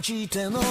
[0.00, 0.62] ちての挨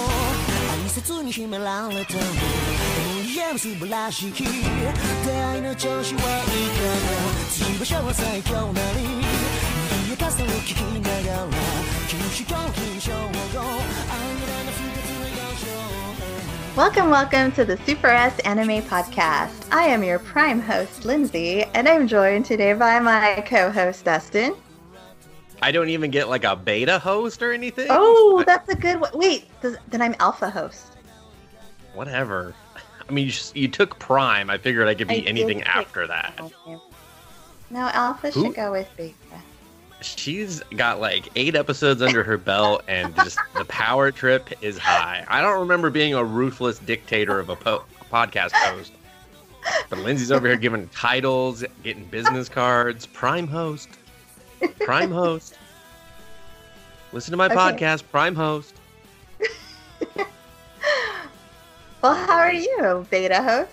[0.88, 11.48] 拶に秘められた無理やる素晴らしき出会いの調子はいかが次場所は最強なり賑やかさを聞きながら
[12.08, 13.62] 禁止と禁止を愛ら
[14.64, 16.06] な不潔な表情
[16.74, 19.68] Welcome, welcome to the Super S Anime Podcast.
[19.70, 24.56] I am your prime host, Lindsay, and I'm joined today by my co host, Dustin.
[25.61, 27.87] I don't even get like a beta host or anything.
[27.89, 29.11] Oh, that's a good one.
[29.13, 30.97] Wait, does, then I'm alpha host.
[31.93, 32.55] Whatever.
[33.09, 34.49] I mean, you, just, you took Prime.
[34.49, 36.39] I figured I could be did anything after that.
[37.69, 38.45] No, alpha Who?
[38.45, 39.15] should go with beta.
[40.01, 45.23] She's got like eight episodes under her belt, and just the power trip is high.
[45.27, 48.93] I don't remember being a ruthless dictator of a, po- a podcast host.
[49.89, 53.89] But Lindsay's over here giving titles, getting business cards, Prime host,
[54.79, 55.57] Prime host.
[57.13, 57.55] Listen to my Okay.
[57.55, 58.75] podcast, Prime host.
[62.01, 63.69] Well, how are you, beta host?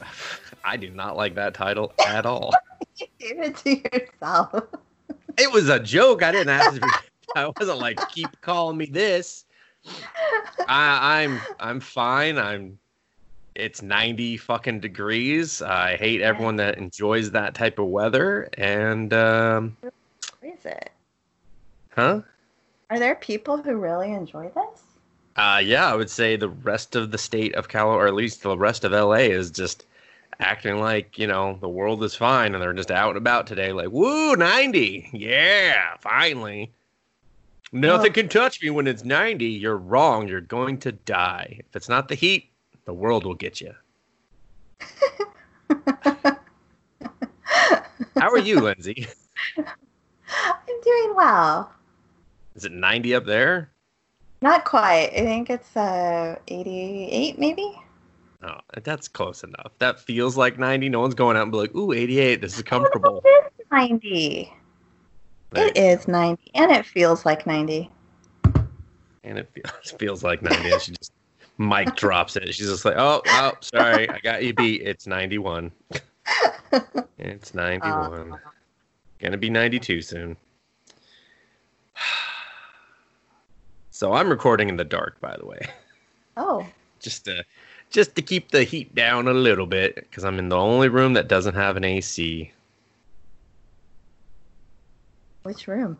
[0.64, 2.62] I do not like that title at all.
[2.98, 4.64] You gave it to yourself.
[5.38, 6.22] It was a joke.
[6.22, 6.80] I didn't ask.
[7.34, 9.46] I wasn't like keep calling me this.
[10.66, 12.38] I, I'm I'm fine.
[12.38, 12.78] I'm.
[13.54, 15.62] It's 90 fucking degrees.
[15.62, 18.48] I hate everyone that enjoys that type of weather.
[18.58, 19.76] And um,
[20.42, 20.90] Is it?
[21.90, 22.20] huh?
[22.90, 24.82] Are there people who really enjoy this?
[25.36, 28.42] Uh, yeah, I would say the rest of the state of Cal, or at least
[28.42, 29.86] the rest of LA, is just
[30.40, 33.72] acting like you know the world is fine, and they're just out and about today,
[33.72, 36.72] like woo, 90, yeah, finally.
[37.74, 38.14] Nothing Oh.
[38.14, 39.46] can touch me when it's 90.
[39.46, 40.28] You're wrong.
[40.28, 41.60] You're going to die.
[41.60, 42.50] If it's not the heat,
[42.84, 43.72] the world will get you.
[48.18, 49.06] How are you, Lindsay?
[50.44, 51.72] I'm doing well.
[52.54, 53.70] Is it 90 up there?
[54.40, 55.10] Not quite.
[55.14, 57.72] I think it's uh 88 maybe.
[58.42, 59.70] Oh, that's close enough.
[59.78, 60.88] That feels like 90.
[60.88, 62.40] No one's going out and be like, ooh, 88.
[62.40, 63.22] This is comfortable.
[63.24, 64.52] It is 90.
[65.52, 67.88] There- It is 90 and it feels like 90.
[69.24, 70.72] and it feels, feels like 90.
[70.72, 71.12] And she just
[71.58, 72.52] mic drops it.
[72.54, 74.82] She's just like, oh, oh, sorry, I got you beat.
[74.82, 75.70] It's 91.
[77.18, 78.34] It's 91.
[79.22, 80.36] Gonna be 92 soon.
[83.94, 85.60] So I'm recording in the dark, by the way,
[86.36, 86.66] Oh,
[86.98, 87.44] just to
[87.90, 91.12] just to keep the heat down a little bit, because I'm in the only room
[91.12, 92.50] that doesn't have an AC.
[95.44, 95.98] which room?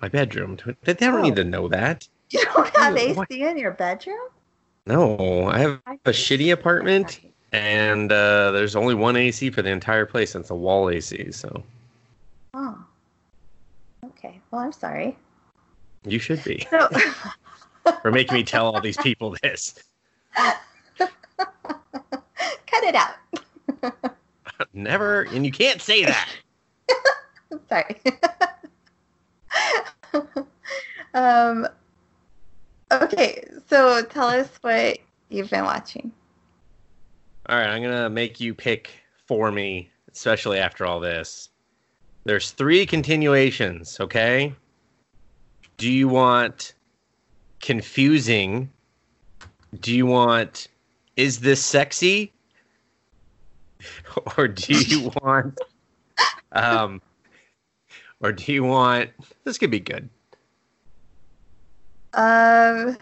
[0.00, 0.58] My bedroom.
[0.84, 1.22] They don't Oh.
[1.22, 2.06] need to know that.
[2.30, 3.30] You don't have AC what?
[3.30, 4.28] in your bedroom?
[4.86, 7.20] No, I have a shitty apartment.
[7.52, 10.34] and uh, there's only one AC for the entire place.
[10.36, 11.64] and It's a wall AC, so
[12.58, 12.82] Oh.
[14.02, 14.40] Okay.
[14.50, 15.16] Well, I'm sorry.
[16.06, 16.88] you should be So,
[18.02, 19.74] for making me tell all these people this.
[20.34, 20.54] cut
[22.72, 23.16] it out.
[24.72, 26.28] Never, and you can't say that.
[27.68, 28.00] sorry.
[31.14, 31.68] um.
[32.90, 36.10] Okay, so tell us what you've been watching.
[37.48, 38.90] All right, I'm gonna make you pick
[39.26, 41.50] for me, especially after all this.
[42.26, 44.52] There's three continuations, okay?
[45.76, 46.74] Do you want
[47.60, 48.68] confusing?
[49.78, 50.66] Do you want
[51.16, 52.32] is this sexy?
[54.36, 55.60] Or do you want
[56.50, 57.00] um
[58.20, 59.10] or do you want
[59.44, 60.08] this could be good.
[62.14, 62.96] Um,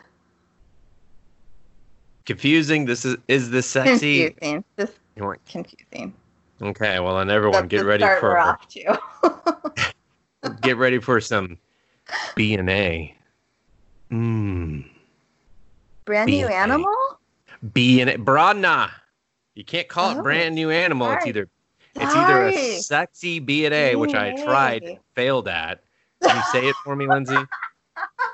[2.26, 4.30] Confusing, this is is this sexy?
[4.30, 4.64] confusing.
[5.16, 6.12] You want confusing.
[6.64, 8.98] Okay, well then everyone That's get ready for off to.
[10.62, 11.58] get ready for some
[12.34, 13.14] B and A.
[14.10, 14.88] Mmm.
[16.06, 16.54] Brand new B&A.
[16.56, 16.94] animal?
[17.72, 18.16] B and A.
[18.18, 18.90] Brandna.
[19.54, 21.10] You can't call it Oh, brand new animal.
[21.12, 21.48] It's either
[21.94, 25.82] it's either a sexy B and A, which I tried, failed at.
[26.22, 27.36] Can you say it for me, Lindsay?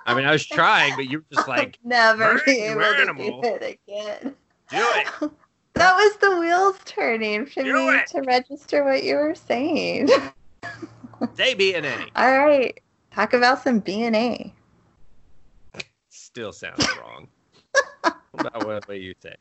[0.07, 2.83] I mean, I was trying, but you were just like, Never brand be new able
[2.85, 3.43] animal.
[3.43, 4.35] to do it again.
[4.71, 4.79] do
[5.23, 5.31] it.
[5.81, 8.07] That was the wheels turning for Do me it.
[8.09, 10.11] to register what you were saying.
[11.35, 11.97] Say B and A.
[12.17, 12.79] All right,
[13.15, 14.53] talk about some B and A.
[16.11, 17.29] Still sounds wrong.
[18.35, 19.35] About what way you say.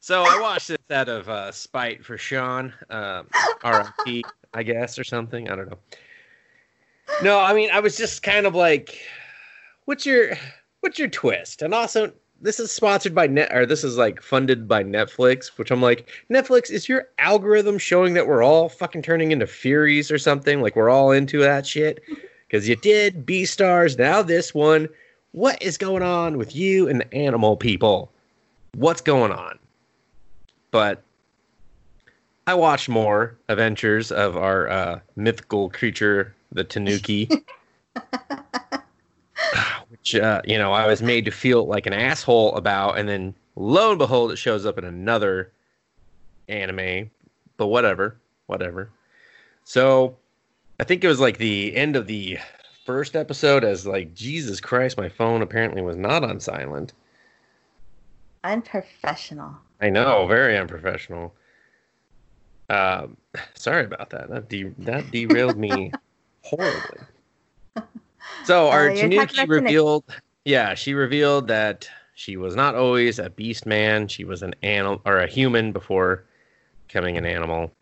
[0.00, 3.28] So I watched this out of uh, spite for Sean, um,
[3.64, 4.24] RIP,
[4.54, 5.50] I guess, or something.
[5.50, 5.78] I don't know.
[7.22, 8.98] No, I mean, I was just kind of like,
[9.84, 10.32] "What's your,
[10.80, 12.12] what's your twist?" And also,
[12.42, 16.10] this is sponsored by Net, or this is like funded by Netflix, which I'm like,
[16.28, 20.60] Netflix, is your algorithm showing that we're all fucking turning into Furies or something?
[20.60, 22.02] Like we're all into that shit?
[22.48, 24.86] Because you did Beastars, now this one.
[25.30, 28.12] what is going on with you and the animal people?
[28.74, 29.58] What's going on?
[30.70, 31.02] But
[32.46, 37.30] I watched more adventures of our uh, mythical creature, the Tanuki,
[40.02, 43.34] which uh, you know I was made to feel like an asshole about, and then
[43.54, 45.52] lo and behold, it shows up in another
[46.48, 47.10] anime.
[47.56, 48.16] But whatever,
[48.46, 48.90] whatever.
[49.62, 50.16] So
[50.80, 52.38] I think it was like the end of the
[52.84, 56.92] first episode as like Jesus Christ, my phone apparently was not on silent.
[58.42, 59.54] Unprofessional.
[59.80, 61.32] I know, very unprofessional.
[62.68, 63.16] Um,
[63.54, 64.30] sorry about that.
[64.30, 65.92] That de- that derailed me
[66.42, 66.98] horribly.
[68.44, 70.04] So our Uh, Tanuki revealed,
[70.44, 74.08] yeah, she revealed that she was not always a beast man.
[74.08, 76.24] She was an animal or a human before
[76.86, 77.72] becoming an animal.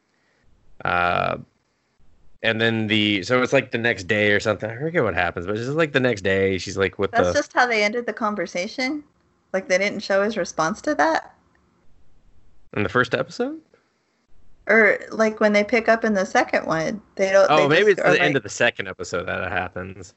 [0.84, 1.38] Uh,
[2.42, 4.70] and then the so it's like the next day or something.
[4.70, 6.58] I forget what happens, but it's just like the next day.
[6.58, 9.04] She's like with That's the just how they ended the conversation.
[9.52, 11.34] Like they didn't show his response to that,
[12.75, 13.60] in the first episode.
[14.69, 17.50] or like when they pick up in the second one, they don't.
[17.50, 20.14] Oh, they maybe it's the end of the second episode that it happens.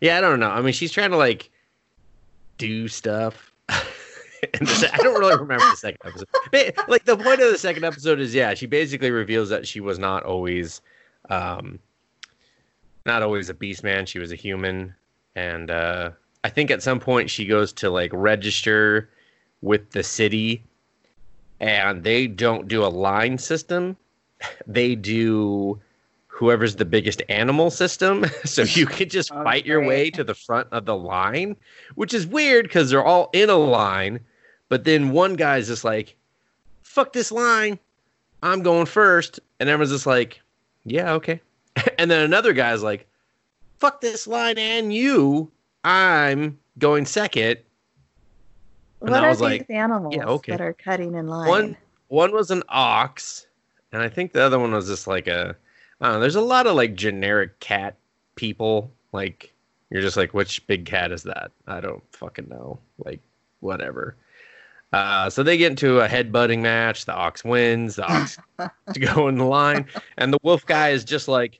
[0.00, 0.50] Yeah, I don't know.
[0.50, 1.50] I mean, she's trying to like
[2.58, 3.52] do stuff.
[3.68, 6.28] and se- I don't really remember the second episode.
[6.50, 9.80] But, like the point of the second episode is, yeah, she basically reveals that she
[9.80, 10.80] was not always,
[11.30, 11.78] um,
[13.06, 14.06] not always a beast man.
[14.06, 14.94] She was a human,
[15.34, 16.10] and uh,
[16.42, 19.08] I think at some point she goes to like register
[19.62, 20.62] with the city,
[21.60, 23.96] and they don't do a line system.
[24.66, 25.80] They do
[26.34, 28.26] whoever's the biggest animal system.
[28.44, 31.56] so you could just Oh, fight your way to the front of the line,
[31.94, 34.18] which is weird because they're all in a line.
[34.68, 36.16] But then one guy's just like,
[36.82, 37.78] fuck this line.
[38.42, 39.38] I'm going first.
[39.60, 40.40] And everyone's just like,
[40.84, 41.40] yeah, okay.
[41.98, 43.06] and then another guy's like,
[43.78, 45.50] fuck this line and you.
[45.84, 47.58] I'm going second.
[49.00, 50.52] And What I are was these like, animals okay.
[50.52, 51.48] that are cutting in line?
[51.48, 51.76] One
[52.08, 53.46] one was an ox,
[53.92, 55.56] and I think the other one was just like a
[56.00, 57.96] I there's a lot of like generic cat
[58.36, 58.90] people.
[59.12, 59.52] Like
[59.90, 61.52] you're just like, which big cat is that?
[61.66, 62.78] I don't fucking know.
[63.04, 63.20] Like,
[63.60, 64.16] whatever.
[64.92, 67.04] Uh, so they get into a headbutting match.
[67.04, 67.96] The ox wins.
[67.96, 68.38] The ox
[68.92, 69.86] to go in the line,
[70.18, 71.58] and the wolf guy is just like,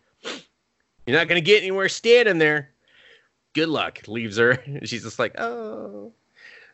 [1.07, 2.71] "You're not gonna get anywhere standing there.
[3.55, 4.51] Good luck." Leaves her.
[4.51, 6.13] And she's just like, "Oh."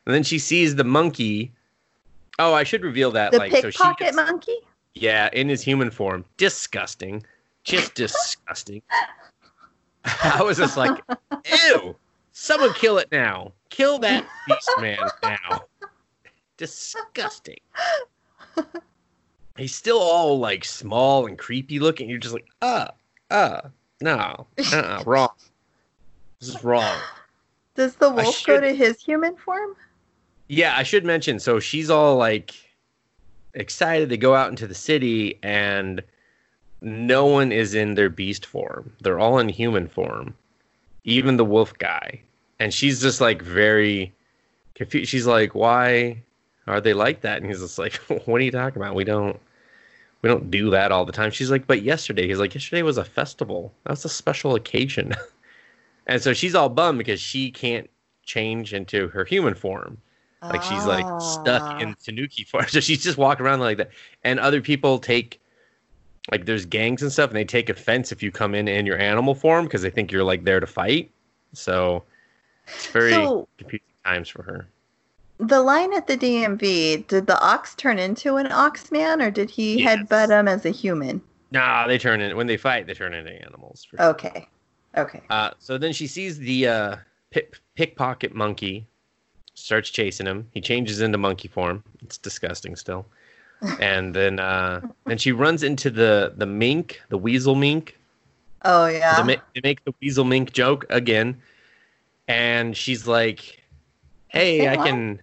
[0.07, 1.53] And then she sees the monkey.
[2.39, 3.33] Oh, I should reveal that.
[3.33, 4.57] the like, so she pickpocket gets, monkey.
[4.95, 6.25] yeah, in his human form.
[6.37, 7.25] Disgusting.
[7.65, 8.83] Just disgusting.
[10.05, 10.99] I was just like,
[11.73, 11.97] ew.
[12.33, 13.53] Someone kill it now.
[13.69, 15.63] Kill that beast man now.
[16.57, 17.59] Disgusting.
[19.57, 22.09] He's still all like small and creepy looking.
[22.09, 22.89] You're just like, uh,
[23.31, 23.61] uh,
[24.01, 25.31] no, uh, uh wrong.
[26.39, 26.99] This is wrong.
[27.75, 29.77] Does the I wolf go to his human form?
[30.49, 31.39] Yeah, I should mention.
[31.39, 32.55] So she's all like
[33.55, 36.03] excited to go out into the city, and
[36.81, 38.93] no one is in their beast form.
[39.01, 40.35] They're all in human form,
[41.05, 42.21] even the wolf guy.
[42.59, 44.13] And she's just like very
[44.75, 45.11] confused.
[45.11, 46.23] She's like, "Why
[46.67, 47.95] are they like that?" And he's just like,
[48.27, 48.95] "What are you talking about?
[48.95, 49.39] We don't."
[50.23, 51.31] We don't do that all the time.
[51.31, 53.73] She's like, but yesterday, he's like, yesterday was a festival.
[53.85, 55.15] That was a special occasion.
[56.07, 57.89] and so she's all bummed because she can't
[58.23, 59.97] change into her human form
[60.43, 61.19] like she's like Ah.
[61.19, 62.65] stuck in Tanuki form.
[62.69, 63.91] So she's just walking around like that.
[64.25, 65.40] And other people take
[66.31, 68.99] like there's gangs and stuff, and they take offense if you come in in your
[68.99, 71.11] animal form because they think you're like there to fight.
[71.53, 72.05] So
[72.67, 74.69] it's very So- confusing times for her.
[75.39, 79.49] The line at the DMV, did the ox turn into an ox man or did
[79.49, 79.99] he Yes.
[80.01, 81.23] headbutt him as a human?
[81.51, 82.87] Nah, they turn in when they fight.
[82.87, 83.87] They turn into animals.
[83.89, 84.03] Sure.
[84.11, 84.47] Okay.
[84.99, 85.23] Okay.
[85.31, 86.97] Uh, so then she sees the uh,
[87.31, 88.87] pick, pickpocket monkey,
[89.55, 90.47] starts chasing him.
[90.53, 91.83] He changes into monkey form.
[92.03, 93.07] It's disgusting still.
[93.79, 97.99] And then uh, then she runs into the the mink, the weasel mink.
[98.65, 99.17] Oh yeah.
[99.17, 101.41] They, make, they make the weasel mink joke again,
[102.29, 103.63] and she's like,
[104.29, 105.21] "Hey, I can."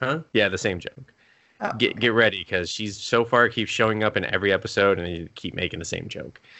[0.00, 0.20] Huh?
[0.32, 1.12] Yeah, the same joke.
[1.60, 1.72] Oh.
[1.78, 5.28] Get get ready because she's so far keeps showing up in every episode, and you
[5.34, 6.40] keep making the same joke.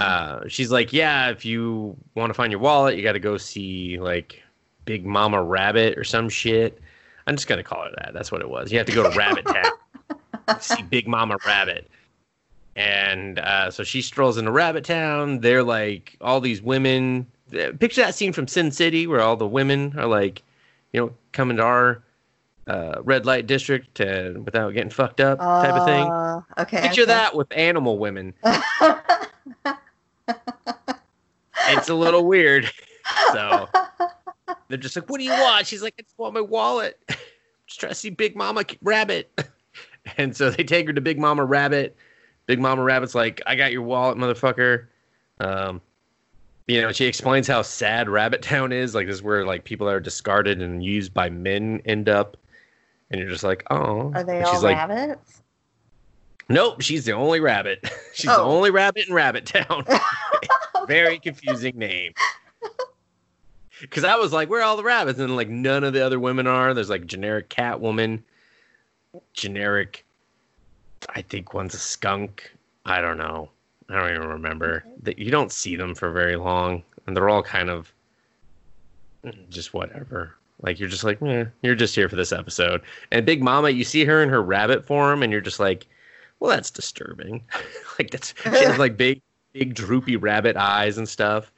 [0.00, 3.36] Uh, she's like, "Yeah, if you want to find your wallet, you got to go
[3.36, 4.42] see like
[4.84, 6.80] Big Mama Rabbit or some shit."
[7.26, 8.12] I'm just gonna call her that.
[8.12, 8.72] That's what it was.
[8.72, 9.72] You have to go to Rabbit Town, to
[10.60, 11.88] see Big Mama Rabbit.
[12.76, 15.40] And uh, so she strolls into Rabbit Town.
[15.40, 17.26] They're like all these women.
[17.52, 20.42] uh, Picture that scene from Sin City where all the women are like,
[20.92, 22.02] you know, coming to our
[22.66, 26.06] uh, red light district to, without getting fucked up, type of thing.
[26.10, 26.80] Uh, Okay.
[26.82, 27.08] Picture okay.
[27.12, 28.32] that with animal women.
[31.72, 32.68] It's a little weird.
[33.32, 33.68] So
[34.68, 36.98] They're just like, "What do you want?" She's like, "I just want my wallet.
[37.66, 39.30] just trying to see Big Mama Rabbit."
[40.16, 41.96] and so they take her to Big Mama Rabbit.
[42.46, 44.86] Big Mama Rabbit's like, "I got your wallet, motherfucker."
[45.40, 45.80] Um,
[46.66, 48.94] you know, she explains how sad Rabbit Town is.
[48.94, 52.36] Like, this is where like people that are discarded and used by men end up.
[53.10, 54.12] And you're just like, oh.
[54.14, 55.42] Are they And all she's like, rabbits?
[56.48, 57.90] Nope, she's the only rabbit.
[58.14, 58.44] she's the Oh.
[58.44, 59.84] only rabbit in Rabbit Town.
[60.86, 62.12] Very confusing name.
[63.80, 65.18] Because I was like, where are all the rabbits?
[65.18, 66.72] And like none of the other women are.
[66.74, 68.22] There's like generic cat woman,
[69.32, 70.04] generic.
[71.08, 72.52] I think one's a skunk.
[72.84, 73.50] I don't know.
[73.88, 74.84] I don't even remember.
[75.02, 77.92] That you don't see them for very long, and they're all kind of
[79.48, 80.34] just whatever.
[80.62, 82.82] Like you're just like, eh, you're just here for this episode.
[83.10, 85.86] And Big Mama, you see her in her rabbit form, and you're just like,
[86.38, 87.42] well, that's disturbing.
[87.98, 89.20] like that's she has like big,
[89.52, 91.52] big droopy rabbit eyes and stuff.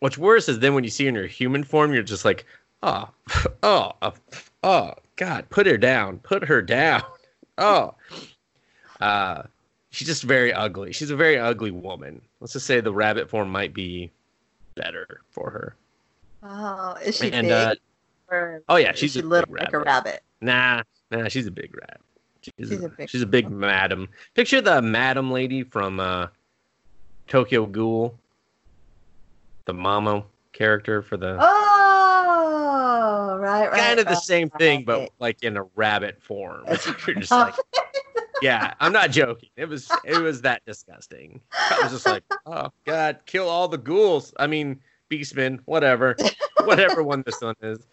[0.00, 2.44] What's worse is then when you see her in her human form, you're just like,
[2.82, 3.08] oh,
[3.62, 4.14] oh, oh,
[4.62, 7.02] oh, God, put her down, put her down.
[7.60, 7.96] Oh,
[9.00, 9.42] uh,
[9.90, 10.92] she's just very ugly.
[10.92, 12.22] She's a very ugly woman.
[12.38, 14.12] Let's just say the rabbit form might be
[14.76, 15.74] better for her.
[16.44, 17.52] Oh, is she and big?
[17.52, 17.74] uh,
[18.30, 20.22] or oh yeah, she's she a little like a rabbit.
[20.40, 22.00] Nah, nah, she's a big rat.
[22.42, 24.08] She's, She's a, a big- she's a big madam.
[24.34, 26.28] Picture the madam lady from uh,
[27.26, 28.16] Tokyo Ghoul,
[29.64, 30.22] the mama
[30.52, 31.67] character for the Oh,
[33.48, 33.80] right, right.
[33.80, 36.64] kind of the right, same thing, but like in a rabbit form.
[37.06, 37.54] You're just like,
[38.42, 39.50] yeah, I'm not joking.
[39.56, 41.40] It was it was that disgusting.
[41.52, 44.32] I was just like, oh god, kill all the ghouls.
[44.38, 46.16] I mean, beastmen, whatever,
[46.64, 47.86] whatever one this one is.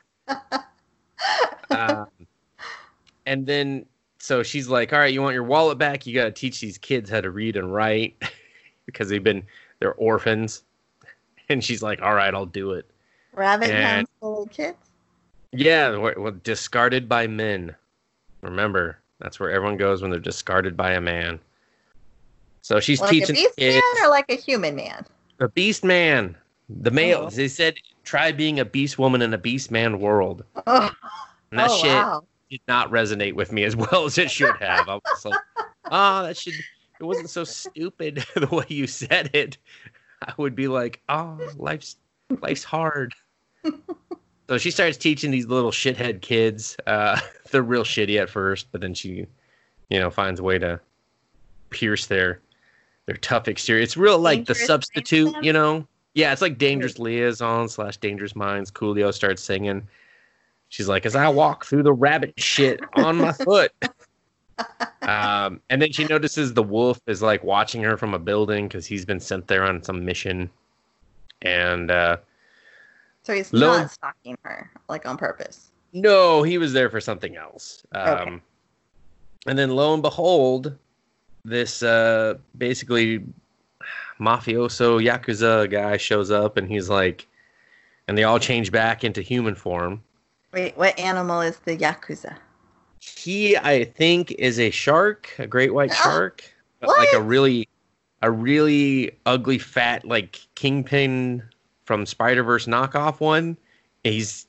[1.72, 2.08] Um,
[3.26, 3.86] and then
[4.20, 6.06] so she's like, all right, you want your wallet back?
[6.06, 8.22] You got to teach these kids how to read and write
[8.86, 9.44] because they've been
[9.80, 10.64] they're orphans.
[11.50, 12.90] And she's like, all right, I'll do it.
[13.34, 14.78] rabbit and- hounds full of kids.
[15.52, 17.76] Yeah, we're, we're discarded by men.
[18.42, 21.40] Remember, that's where everyone goes when they're discarded by a man.
[22.62, 25.06] So she's Like a beast kids man or like a human man?
[25.40, 26.36] a beast man.
[26.70, 27.26] The male.
[27.28, 27.30] Oh.
[27.30, 30.44] They said try being a beast woman in a beast man world.
[30.68, 30.90] Oh,
[31.52, 32.24] And that oh, shit wow.
[32.50, 34.90] did not resonate with me as well as it should have.
[34.90, 35.40] I was like,
[35.92, 36.56] oh, that should.
[37.00, 39.58] It wasn't so stupid the way you said it.
[40.24, 41.98] I would be like, oh, life's
[42.42, 43.14] life's hard.
[44.48, 46.78] So she starts teaching these little shithead kids.
[46.86, 47.20] Uh,
[47.52, 49.28] they're real shitty at first, but then she,
[49.90, 50.80] you know, finds a way to
[51.70, 52.40] pierce their
[53.06, 53.84] their tough exterior.
[53.84, 55.88] It's real like the substitute, you know.
[56.16, 58.72] Yeah, it's like Dangerous Liaison slash Dangerous Minds.
[58.72, 59.88] Coolio starts singing.
[60.70, 63.72] She's like, as I walk through the rabbit shit on my foot.
[65.02, 68.86] um, and then she notices the wolf is like watching her from a building because
[68.86, 70.50] he's been sent there on some mission.
[71.42, 72.18] And uh,
[73.26, 75.72] So he's not stalking her, like on purpose.
[75.94, 77.84] no, he was there for something else.
[77.92, 78.42] Um, Okay.
[79.48, 80.76] And then lo and behold,
[81.44, 83.24] this uh, basically
[84.20, 87.28] mafioso yakuza guy shows up, and he's like,
[88.08, 90.04] and they all change back into human form.
[90.52, 92.38] Wait, what animal is the yakuza?
[93.00, 96.44] He, I think, is a shark, a great white Oh, shark,
[96.80, 97.68] but like a really,
[98.24, 101.44] a really ugly, fat, like kingpin
[101.86, 103.58] from Spider Verse knockoff one.
[104.04, 104.46] He's,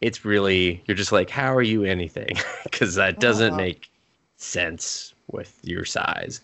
[0.00, 2.30] it's really, you're just like, how are you anything?
[2.64, 3.56] Because that doesn't Oh.
[3.56, 3.90] make
[4.36, 6.40] sense with your size.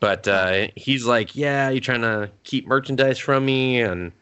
[0.00, 4.12] But uh, he's like, yeah, you're trying to keep merchandise from me and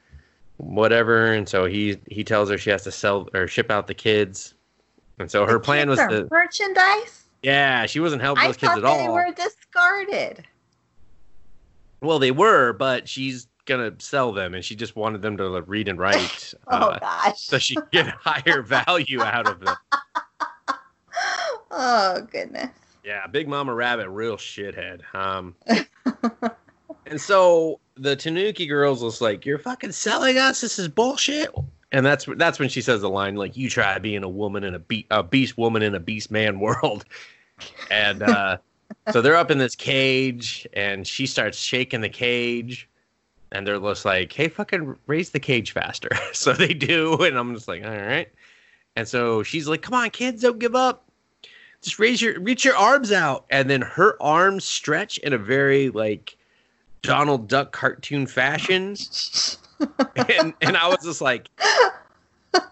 [0.56, 1.32] whatever.
[1.34, 4.54] And so he he tells her she has to sell or ship out the kids.
[5.18, 7.24] And so her The plan was to merchandise.
[7.42, 9.12] yeah, she wasn't helping those kids at they all.
[9.14, 10.44] were discarded.
[12.00, 15.64] Well, they were, but she's gonna sell them, and she just wanted them to like,
[15.66, 17.40] read and write, Oh uh, gosh.
[17.40, 19.76] so she could get higher value out of them.
[21.70, 22.70] oh goodness.
[23.04, 25.02] Yeah, Big Mama Rabbit, real shithead.
[25.14, 25.54] Um,
[27.06, 30.60] and so the Tanuki girls was like, "You're fucking selling us.
[30.60, 31.50] This is bullshit."
[31.92, 34.74] And that's that's when she says the line like, "You try being a woman in
[34.74, 37.04] a, be- a beast woman in a beast man world."
[37.90, 38.58] And uh,
[39.12, 42.88] so they're up in this cage, and she starts shaking the cage,
[43.52, 47.54] and they're just like, "Hey, fucking raise the cage faster." so they do, and I'm
[47.54, 48.28] just like, "All right."
[48.96, 51.02] And so she's like, "Come on, kids, don't give up."
[51.82, 55.90] just raise your reach your arms out and then her arms stretch in a very
[55.90, 56.36] like
[57.02, 58.96] donald duck cartoon fashion
[60.16, 61.48] and and i was just like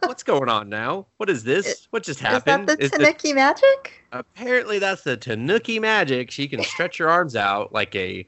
[0.01, 2.99] what's going on now what is this what just Is that happened the Is the-
[2.99, 3.93] Tanuki magic?
[4.11, 8.27] apparently that's the tanuki magic she can stretch her arms out like a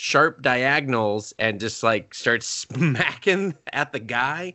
[0.00, 4.54] sharp diagonals and just like starts smacking at the guy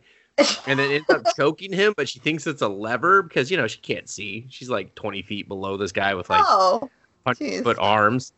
[0.66, 3.66] and then ends up choking him, but she thinks it's a lever because you know
[3.66, 4.46] she can't see.
[4.48, 6.88] She's like 20 feet below this guy with like oh,
[7.24, 8.32] 100 foot arms.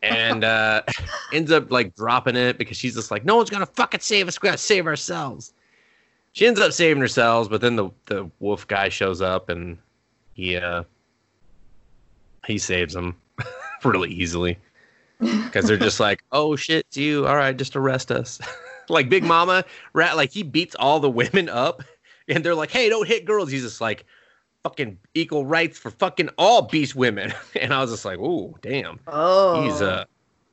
[0.00, 0.82] And uh
[1.32, 4.40] ends up like dropping it because she's just like, no one's gonna fucking save us.
[4.40, 5.52] We gotta save ourselves.
[6.34, 9.76] She ends up saving herself, but then the the wolf guy shows up and
[10.34, 10.84] he uh
[12.46, 13.16] he saves them
[13.82, 14.56] really easily
[15.22, 17.26] because they're just like, oh shit, it's you.
[17.26, 18.40] All right, just arrest us.
[18.88, 21.82] like Big Mama, rat, like he beats all the women up,
[22.28, 23.50] and they're like, hey, don't hit girls.
[23.50, 24.04] He's just like,
[24.62, 27.32] fucking equal rights for fucking all beast women.
[27.60, 28.98] And I was just like, oh damn.
[29.06, 30.04] oh, He's uh,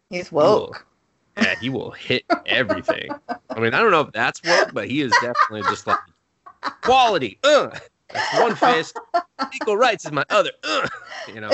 [0.10, 0.86] he's woke.
[1.38, 3.10] yeah, he will hit everything.
[3.50, 5.98] I mean, I don't know if that's woke, but he is definitely just like
[6.82, 7.40] quality.
[7.44, 7.70] Uh,
[8.10, 9.00] that's one fist.
[9.54, 10.52] Equal rights is my other.
[10.64, 10.88] Uh,
[11.34, 11.52] you know.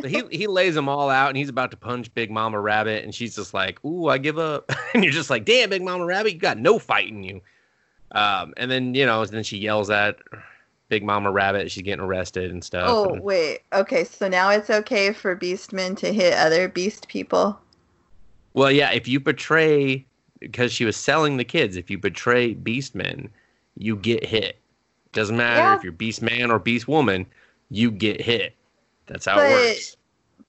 [0.00, 3.04] So he he lays them all out, and he's about to punch Big Mama Rabbit,
[3.04, 6.04] and she's just like, "Ooh, I give up." and you're just like, "Damn, Big Mama
[6.06, 7.40] Rabbit, you got no fight in you."
[8.12, 10.16] Um, and then you know, then she yells at
[10.88, 11.70] Big Mama Rabbit.
[11.70, 12.86] She's getting arrested and stuff.
[12.88, 14.04] Oh and- wait, okay.
[14.04, 17.58] So now it's okay for Beastmen to hit other Beast people.
[18.54, 20.04] Well, yeah, if you betray,
[20.40, 23.28] because she was selling the kids, if you betray Beastmen,
[23.76, 24.56] you get hit.
[25.12, 25.76] Doesn't matter Yeah.
[25.76, 27.26] if you're Beast Man or Beast Woman,
[27.70, 28.54] you get hit.
[29.10, 29.96] That's how But- it works.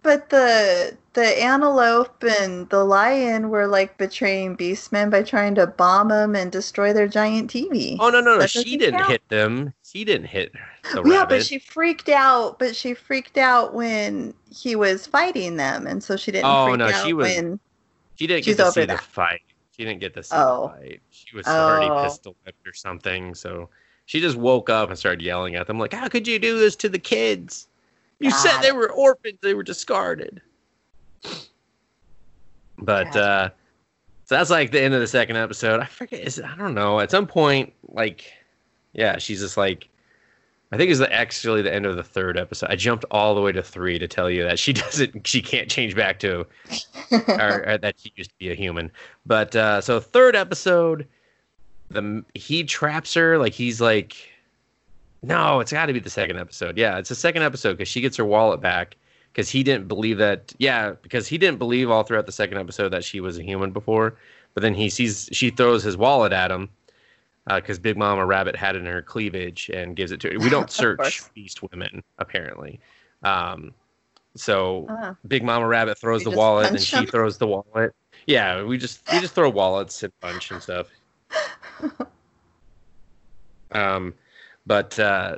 [0.03, 6.07] But the the antelope and the lion were like betraying Beastmen by trying to bomb
[6.07, 7.97] them and destroy their giant TV.
[7.99, 8.47] Oh no, no, no!
[8.47, 9.11] She didn't count.
[9.11, 9.73] hit them.
[9.83, 10.53] She didn't hit
[10.93, 11.29] the yeah, rabbit.
[11.29, 12.57] but she freaked out.
[12.57, 16.79] But she freaked out when he was fighting them, and so she didn't Oh, freak
[16.79, 17.59] no, out she was- when.
[18.15, 19.01] She didn't get to see the that.
[19.03, 19.41] fight.
[19.77, 20.73] She didn't get to see Oh.
[20.79, 21.01] the fight.
[21.11, 22.03] She was already Oh.
[22.05, 23.35] pistol whipped or something.
[23.35, 23.69] So
[24.05, 26.75] she just woke up and started yelling at them, like, "How could you do this
[26.77, 27.67] to the kids?
[28.21, 29.39] You said they were orphans.
[29.41, 30.41] They were discarded."
[32.77, 33.49] But uh,
[34.25, 35.81] so that's like the end of the second episode.
[35.81, 36.21] I forget.
[36.21, 36.99] Is I don't know.
[36.99, 38.31] At some point, like,
[38.93, 39.89] yeah, she's just like.
[40.73, 42.69] I think it's the actually the end of the third episode.
[42.69, 45.69] I jumped all the way to three to tell you that she doesn't, she can't
[45.69, 46.47] change back to
[47.27, 48.89] or, or that she used to be a human.
[49.25, 51.05] But uh, so third episode,
[51.89, 54.30] the he traps her like he's like,
[55.23, 56.77] no, it's got to be the second episode.
[56.77, 58.95] Yeah, it's the second episode because she gets her wallet back
[59.31, 60.53] because he didn't believe that.
[60.57, 63.71] Yeah, because he didn't believe all throughout the second episode that she was a human
[63.71, 64.15] before.
[64.53, 66.69] But then he sees she throws his wallet at him
[67.47, 70.39] because Big Mama Rabbit had it in her cleavage and gives it to her.
[70.39, 72.79] We don't search beast women apparently.
[73.23, 73.73] Um,
[74.35, 75.15] so Ah.
[75.27, 77.93] Big Mama Rabbit throws the wallet and she throws the wallet.
[78.27, 80.87] Yeah, we just we just throw wallets and punch and stuff.
[83.73, 84.13] Um,
[84.65, 85.37] but uh,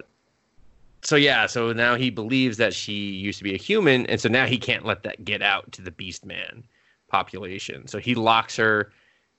[1.02, 4.30] so yeah, so now he believes that she used to be a human, and so
[4.30, 6.64] now he can't let that get out to the Beast Man
[7.08, 7.88] population.
[7.88, 8.92] So he locks her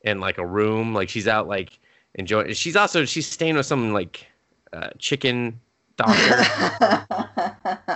[0.02, 1.78] in like a room, like she's out like
[2.14, 2.52] enjoying.
[2.52, 4.26] She's also she's staying with some like
[4.72, 5.60] uh, chicken
[5.96, 6.44] doctor.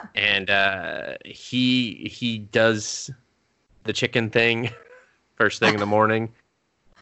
[0.14, 3.11] and uh, he he does
[3.85, 4.70] the chicken thing
[5.37, 6.33] first thing in the morning,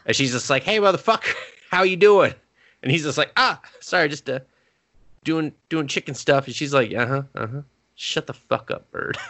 [0.04, 1.34] and she's just like, "Hey, motherfucker,
[1.70, 2.34] how you doing?"
[2.82, 4.40] And he's just like, "Ah, sorry, just uh,
[5.26, 7.62] doing doing chicken stuff." And she's like, "Uh huh, uh huh,
[7.94, 9.18] shut the fuck up, bird."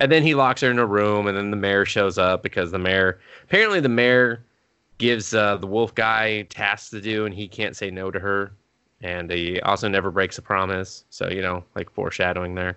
[0.00, 2.70] And then he locks her in a room, and then the mayor shows up because
[2.70, 4.44] the mayor apparently the mayor
[4.98, 8.52] gives uh, the wolf guy tasks to do, and he can't say no to her
[9.00, 11.04] and he also never breaks a promise.
[11.10, 12.76] So you know, like foreshadowing there.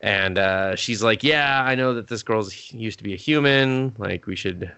[0.00, 3.94] And uh, she's like, "Yeah, I know that this girl's used to be a human.
[3.98, 4.70] Like, we should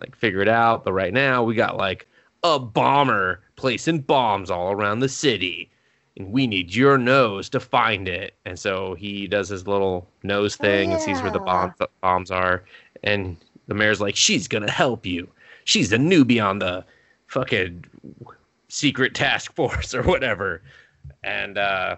[0.00, 0.84] like figure it out.
[0.84, 2.06] But right now, we got like
[2.44, 5.68] a bomber placing bombs all around the city,
[6.16, 10.54] and we need your nose to find it." And so he does his little nose
[10.54, 12.62] thing and sees where the bomb bombs are.
[13.02, 15.28] And the mayor's like, "She's gonna help you.
[15.64, 16.84] She's a newbie on the
[17.26, 17.84] fucking
[18.68, 20.62] secret task force or whatever.
[21.22, 21.96] And uh,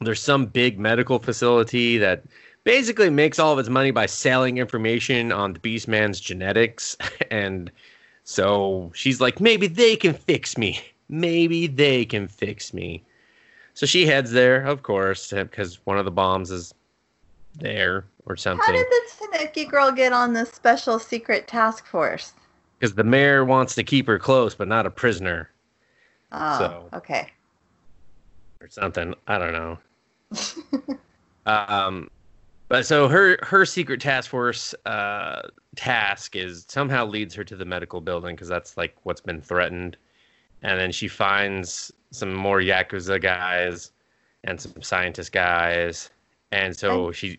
[0.00, 2.24] there's some big medical facility that
[2.64, 6.96] basically makes all of its money by selling information on the Beastman's genetics.
[7.30, 7.70] And
[8.28, 10.80] so she's like, maybe they can fix me.
[11.08, 13.04] Maybe they can fix me.
[13.74, 16.74] So she heads there, of course, because one of the bombs is
[17.54, 18.64] there or something.
[18.66, 22.32] How did the Tanuki girl get on this special secret task force?
[22.80, 25.48] Because the mayor wants to keep her close, but not a prisoner
[26.32, 27.30] Oh, So- okay.
[28.60, 29.14] or something.
[29.28, 29.78] I don't know.
[31.46, 32.10] Um,
[32.68, 35.42] but so her her secret task force uh,
[35.76, 39.96] task is somehow leads her to the medical building because that's like what's been threatened,
[40.62, 43.92] and then she finds some more yakuza guys
[44.44, 46.10] and some scientist guys,
[46.52, 47.38] and so she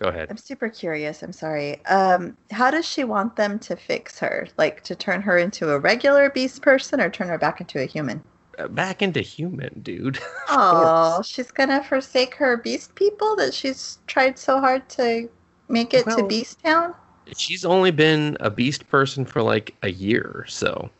[0.00, 0.28] Go ahead.
[0.30, 1.22] I'm super curious.
[1.22, 1.84] I'm sorry.
[1.84, 4.48] Um, how does she want them to fix her?
[4.56, 7.84] Like to turn her into a regular beast person or turn her back into a
[7.84, 8.24] human?
[8.68, 10.18] Back into human, dude.
[10.48, 15.30] Oh, she's gonna forsake her beast people that she's tried so hard to
[15.68, 16.94] make it to Beast Town.
[17.34, 20.90] She's only been a beast person for like a year, so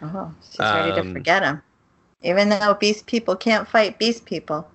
[0.00, 1.62] Oh, she's ready to Um, forget him.
[2.22, 4.70] Even though beast people can't fight beast people.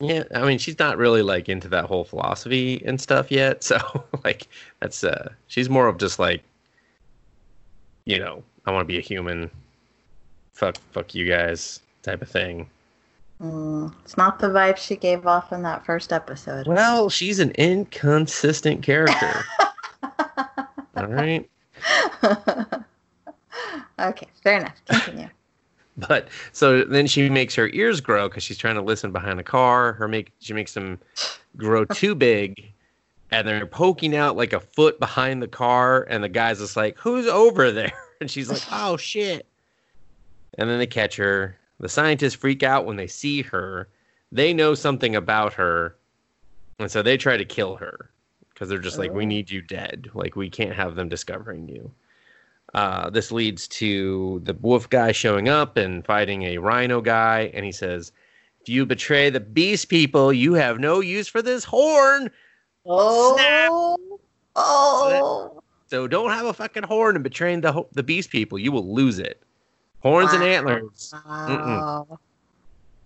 [0.00, 0.24] yeah.
[0.34, 3.62] I mean, she's not really like into that whole philosophy and stuff yet.
[3.74, 3.78] So
[4.24, 4.48] like,
[4.80, 6.42] that's uh, she's more of just like,
[8.04, 9.50] you know, I want to be a human.
[10.54, 12.70] Fuck, fuck you guys, type of thing.
[13.42, 16.66] Mm, it's not the vibe she gave off in that first episode.
[16.66, 19.44] Well, she's an inconsistent character.
[20.96, 21.48] all right.
[23.98, 24.80] okay, fair enough.
[24.86, 25.28] Continue.
[25.96, 29.44] But so then she makes her ears grow because she's trying to listen behind the
[29.44, 29.92] car.
[29.92, 30.98] Her make she makes them
[31.56, 32.72] grow too big,
[33.30, 36.04] and they're poking out like a foot behind the car.
[36.10, 39.46] And the guy's just like, "Who's over there?" And she's like, "Oh shit!"
[40.58, 41.56] And then they catch her.
[41.80, 43.88] The scientists freak out when they see her.
[44.30, 45.96] They know something about her,
[46.78, 48.10] and so they try to kill her
[48.50, 49.28] because they're just like, "We Oh.
[49.28, 50.10] need you dead.
[50.14, 51.90] Like we can't have them discovering you."
[52.74, 57.64] Uh, this leads to the wolf guy showing up and fighting a rhino guy, and
[57.64, 58.10] he says,
[58.60, 62.30] "If you betray the beast people, you have no use for this horn.
[62.86, 63.96] Oh,
[64.56, 68.58] oh, So don't have a fucking horn and betraying the the beast people.
[68.58, 69.40] You will lose it.
[70.04, 71.12] Horns and antlers.
[71.26, 72.18] wow.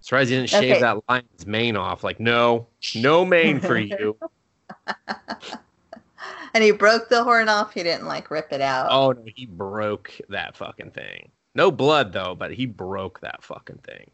[0.01, 0.81] Surprised you didn't shave Okay.
[0.81, 2.03] that lion's mane off.
[2.03, 4.17] Like, no, no mane for you.
[6.55, 7.75] And he broke the horn off.
[7.75, 8.89] He didn't like rip it out.
[8.91, 11.31] oh no, he broke that fucking thing.
[11.55, 14.11] No blood though, but he broke that fucking thing.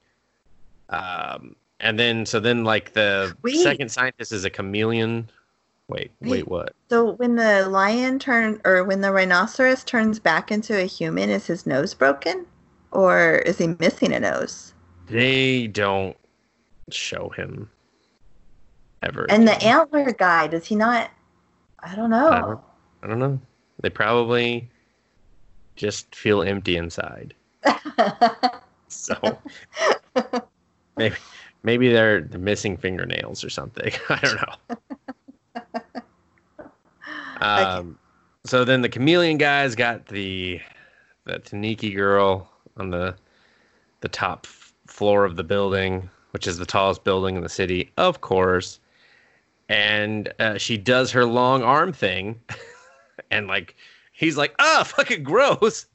[0.90, 3.56] Um, and then so then like the Wait.
[3.62, 5.30] second scientist is a chameleon.
[5.88, 6.48] Wait, wait, Wait.
[6.48, 6.74] what?
[6.90, 11.46] So when the lion turn or when the rhinoceros turns back into a human, is
[11.46, 12.46] his nose broken,
[12.94, 14.72] or is he missing a nose?
[15.06, 16.16] They don't
[16.90, 17.68] show him
[19.02, 19.26] ever.
[19.30, 21.10] And the antler guy, does he not?
[21.80, 22.28] I don't know.
[22.28, 22.60] I don't-
[23.02, 23.38] I don't know.
[23.82, 24.70] They probably
[25.76, 27.34] just feel empty inside.
[28.88, 29.16] So
[30.96, 31.16] maybe
[31.64, 33.92] maybe they're, missing fingernails or something.
[34.08, 34.92] I don't know.
[37.40, 37.98] Um,
[38.46, 40.60] so then the chameleon guys got the
[41.24, 43.14] the Taniki girl on the
[44.00, 44.46] the top
[44.86, 48.78] floor of the building, which is the tallest building in the city, of course.
[49.68, 52.38] And uh, she does her long arm thing,
[53.30, 53.76] and like
[54.12, 55.86] he's like, "Ah, fucking gross,"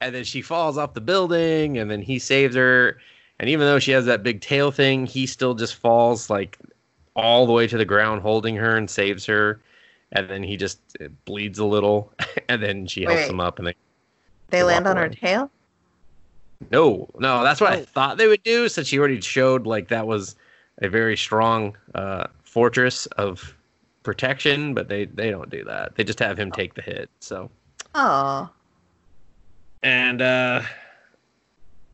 [0.00, 2.98] and then she falls off the building, and then he saves her.
[3.38, 6.58] And even though she has that big tail thing, he still just falls like
[7.14, 9.60] all the way to the ground, holding her and saves her
[10.12, 10.78] and then he just
[11.24, 12.12] bleeds a little,
[12.48, 13.30] and then she helps Wait.
[13.30, 13.74] him up, and they
[14.50, 15.50] they They land on her tail.
[16.70, 17.84] No, no, that's what I Oh.
[17.84, 20.36] thought they would do, since she already showed like that was
[20.78, 23.54] a very strong uh, fortress of
[24.02, 25.96] protection, but they they don't do that.
[25.96, 27.10] They just have him take the hit.
[27.20, 27.50] So,
[27.94, 28.50] Oh,
[29.82, 30.62] and uh,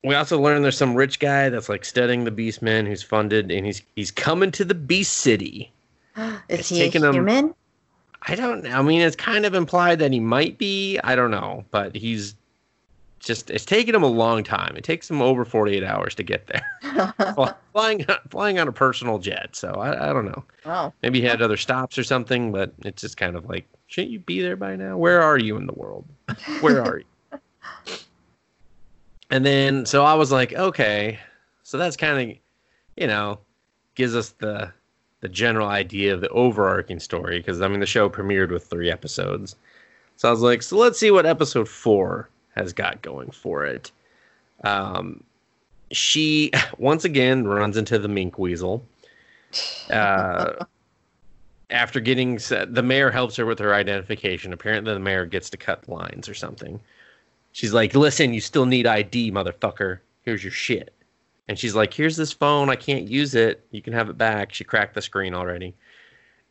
[0.04, 3.66] we also learned there's some rich guy that's like studying the Beastmen, who's funded, and
[3.66, 5.72] he's he's coming to the Beast City.
[6.48, 7.54] is It's he a human?
[8.22, 8.66] I don't.
[8.66, 10.98] I mean, it's kind of implied that he might be.
[11.02, 12.34] I don't know, but he's
[13.18, 13.50] just.
[13.50, 14.76] It's taking him a long time.
[14.76, 17.14] It takes him over 48 hours to get there,
[17.72, 19.54] flying flying on a personal jet.
[19.54, 20.44] So I, I don't know.
[20.66, 24.12] oh, Maybe he had other stops or something, but it's just kind of like, shouldn't
[24.12, 24.96] you be there by now?
[24.96, 26.04] Where are you in the world?
[26.60, 27.04] Where are you?
[29.30, 31.18] and then, so I was like, okay,
[31.62, 32.36] so that's kind of,
[32.96, 33.38] you know,
[33.94, 34.72] gives us the
[35.20, 38.90] the general idea of the overarching story because I mean the show premiered with three
[38.90, 39.56] episodes,
[40.16, 42.28] so I was like, so let's see what episode four
[42.58, 43.90] has got going for it.
[44.64, 45.22] Um,
[45.92, 48.84] she once again runs into the mink weasel.
[49.90, 50.64] Uh,
[51.70, 54.52] after getting s- the mayor helps her with her identification.
[54.52, 56.80] Apparently, the mayor gets to cut lines or something.
[57.52, 59.98] She's like, "Listen, you still need ID, motherfucker.
[60.22, 60.92] Here's your shit."
[61.48, 62.68] And she's like, "Here's this phone.
[62.70, 63.64] I can't use it.
[63.70, 65.74] You can have it back." She cracked the screen already.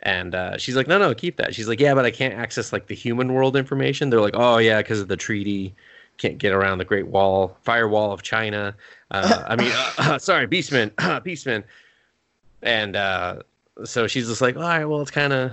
[0.02, 2.74] And uh, she's like, "No, no, keep that." She's like, "Yeah, but I can't access
[2.74, 5.74] like the human world information." They're like, "Oh yeah, because of the treaty,
[6.18, 8.76] can't get around the Great Wall, Firewall of China."
[9.12, 10.92] Uh, I mean, uh, sorry, Beastman,
[11.24, 11.64] Beastman.
[12.62, 13.44] And uh,
[13.84, 15.52] so she's just like, all right, well, it's kind of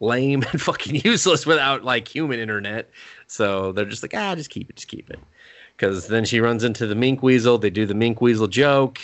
[0.00, 2.90] lame and fucking useless without like human internet.
[3.26, 5.18] So they're just like, ah, just keep it, just keep it.
[5.76, 7.58] Because then she runs into the mink weasel.
[7.58, 9.00] They do the mink weasel joke.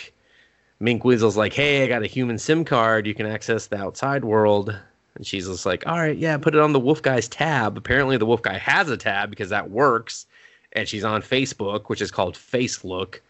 [0.83, 3.07] Mink Weasel's like, "Hey, I got a human SIM card.
[3.07, 4.77] You can access the outside world."
[5.15, 8.17] And she's just like, "All right, yeah, put it on the Wolf Guy's tab." Apparently,
[8.17, 10.27] the Wolf Guy has a tab because that works,
[10.73, 13.21] and she's on Facebook, which is called FaceLook.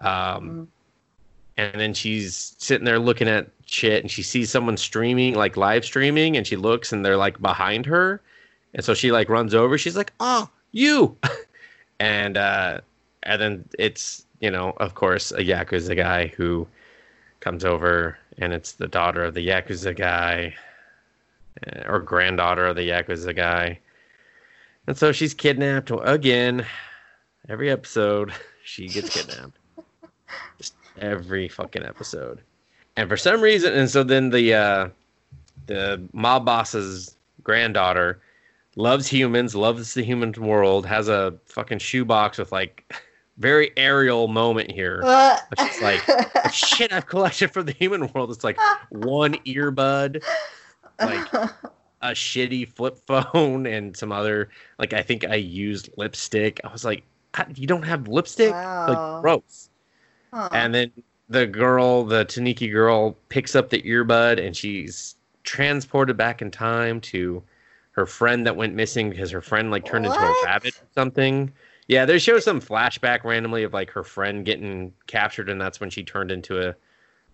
[0.00, 0.68] Um,
[1.56, 5.84] and then she's sitting there looking at shit, and she sees someone streaming, like live
[5.84, 8.22] streaming, and she looks, and they're like behind her,
[8.74, 9.76] and so she like runs over.
[9.76, 11.16] She's like, "Oh, you!"
[12.00, 12.80] and uh,
[13.24, 16.66] and then it's you know, of course, a yakuza guy who
[17.40, 20.54] comes over, and it's the daughter of the yakuza guy,
[21.66, 23.80] uh, or granddaughter of the yakuza guy,
[24.88, 26.66] and so she's kidnapped again.
[27.48, 28.32] Every episode,
[28.64, 29.58] she gets kidnapped.
[30.56, 32.40] Just every fucking episode,
[32.96, 34.88] and for some reason, and so then the uh,
[35.66, 38.20] the mob boss's granddaughter
[38.76, 42.90] loves humans, loves the human world, has a fucking shoebox with like
[43.38, 45.02] very Ariel moment here.
[45.04, 48.30] Uh, It's like shit I've collected from the human world.
[48.30, 48.58] It's like
[48.90, 50.22] one earbud,
[50.98, 51.50] like
[52.02, 56.60] a shitty flip phone, and some other like I think I used lipstick.
[56.64, 58.52] I was like, "Ah, you don't have lipstick?
[58.52, 58.86] Wow.
[58.88, 59.70] Like gross.
[60.32, 60.48] Huh.
[60.52, 60.92] And then
[61.28, 67.00] the girl, the Taniki girl, picks up the earbud and she's transported back in time
[67.00, 67.42] to
[67.92, 71.52] her friend that went missing because her friend like turned into a rabbit or something.
[71.88, 75.90] Yeah, they show some flashback randomly of like her friend getting captured, and that's when
[75.90, 76.74] she turned into a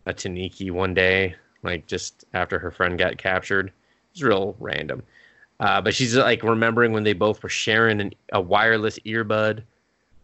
[0.07, 3.73] a Taniki one day, like just after her friend got captured.
[4.15, 5.03] It's real random.
[5.61, 9.63] Uh, but she's like remembering when they both were sharing an, a wireless earbud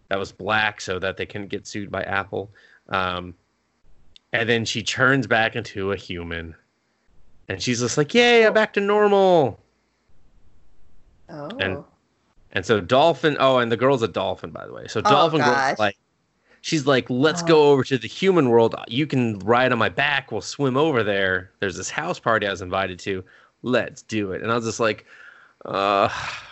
[0.09, 2.51] that was black so that they couldn't get sued by Apple.
[2.89, 3.35] Um,
[4.33, 6.55] and then she turns back into a human.
[7.49, 9.59] And she's just like, Yay, I'm back to normal.
[11.29, 11.49] oh.
[11.59, 11.85] and-
[12.53, 14.89] And so Dolphin, oh, and the girl's a dolphin, by the way.
[14.89, 15.67] So Oh, Dolphin gosh.
[15.69, 15.97] girl's like,
[16.63, 17.47] she's like, let's Oh.
[17.47, 18.75] go over to the human world.
[18.89, 20.33] You can ride on my back.
[20.33, 21.53] We'll swim over there.
[21.61, 23.25] There's this house party I was invited to.
[23.63, 24.43] Let's do it.
[24.43, 25.05] And I was just like,
[25.65, 26.09] uh,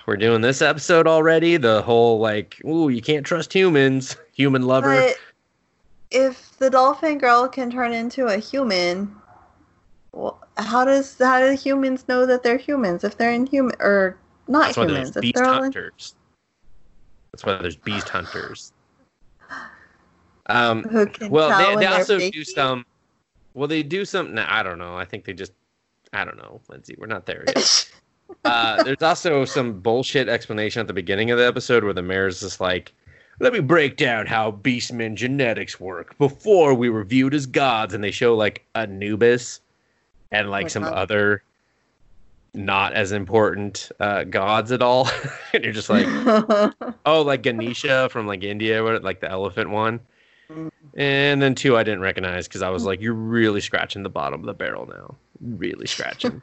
[0.07, 1.57] we're doing this episode already.
[1.57, 4.16] The whole like, ooh, you can't trust humans.
[4.35, 4.94] Human lover.
[4.94, 5.16] But
[6.11, 9.14] if the dolphin girl can turn into a human,
[10.57, 14.16] how does how do humans know that they're humans if they're inhuman or
[14.47, 15.11] not That's why humans?
[15.12, 16.14] there's If beast they're all in- hunters.
[17.33, 18.73] That's why there's beast hunters.
[20.51, 22.87] Um, who can well, they, they also do some.
[23.53, 24.38] Well, they do something.
[24.38, 24.97] I don't know.
[24.97, 25.53] I think they just.
[26.12, 26.94] I don't know, Lindsay.
[26.99, 27.90] We're not there yet.
[28.44, 32.40] uh, there's also some bullshit explanation at the beginning of the episode where the mayor's
[32.40, 32.92] just like,
[33.40, 38.03] "Let me break down how Beastmen genetics work before we were viewed as gods," and
[38.03, 39.61] they show like Anubis
[40.31, 40.92] and like Oh, some God.
[40.94, 41.42] other
[42.55, 45.09] not as important uh, gods at all,
[45.53, 46.07] and you're just like,
[47.07, 50.01] oh, like Ganesha from like India, what- like the elephant one.
[50.51, 50.71] Mm.
[50.97, 54.40] And then two I didn't recognize because I was like, you're really scratching the bottom
[54.40, 55.14] of the barrel now.
[55.40, 56.40] Really scratching.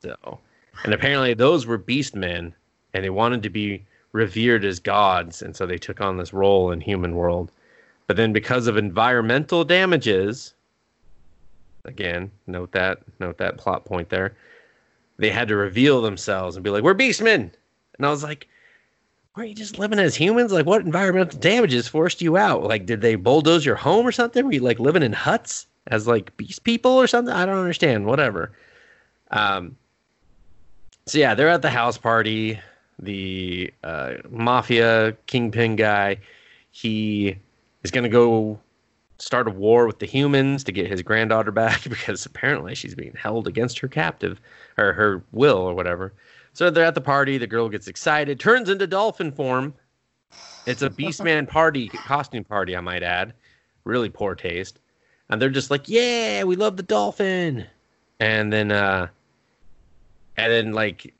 [0.00, 0.38] so
[0.84, 2.54] and apparently those were beast men
[2.92, 6.70] and they wanted to be revered as gods, and so they took on this role
[6.70, 7.50] in human world.
[8.06, 10.54] But then because of environmental damages,
[11.84, 14.36] again, note that note that plot point there,
[15.16, 17.50] they had to reveal themselves and be like, We're beastmen.
[17.96, 18.48] And I was like,
[19.36, 20.52] weren't you just living as humans?
[20.52, 22.64] Like, what environmental damages forced you out?
[22.64, 24.44] Like, did they bulldoze your home or something?
[24.44, 27.34] Were you like living in huts as like beast people or something?
[27.34, 28.06] I don't understand.
[28.06, 28.52] Whatever.
[29.30, 29.76] Um.
[31.06, 32.58] So yeah, they're at the house party.
[32.98, 36.18] The uh, mafia kingpin guy,
[36.70, 37.36] he
[37.82, 38.58] is gonna go
[39.18, 43.14] start a war with the humans to get his granddaughter back because apparently she's being
[43.14, 44.40] held against her captive
[44.76, 46.12] or her will or whatever.
[46.52, 47.36] So they're at the party.
[47.38, 49.74] The girl gets excited, turns into dolphin form.
[50.66, 53.34] It's a Beastman party, costume party, I might add.
[53.84, 54.78] Really poor taste.
[55.30, 57.66] And they're just like, "Yeah, we love the dolphin."
[58.20, 59.08] And then, uh,
[60.36, 61.14] and then like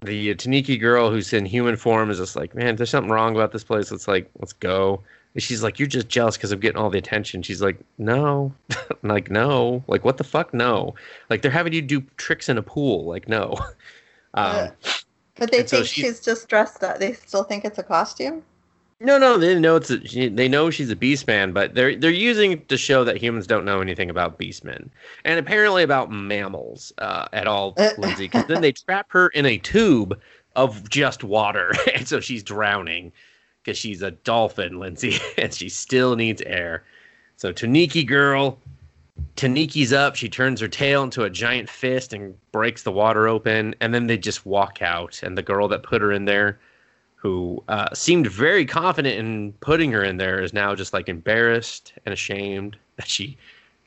[0.00, 3.52] the Taniki girl who's in human form is just like, "Man, there's something wrong about
[3.52, 3.90] this place.
[3.90, 5.02] Let's like, let's go."
[5.34, 8.52] And she's like, "You're just jealous because I'm getting all the attention." She's like, "No,
[9.02, 10.94] like no, like what the fuck, no."
[11.30, 13.04] Like they're having you do tricks in a pool.
[13.06, 13.56] Like no.
[14.34, 14.68] Um, Uh,
[15.36, 16.98] but they and so think she's just dressed up.
[16.98, 18.42] They still think it's a costume.
[19.00, 21.94] No, no, they know it's a, she, they know she's a beast man, but they're
[21.94, 24.88] they're using it to show that humans don't know anything about beastmen
[25.24, 27.90] and apparently about mammals uh, at all, Uh.
[27.96, 28.24] Lindsay.
[28.24, 30.20] Because then they trap her in a tube
[30.56, 33.12] of just water, and so she's drowning
[33.62, 36.82] because she's a dolphin, Lindsay, and she still needs air.
[37.36, 38.58] So Taniki girl,
[39.36, 40.16] Taniki's up.
[40.16, 44.08] She turns her tail into a giant fist and breaks the water open, and then
[44.08, 45.22] they just walk out.
[45.22, 46.58] And the girl that put her in there
[47.18, 51.92] who uh, seemed very confident in putting her in there is now just like embarrassed
[52.06, 53.36] and ashamed that she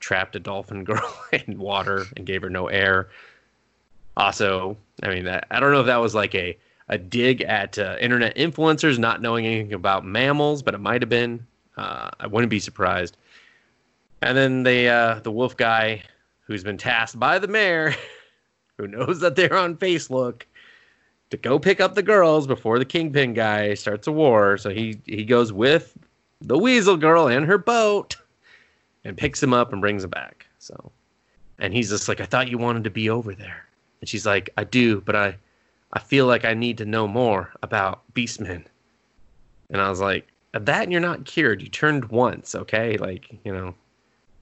[0.02, 1.14] trapped a dolphin girl
[1.48, 3.08] in water and gave her no air.
[4.18, 6.58] Also, I mean, I, I don't know if that was like a
[6.90, 11.08] a dig at uh, internet influencers not knowing anything about mammals, but it might have
[11.08, 11.48] been.
[11.78, 13.16] Uh, I wouldn't be surprised.
[14.22, 16.04] And then the uh, the wolf guy,
[16.42, 17.96] who's been tasked by the mayor,
[18.78, 20.42] who knows that they're on Facebook,
[21.32, 24.58] to go pick up the girls before the kingpin guy starts a war.
[24.58, 25.98] So he he goes with
[26.42, 28.16] the weasel girl and her boat,
[29.04, 30.46] and picks him up and brings him back.
[30.60, 30.92] So,
[31.60, 33.66] and he's just like, I thought you wanted to be over there,
[34.00, 35.36] and she's like, I do, but I
[35.94, 38.66] I feel like I need to know more about Beastmen.
[39.70, 41.62] And I was like, that and you're not cured.
[41.62, 42.98] You turned once, okay?
[42.98, 43.74] Like, you know,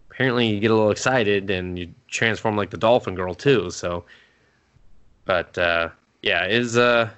[0.10, 3.70] apparently you get a little excited and you transform like the dolphin girl too.
[3.70, 4.06] So,
[5.26, 5.90] but uh,
[6.22, 7.10] yeah, is uh,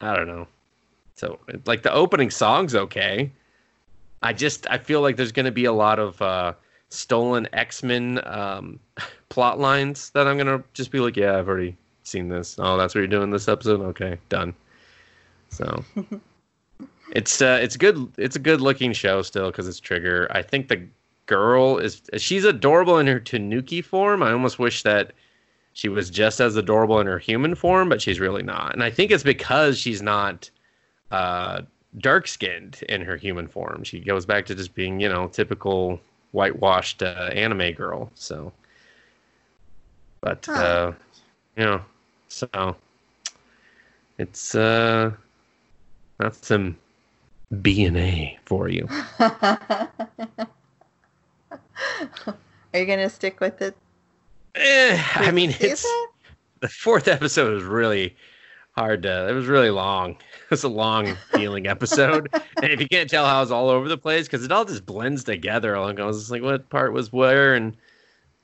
[0.00, 0.46] I don't know.
[1.14, 3.30] So like the opening song's okay.
[4.22, 6.54] I just I feel like there's going to be a lot of uh,
[6.88, 8.80] stolen X Men um,
[9.28, 12.56] plot lines that I'm gonna just be like, yeah, I've already seen this.
[12.58, 13.80] Oh, that's what you're doing this episode.
[13.80, 14.54] Okay, done.
[15.50, 15.84] So
[17.12, 18.12] it's uh, it's good.
[18.16, 20.26] It's a good looking show still because it's Trigger.
[20.30, 20.86] I think the
[21.26, 24.22] girl is she's adorable in her Tanuki form.
[24.22, 25.12] I almost wish that
[25.74, 28.72] she was just as adorable in her human form, but she's really not.
[28.72, 30.48] And I think it's because she's not
[31.10, 31.62] uh,
[31.98, 33.84] dark skinned in her human form.
[33.84, 36.00] She goes back to just being, you know, typical
[36.32, 38.10] whitewashed uh, anime girl.
[38.14, 38.52] So,
[40.20, 40.60] but Huh.
[40.60, 40.92] uh,
[41.56, 41.80] you know,
[42.28, 42.76] so
[44.18, 45.10] it's uh,
[46.18, 46.76] that's some
[47.52, 48.88] BNA for you.
[49.20, 49.90] Are
[52.74, 53.76] you gonna stick with it?
[54.54, 56.10] Eh, I mean, it's it?
[56.60, 58.16] the fourth episode was really
[58.76, 59.28] hard to.
[59.28, 60.16] It was really long.
[60.44, 62.28] It was a long feeling episode,
[62.62, 64.84] and if you can't tell how it's all over the place because it all just
[64.84, 65.80] blends together.
[65.80, 67.74] Like I was just like, what part was where, and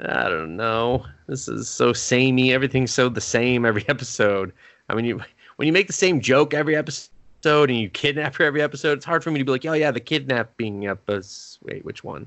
[0.00, 1.04] I don't know.
[1.26, 2.54] This is so samey.
[2.54, 4.52] Everything's so the same every episode.
[4.88, 5.20] I mean, you
[5.56, 9.04] when you make the same joke every episode and you kidnap her every episode, it's
[9.04, 11.58] hard for me to be like, oh yeah, the kidnapping episode.
[11.62, 12.26] Wait, which one?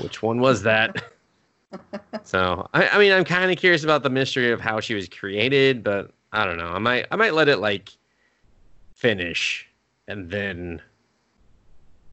[0.00, 1.02] Which one was that?
[2.22, 5.08] So I, I mean, I'm kind of curious about the mystery of how she was
[5.08, 6.68] created, but I don't know.
[6.68, 7.90] I might I might let it like
[8.94, 9.68] finish
[10.08, 10.82] and then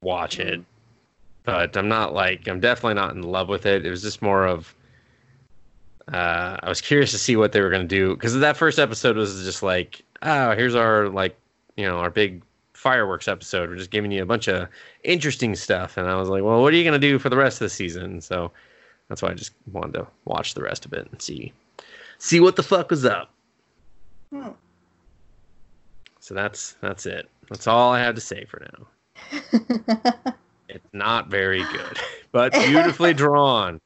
[0.02, 0.62] watch it.
[1.44, 3.86] But I'm not like I'm definitely not in love with it.
[3.86, 4.74] It was just more of
[6.12, 9.16] uh, I was curious to see what they were gonna do because that first episode
[9.18, 11.38] was just like, oh, here's our like
[11.78, 12.42] you know our big
[12.74, 13.70] fireworks episode.
[13.70, 14.68] We're just giving you a bunch of
[15.04, 17.62] interesting stuff, and I was like, well, what are you gonna do for the rest
[17.62, 18.22] of the season?
[18.22, 18.52] So
[19.14, 21.54] that's why I just wanted to watch the rest of it and see
[22.18, 23.30] see what the fuck was up.
[24.32, 24.50] Hmm.
[26.20, 27.30] So that's that's it.
[27.48, 30.34] That's all I have to say for now.
[30.70, 32.00] It's not very good,
[32.32, 33.80] but beautifully drawn.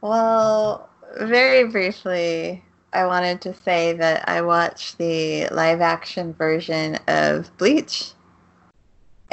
[0.00, 0.88] well,
[1.18, 2.62] very briefly,
[2.92, 8.12] I wanted to say that I watched the live action version of Bleach.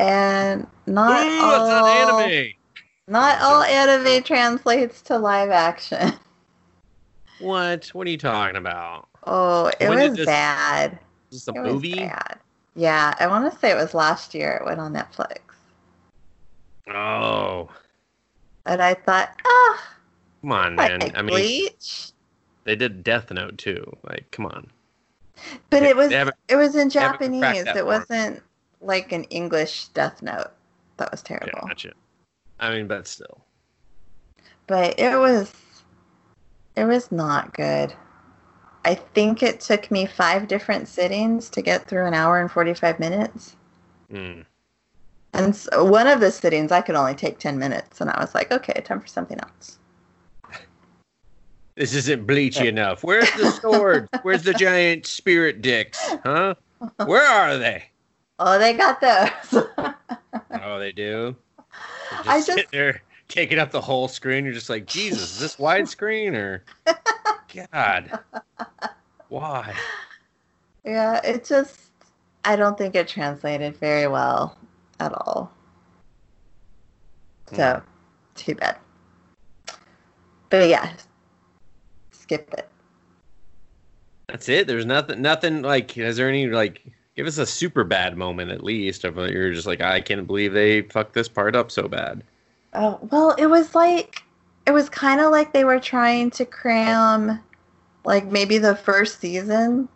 [0.02, 2.54] And not Ooh, all an anime.
[3.08, 6.14] not all anime translates to live action.
[7.40, 7.88] What?
[7.94, 9.08] What are you talking about?
[9.26, 11.00] Oh, it When was this- bad.
[11.32, 11.96] Is this a It was movie?
[11.96, 12.38] bad.
[12.76, 14.58] Yeah, I want to say it was last year.
[14.62, 15.40] It went on Netflix.
[16.94, 17.70] Oh,
[18.68, 19.84] And I thought, ah,
[20.42, 21.12] come on, man.
[21.16, 21.70] I mean,
[22.64, 23.92] they did Death Note too.
[24.04, 24.70] Like, come on.
[25.72, 26.12] But They- it was
[26.48, 27.62] it was in they haven't cracked Japanese.
[27.62, 27.86] It form.
[27.88, 28.44] wasn't
[28.82, 30.52] like an English Death Note.
[30.98, 31.68] That was Yeah, terrible.
[31.68, 31.94] gotcha.
[32.60, 33.46] I mean, but still.
[34.68, 35.54] But it was
[36.76, 37.94] it was not good.
[38.86, 43.00] I think it took me five different sittings to get through an hour and 45
[43.00, 43.56] minutes.
[44.12, 44.46] Mm.
[45.34, 48.34] And so one of the sittings I could only take 10 minutes and I was
[48.34, 49.78] like, okay, time for something else.
[51.76, 53.02] This isn't bleachy enough.
[53.02, 54.08] Where's the sword?
[54.24, 56.16] Where's the giant spirit dicks?
[56.24, 56.56] Huh?
[57.06, 57.86] Where are they?
[58.44, 59.64] Oh, they got those.
[60.64, 61.36] Oh, they do.
[62.12, 64.44] They're just, I just- there taking up the whole screen.
[64.46, 66.64] You're just like, Jesus, is this widescreen or?
[67.72, 68.20] God,
[69.30, 69.74] why?
[70.86, 71.92] yeah, it just
[72.46, 74.58] I don't think it translated very well
[75.00, 75.52] at all.
[77.50, 77.56] Hmm.
[77.56, 77.82] So,
[78.36, 78.78] too bad.
[80.50, 80.94] But yeah,
[82.12, 82.70] skip it.
[84.28, 84.68] That's it.
[84.68, 85.22] There's nothing.
[85.22, 85.98] Nothing like.
[85.98, 86.82] Is there any like?
[87.22, 90.26] Give us a super bad moment at least of uh, you're just like I can't
[90.26, 92.24] believe they fucked this part up so bad.
[92.74, 94.24] Oh, well, it was like
[94.66, 97.40] it was kind of like they were trying to cram
[98.06, 99.88] like maybe the first season.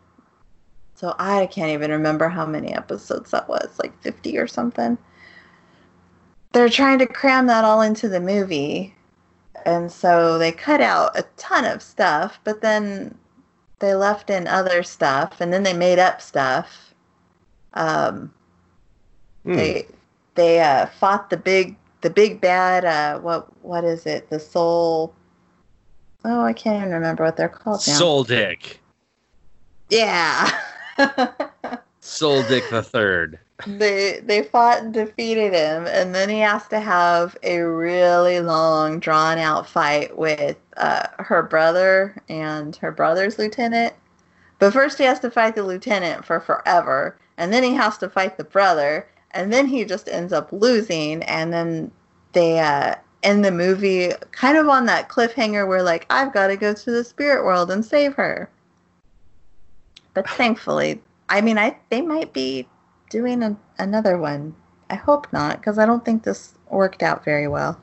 [0.94, 4.96] So I can't even remember how many episodes that was, like 50 or something.
[6.54, 8.94] they're trying to cram that all into the movie.
[9.66, 13.18] And so they cut out a ton of stuff, but then
[13.80, 16.85] they left in other stuff and then they made up stuff.
[17.76, 18.32] Um,
[19.46, 19.56] Hmm.
[19.58, 19.86] they
[20.34, 25.14] they uh, fought the big the big bad uh, what what is it the soul
[26.24, 28.80] oh I can't even remember what they're called now Soul Dick.
[29.92, 30.50] yeah
[32.02, 33.38] Soul Dick the Third.
[33.68, 39.00] they they fought and defeated him and then he has to have a really long
[39.00, 43.94] drawn out fight with uh, her brother and her brother's lieutenant
[44.58, 48.10] but first he has to fight the lieutenant for forever and then he has to
[48.10, 51.92] fight the brother and then he just ends up losing and then
[52.34, 56.56] they uh end the movie kind of on that cliffhanger where like i've got to
[56.58, 58.50] go to the spirit world and save her
[60.14, 62.68] but thankfully i mean i they might be
[63.10, 64.56] doing a, another one
[64.90, 67.80] i hope not because i don't think this worked out very well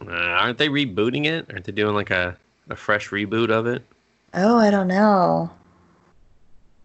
[0.00, 1.44] Uh, aren't they rebooting it?
[1.52, 2.36] Aren't they doing like a,
[2.70, 3.84] a fresh reboot of it?
[4.34, 5.50] oh i don't know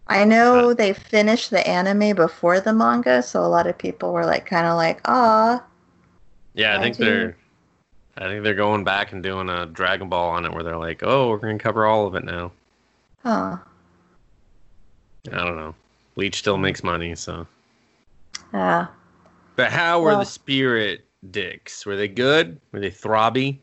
[0.08, 4.24] i know they finished the anime before the manga so a lot of people were
[4.24, 5.62] like kind of like ah
[6.54, 7.36] Yeah, I think they're.
[8.18, 11.02] I think they're going back and doing a Dragon Ball on it, where they're like,
[11.02, 12.50] "Oh, we're gonna cover all of it now."
[13.22, 13.58] huh
[15.30, 15.74] I don't know.
[16.14, 17.46] Bleach still makes money, so.
[18.54, 18.86] yeah
[19.56, 21.84] But how were Well- the spirit dicks?
[21.84, 22.58] Were they good?
[22.72, 23.58] Were they throbby?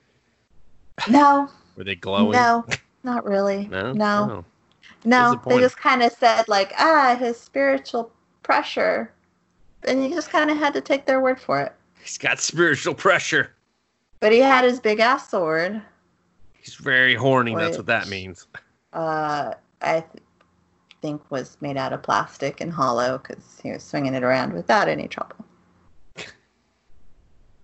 [1.10, 2.34] no Were they glowing?
[2.34, 2.64] no
[3.04, 3.94] not really No.
[3.94, 4.46] no Oh.
[5.06, 9.12] No, they just kind of said like, ah, his spiritual pressure,
[9.88, 11.74] and you just kind of had to take their word for it.
[12.02, 13.54] He's got spiritual pressure.
[14.20, 15.82] But he had his big ass sword.
[16.54, 17.56] He's very horny.
[17.56, 18.48] That's what that means.
[18.94, 20.24] Uh, I th-
[21.02, 24.88] think was made out of plastic and hollow because he was swinging it around without
[24.88, 25.46] any trouble.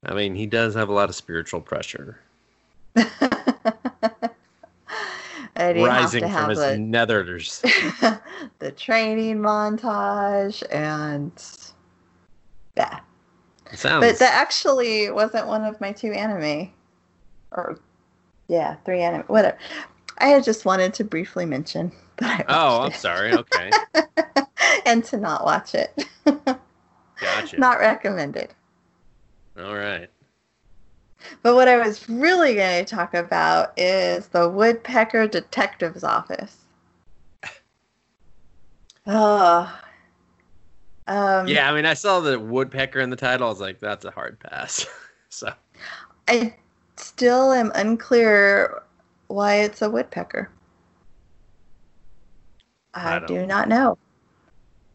[0.03, 2.19] I mean, he does have a lot of spiritual pressure
[5.59, 7.61] and rising from his nethers.
[8.59, 11.31] the, training montage and
[12.77, 12.99] yeah.
[13.71, 14.05] It sounds.
[14.05, 16.71] But that actually wasn't one of my two anime.
[17.51, 17.77] Or,
[18.47, 19.23] yeah, three anime.
[19.27, 19.57] Whatever.
[20.17, 23.33] I had just wanted to briefly mention that I oh, I'm watched sorry.
[23.33, 23.71] Okay,
[24.85, 26.05] and to not watch it.
[26.25, 27.57] gotcha.
[27.57, 28.53] not recommended.
[29.57, 30.09] All right.
[31.43, 36.57] But what I was really going to talk about is the Woodpecker Detective's Office.
[39.07, 39.79] Oh.
[41.07, 43.47] Um, Yeah, I mean, I saw the woodpecker in the title.
[43.47, 44.85] I was like, that's a hard pass.
[45.29, 45.51] so
[46.27, 46.53] I
[46.97, 48.83] still am unclear
[49.27, 50.49] why it's a woodpecker.
[52.93, 53.63] I I, don't know.
[53.63, 53.97] know.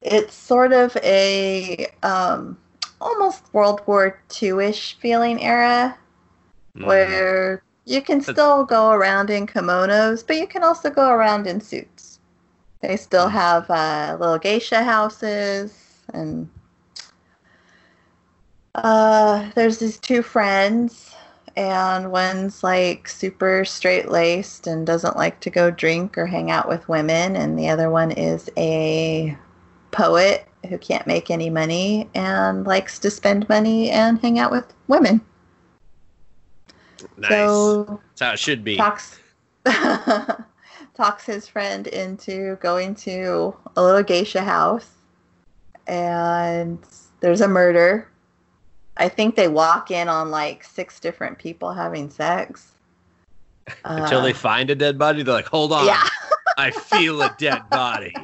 [0.03, 2.59] It's sort of a um,
[3.01, 5.97] almost World War II-ish feeling era
[6.77, 11.47] mm, where you can still go around in kimonos, but you can also go around
[11.47, 12.21] in suits.
[12.81, 13.31] They still Mm.
[13.31, 16.49] have uh, little geisha houses, and
[18.75, 21.15] uh, there's these two friends,
[21.57, 26.69] and one's like super straight laced and doesn't like to go drink or hang out
[26.69, 29.37] with women, and the other one is a
[29.93, 34.75] poet who can't make any money and likes to spend money and hang out with
[34.89, 35.21] women.
[37.17, 37.31] Nice.
[37.31, 38.77] So that's how it should be.
[38.77, 39.19] talks
[40.95, 44.91] talks his friend into going to a little geisha house
[45.87, 46.79] and
[47.21, 48.09] there's a murder.
[48.97, 52.73] I think they walk in on like six different people having sex.
[53.85, 55.87] Until they Uh, find a dead body, they're like, hold on.
[55.87, 56.07] Yeah.
[56.59, 58.15] I feel a dead body.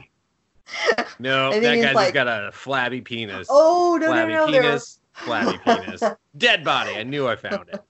[1.19, 3.49] No, that guy's like- got a flabby penis.
[3.51, 4.51] Oh no no flabby no!
[4.51, 6.03] They were, penis, flabby penis.
[6.39, 6.95] Dead body.
[6.95, 7.83] I knew I found it.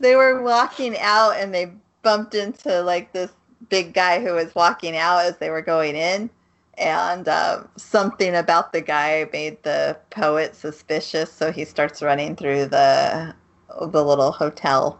[0.00, 1.72] They were walking out and they
[2.02, 3.30] bumped into like this
[3.68, 6.30] big guy who was walking out as they were going in.
[6.78, 12.66] And um, something about the guy made the poet suspicious so he starts running through
[12.66, 13.34] the
[13.80, 14.98] the little hotel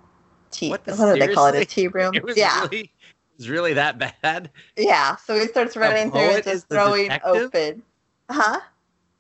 [0.51, 2.13] tea What what, do they call it a tea room?
[2.15, 2.61] It was yeah.
[2.63, 2.91] really, it
[3.39, 4.51] was really that bad.
[4.77, 7.51] yeah so he starts running through and just throwing detective?
[7.55, 7.83] open.
[8.31, 8.61] Huh?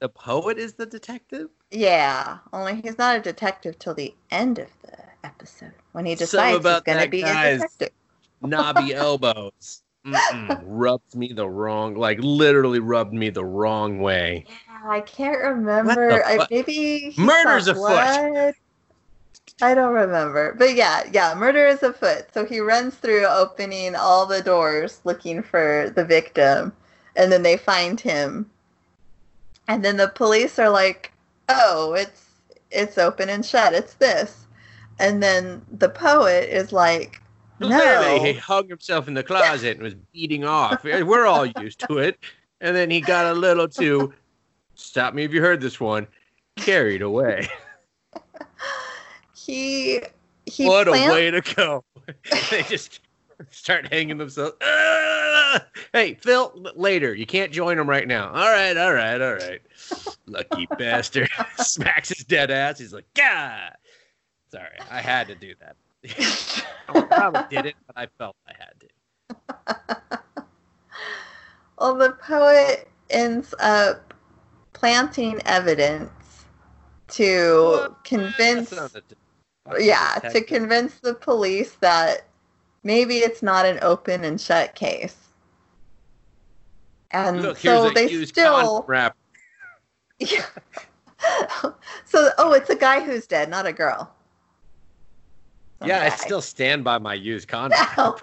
[0.00, 1.48] The poet is the detective.
[1.70, 6.56] yeah only he's not a detective till the end of the episode when he decides
[6.56, 7.90] he's about going to be a detective
[8.42, 9.82] Knobby elbows.
[10.62, 14.46] Rubbed me the wrong, like literally rubbed me the wrong way.
[14.48, 16.24] Yeah, I can't remember.
[16.24, 18.54] I, maybe Murder's afoot.
[19.62, 22.32] I don't remember, but yeah, yeah, murder is afoot.
[22.32, 26.72] So he runs through, opening all the doors, looking for the victim,
[27.14, 28.50] and then they find him.
[29.68, 31.12] And then the police are like,
[31.48, 32.26] "Oh, it's
[32.70, 33.74] it's open and shut.
[33.74, 34.46] It's this.
[35.00, 37.20] And then the poet is like,
[37.60, 38.40] Clearly, he no.
[38.40, 40.84] hung himself in the closet and was beating off.
[40.84, 42.18] We're all used to it.
[42.60, 44.12] And then he got a little too,
[44.74, 46.06] stop me if you heard this one,
[46.56, 47.48] carried away.
[49.46, 50.00] He
[50.46, 51.82] he what a way to go.
[52.50, 53.00] they just
[53.50, 54.54] start hanging themselves.
[54.62, 55.64] Ah!
[55.92, 57.14] Hey, Phil, later.
[57.14, 58.28] You can't join them right now.
[58.28, 59.60] All right, all right, all right.
[60.26, 61.28] Lucky bastard.
[61.56, 62.78] Smacks his dead ass.
[62.78, 63.72] He's like, God.
[64.50, 65.76] Sorry, I had to do that.
[66.88, 70.16] I probably did it, but I felt I had to.
[71.80, 74.12] Well, the poet ends up
[74.74, 76.44] planting evidence
[77.08, 78.92] to convince, That's
[79.66, 82.26] not a- yeah, to convince the police that
[82.82, 85.16] maybe it's not an open and shut case.
[87.12, 89.16] And Look, so they still, wrap.
[90.18, 90.44] yeah.
[92.04, 94.14] so, oh, it's a guy who's dead, not a girl.
[95.84, 97.78] Yeah, I still stand by my used condom.
[97.96, 98.16] No.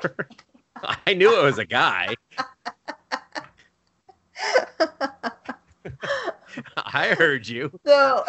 [1.05, 2.13] I knew it was a guy.
[6.77, 7.71] I heard you.
[7.85, 8.23] So,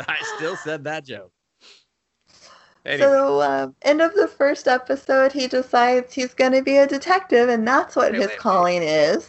[0.00, 1.32] I still said that joke.
[2.86, 6.86] Anyway, so um, end of the first episode, he decides he's going to be a
[6.86, 8.38] detective, and that's what Wait, his wait, wait.
[8.38, 9.28] calling is.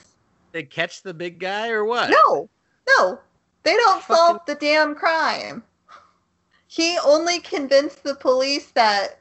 [0.53, 2.09] they catch the big guy or what?
[2.09, 2.49] No,
[2.97, 3.19] no,
[3.63, 5.63] they don't Fucking- solve the damn crime.
[6.72, 9.20] He only convinced the police that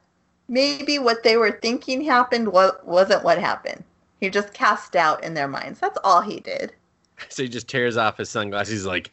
[0.48, 3.84] maybe what they were thinking happened wa- wasn't what happened.
[4.20, 5.80] He just cast doubt in their minds.
[5.80, 6.74] That's all he did.
[7.30, 8.72] So he just tears off his sunglasses.
[8.72, 9.10] He's like,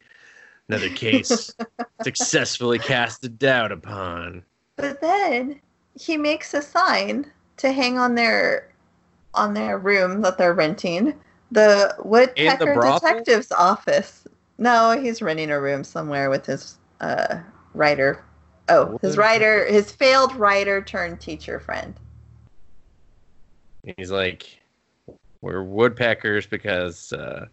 [0.69, 1.51] another case
[2.03, 4.43] successfully casted doubt upon.
[4.75, 5.59] But then
[5.99, 8.69] he makes a sign to hang on their
[9.33, 11.19] on their room that they're renting.
[11.51, 13.09] The Woodpecker brothel?
[13.09, 14.27] Detective's office.
[14.59, 17.39] No, he's renting a room somewhere with his uh,
[17.76, 18.23] writer.
[18.69, 19.19] Oh, his Woodpecker.
[19.19, 21.93] writer, his failed writer turned teacher friend.
[23.97, 24.59] He's like,
[25.41, 27.45] we're woodpeckers because uh,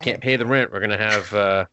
[0.00, 0.72] can't pay the rent.
[0.72, 1.66] We're gonna have uh,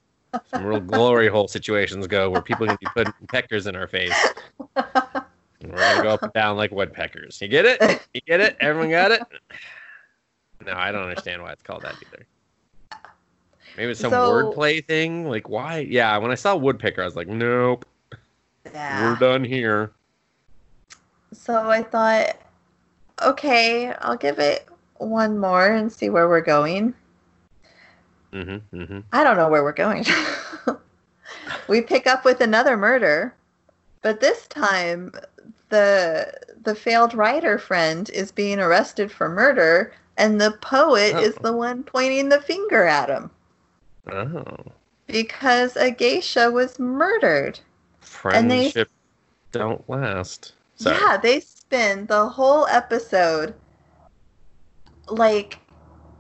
[0.52, 3.88] some real glory hole situations go where people are gonna be putting peckers in our
[3.88, 4.14] face.
[5.62, 7.42] And we're gonna go up and down like woodpeckers.
[7.42, 8.02] You get it?
[8.14, 8.56] You get it?
[8.62, 9.22] Everyone got it?
[10.66, 12.26] No, I don't understand why it's called that either.
[13.80, 15.30] Maybe it's some So- wordplay thing.
[15.30, 15.88] Like why?
[15.90, 17.86] Yeah, when I saw woodpecker, I was like, nope,
[18.74, 19.10] Yeah.
[19.10, 19.92] we're done here.
[21.32, 22.36] So I thought,
[23.22, 24.68] okay, I'll give it
[24.98, 26.94] one more and see where we're going.
[28.34, 28.78] Mm-hmm.
[28.78, 29.00] Mm-hmm.
[29.14, 30.06] I don't know where we're going.
[31.70, 33.34] we pick up with another murder,
[34.02, 35.14] but this time
[35.70, 41.44] the the failed writer friend is being arrested for murder, and the poet is Oh.
[41.44, 43.32] the one pointing the finger at him
[44.12, 44.72] Oh,
[45.08, 47.60] because a geisha was murdered.
[48.32, 48.90] And they- friendship
[49.52, 50.54] don't last.
[50.76, 50.96] Sorry.
[50.96, 53.54] Yeah, they spend the whole episode
[55.10, 55.60] like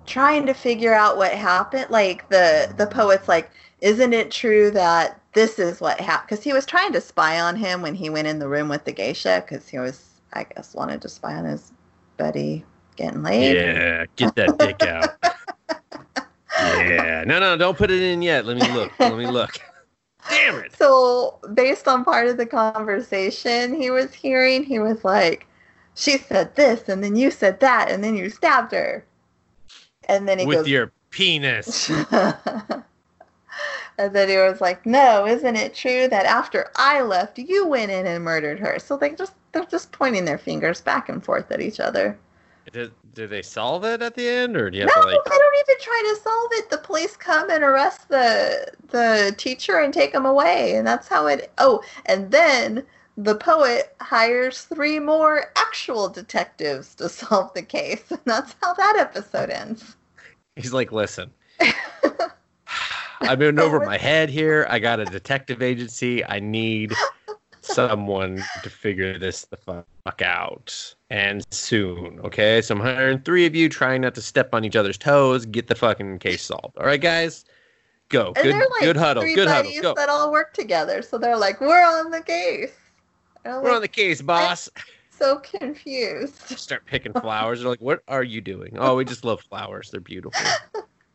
[0.05, 1.87] trying to figure out what happened.
[1.89, 3.49] Like the the poet's like,
[3.81, 7.55] "Isn't it true that this is what happened?" Because he was trying to spy on
[7.55, 9.43] him when he went in the room with the geisha.
[9.45, 11.71] Because he was, I guess, wanted to spy on his
[12.17, 12.65] buddy
[12.97, 13.55] getting laid.
[13.55, 16.25] Yeah, get that dick out.
[16.62, 17.24] yeah.
[17.26, 18.45] No, no, don't put it in yet.
[18.45, 18.91] Let me look.
[18.99, 19.60] Let me look.
[20.30, 20.76] Damn it.
[20.76, 25.47] So, based on part of the conversation he was hearing, he was like,
[25.95, 29.05] She said this, and then you said that, and then you stabbed her.
[30.07, 31.89] And then he With goes, your penis.
[32.12, 32.84] and
[33.97, 38.05] then he was like, No, isn't it true that after I left, you went in
[38.05, 38.80] and murdered her?
[38.80, 42.18] So they just they're just pointing their fingers back and forth at each other.
[42.72, 45.15] Did, did they solve it at the end, or do you No, have to like?
[45.15, 46.70] No, they don't even try to solve it.
[46.70, 51.28] The police come and arrest the the teacher and take him away, and that's how
[51.28, 51.51] it.
[51.57, 52.86] Oh, and then
[53.17, 58.95] the poet hires three more actual detectives to solve the case, and that's how that
[58.97, 59.95] episode ends.
[60.55, 61.32] He's like, listen.
[63.22, 64.65] I'm in over my head here.
[64.70, 66.24] I got a detective agency.
[66.26, 66.93] I need
[67.61, 70.95] someone to figure this the fuck out.
[71.12, 72.62] And soon, okay?
[72.62, 75.68] So I'm hiring three of you, trying not to step on each other's toes, get
[75.68, 76.78] the fucking case solved.
[76.78, 77.45] All right, guys?
[78.10, 78.34] Go.
[78.36, 79.24] And Good like good huddle.
[79.24, 79.72] three Good huddle.
[79.82, 79.93] Go.
[79.95, 82.72] that all work together, so they're like, "We're on the case."
[83.45, 84.70] We're on the case, boss.
[85.10, 86.36] so confused.
[86.57, 87.60] Start picking flowers.
[87.60, 88.78] They're like, what are you doing?
[88.80, 89.91] Oh, we just love flowers.
[89.91, 90.41] They're beautiful.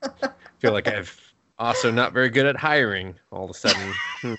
[0.58, 1.20] feel like I've
[1.58, 3.92] also not very good at hiring all of a sudden.
[4.20, 4.34] Hmm.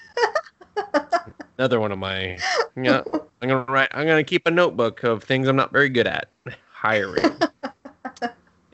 [1.57, 2.37] Another one of my
[2.75, 3.01] yeah,
[3.41, 6.29] I'm gonna write I'm gonna keep a notebook of things I'm not very good at.
[6.71, 7.23] Hiring.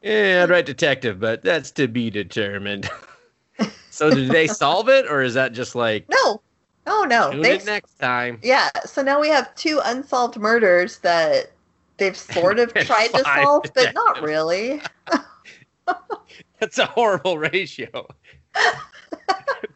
[0.04, 2.90] Yeah, I'd write detective, but that's to be determined.
[3.92, 6.42] So did they solve it, or is that just like No,
[6.88, 7.32] Oh no.
[7.32, 8.40] tune They next time?
[8.42, 11.52] Yeah, so now we have two unsolved murders that
[11.98, 14.82] they've sort of tried to solve, but not really.
[16.60, 18.08] That's a horrible ratio.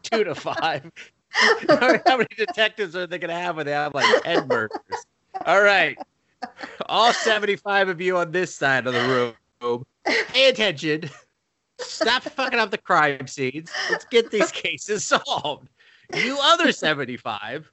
[0.04, 0.92] Two to five.
[2.06, 4.78] How many detectives are they going to have when they have like 10 murders?
[5.46, 5.98] All right.
[6.88, 11.10] All 75 of you on this side of the room, pay attention.
[11.80, 13.70] Stop fucking up the crime scenes.
[13.90, 15.70] Let's get these cases solved.
[16.14, 17.72] You other 75,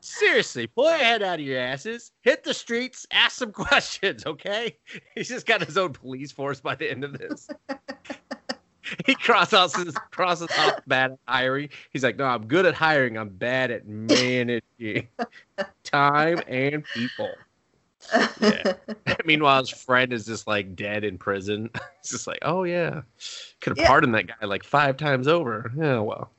[0.00, 4.76] seriously, pull your head out of your asses, hit the streets, ask some questions, okay?
[5.14, 7.48] He's just got his own police force by the end of this.
[9.06, 11.68] he crosses crosses off bad at hiring.
[11.92, 13.16] He's like, no, I'm good at hiring.
[13.18, 15.08] I'm bad at managing
[15.84, 17.30] time and people.
[18.40, 18.72] Yeah.
[19.24, 21.70] Meanwhile, his friend is just like dead in prison.
[22.00, 23.02] It's just like, oh yeah,
[23.60, 23.86] could have Yeah.
[23.88, 25.70] pardoned that guy like five times over.
[25.76, 26.30] Yeah, well,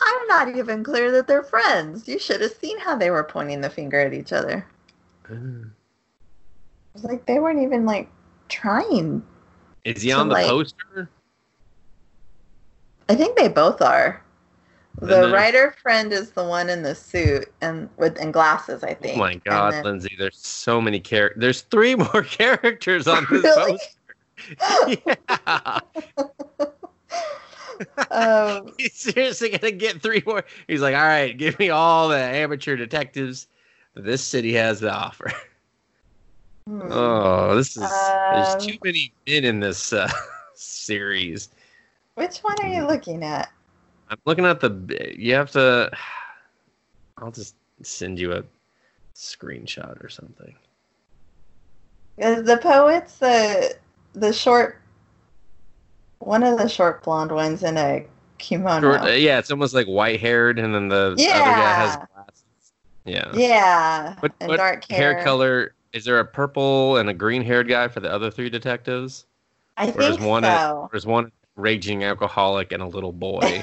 [0.00, 2.06] I'm not even clear that they're friends.
[2.08, 4.66] You should have seen how they were pointing the finger at each other.
[5.30, 5.68] Uh,
[6.94, 8.08] It's like they weren't even like
[8.48, 9.22] trying.
[9.84, 11.08] is he on the like- poster?
[13.08, 14.22] I think they both are.
[15.00, 18.92] The there's- writer friend is the one in the suit and with and glasses, I
[18.92, 19.18] Oh think.
[19.18, 20.16] my God, then- Lindsay!
[20.18, 21.40] There's so many characters.
[21.40, 23.78] There's three more characters on this Really?
[23.78, 23.92] poster.
[25.06, 25.80] Yeah.
[28.10, 30.44] um, He's seriously gonna get three more.
[30.66, 33.48] He's like, all right, give me all the amateur detectives
[33.94, 35.30] this city has to offer.
[36.66, 36.80] hmm.
[36.90, 40.10] Oh, this is there's Um, too many men in this uh,
[40.54, 41.48] series.
[42.16, 43.50] Which one are you looking at?
[44.08, 45.14] I'm looking at the.
[45.16, 45.90] You have to.
[47.18, 48.42] I'll just send you a
[49.14, 50.54] screenshot or something.
[52.18, 53.76] Is the poet's the
[54.14, 54.80] the short
[56.20, 58.06] one of the short blonde ones in a
[58.38, 58.80] kimono?
[58.80, 62.06] Short, uh, yeah, it's almost like white haired, and then the other guy has Yeah.
[62.14, 62.72] glasses.
[63.04, 63.32] Yeah.
[63.34, 65.22] yeah, What, and what dark hair hair.
[65.22, 65.74] color?
[65.92, 69.26] Is there a purple and a green haired guy for the other three detectives?
[69.76, 70.90] I Or think one so.
[70.94, 73.62] Is one raging alcoholic and a little boy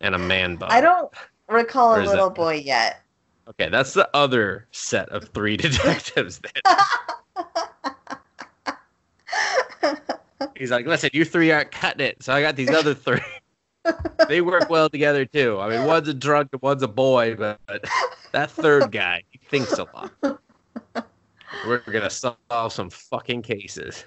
[0.00, 0.70] and a man bun?
[0.70, 1.12] I don't
[1.48, 3.00] recall a little that- boy yet.
[3.46, 6.40] Okay, that's the other set of three detectives.
[6.40, 6.62] Then
[10.56, 13.20] he's like, "Listen, you three aren't cutting it, so I got these other three.
[14.28, 15.58] they work well together too.
[15.60, 17.84] I mean, one's a drunk and one's a boy, but, but
[18.32, 20.12] that third guy, he thinks a lot.
[21.66, 24.04] We're gonna solve some fucking cases.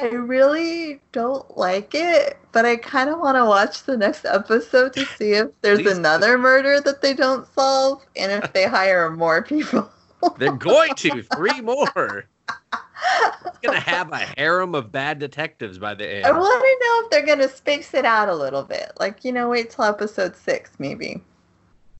[0.00, 4.94] I really don't like it, but I kind of want to watch the next episode
[4.94, 5.98] to see if there's Please.
[5.98, 9.90] another murder that they don't solve and if they hire more people.
[10.38, 12.26] They're going to three more.
[12.48, 16.26] It's gonna have a harem of bad detectives by the end.
[16.26, 18.92] I want to know if they're going to space it out a little bit.
[18.98, 21.22] Like, you know, wait till episode six, maybe.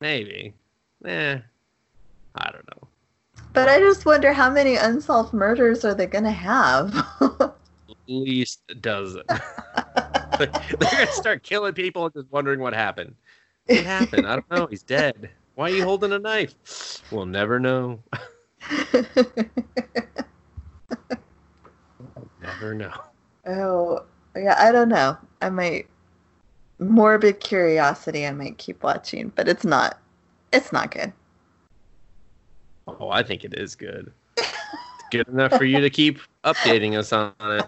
[0.01, 0.55] Maybe.
[1.05, 1.39] Eh.
[2.35, 2.89] I don't know.
[3.53, 6.95] But I just wonder how many unsolved murders are they going to have?
[8.11, 9.23] Least a dozen.
[9.29, 10.51] They're
[10.81, 13.15] gonna start killing people and just wondering what happened.
[13.67, 14.27] What happened?
[14.27, 14.67] I don't know.
[14.67, 15.31] He's dead.
[15.55, 17.03] Why are you holding a knife?
[17.13, 18.03] We'll never know.
[22.43, 22.93] Never know.
[23.47, 24.05] oh,
[24.35, 25.17] yeah, I don't know.
[25.41, 25.87] I might
[26.81, 28.27] morbid curiosity.
[28.27, 30.01] I might keep watching, but it's not.
[30.53, 31.13] It's not good.
[32.89, 34.13] Oh, I think it is good.
[35.11, 37.67] Good enough for you to keep updating us on it.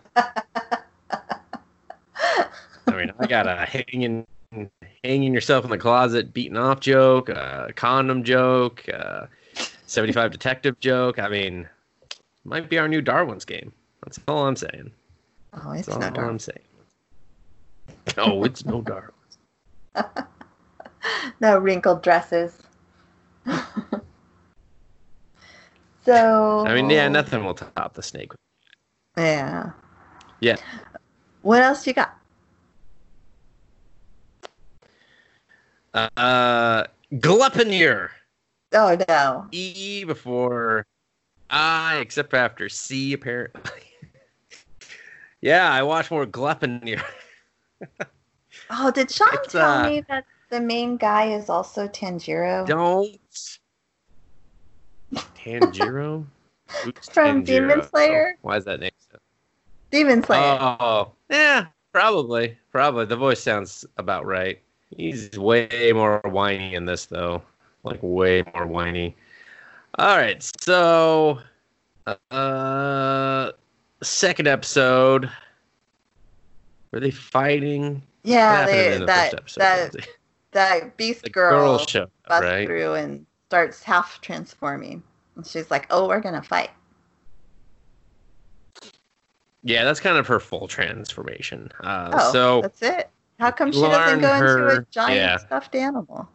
[2.87, 4.27] I mean, I got a hanging,
[5.05, 9.27] hanging yourself in the closet, beating off joke, a condom joke, uh,
[9.87, 11.19] 75 detective joke.
[11.19, 11.69] I mean,
[12.45, 13.73] might be our new Darwin's game.
[14.05, 14.93] That's all I'm saying.
[15.53, 16.29] Oh, it's That's all not dark.
[16.29, 16.59] I'm saying.
[18.17, 19.11] No, it's no Darwin.
[21.41, 22.63] No wrinkled dresses.
[26.05, 26.65] so.
[26.67, 28.33] I mean, yeah, nothing will top the snake.
[29.17, 29.71] Yeah.
[30.41, 30.57] Yeah.
[31.43, 32.17] What else you got?
[35.95, 38.09] Uh, Gleipnir.
[38.73, 39.47] Oh no.
[39.51, 40.87] E before
[41.51, 43.83] I, except after C, apparently.
[45.43, 47.03] yeah, I watch more Gleipnir.
[48.71, 52.67] Oh, did Sean It's, tell uh, me that the main guy is also Tanjiro?
[52.67, 53.19] Don't.
[55.15, 56.25] Tanjiro?
[57.13, 57.91] From Demon Tanjiro?
[57.91, 58.39] Slayer?
[58.43, 59.19] Why is that name so?
[59.91, 60.59] Demon Slayer.
[60.61, 62.57] Oh, yeah, probably.
[62.71, 63.05] Probably.
[63.05, 64.61] The voice sounds about right.
[64.97, 67.43] He's way more whiny in this, though.
[67.85, 69.17] Like, way more whiny.
[69.99, 71.41] All right, so.
[72.31, 73.53] Uh,
[74.03, 75.31] second episode.
[76.91, 78.03] Were they fighting?
[78.23, 79.97] Yeah, they, the that episode, that
[80.53, 82.67] that beast The girl, girl right?
[82.67, 85.03] through and starts half transforming.
[85.37, 86.71] And she's like, "Oh, we're gonna fight."
[89.63, 91.71] Yeah, that's kind of her full transformation.
[91.81, 93.11] Uh, Oh, so that's it.
[93.39, 95.37] How come she doesn't go into a giant yeah.
[95.37, 96.27] stuffed animal?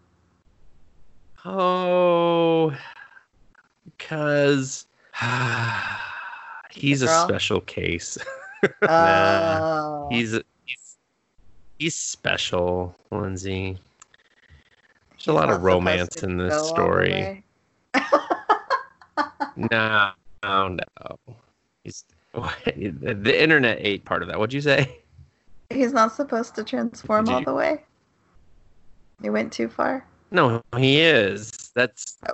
[1.44, 2.72] Oh,
[3.86, 4.86] because
[6.70, 8.20] he's a special case.
[8.84, 10.34] Oh, He's
[10.66, 10.98] he's
[11.80, 13.80] he's special, Lindsay.
[15.18, 17.44] There's a lot of romance in this story.
[19.56, 20.12] No,
[20.44, 21.18] no, no.
[21.84, 24.38] He's the internet ate part of that.
[24.38, 25.00] What'd you say?
[25.70, 27.84] He's not supposed to transform Did all the way.
[29.22, 30.06] He went too far.
[30.32, 31.52] No, he is.
[31.74, 32.34] That's Oh.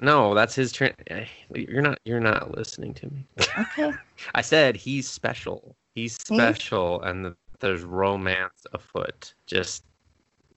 [0.00, 0.72] no, that's his.
[0.72, 1.98] Tra- eh, you're not.
[2.04, 3.26] You're not listening to me.
[3.58, 3.92] Okay.
[4.34, 5.76] I said he's special.
[5.94, 9.34] He's special, and th- there's romance afoot.
[9.46, 9.84] Just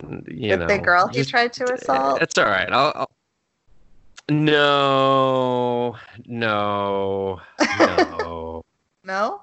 [0.02, 2.22] you With know, the girl he tried to assault.
[2.22, 2.72] It's all right.
[2.72, 3.12] I'll, I'll...
[4.30, 5.96] No,
[6.26, 7.42] no,
[7.80, 8.64] no,
[9.04, 9.42] No.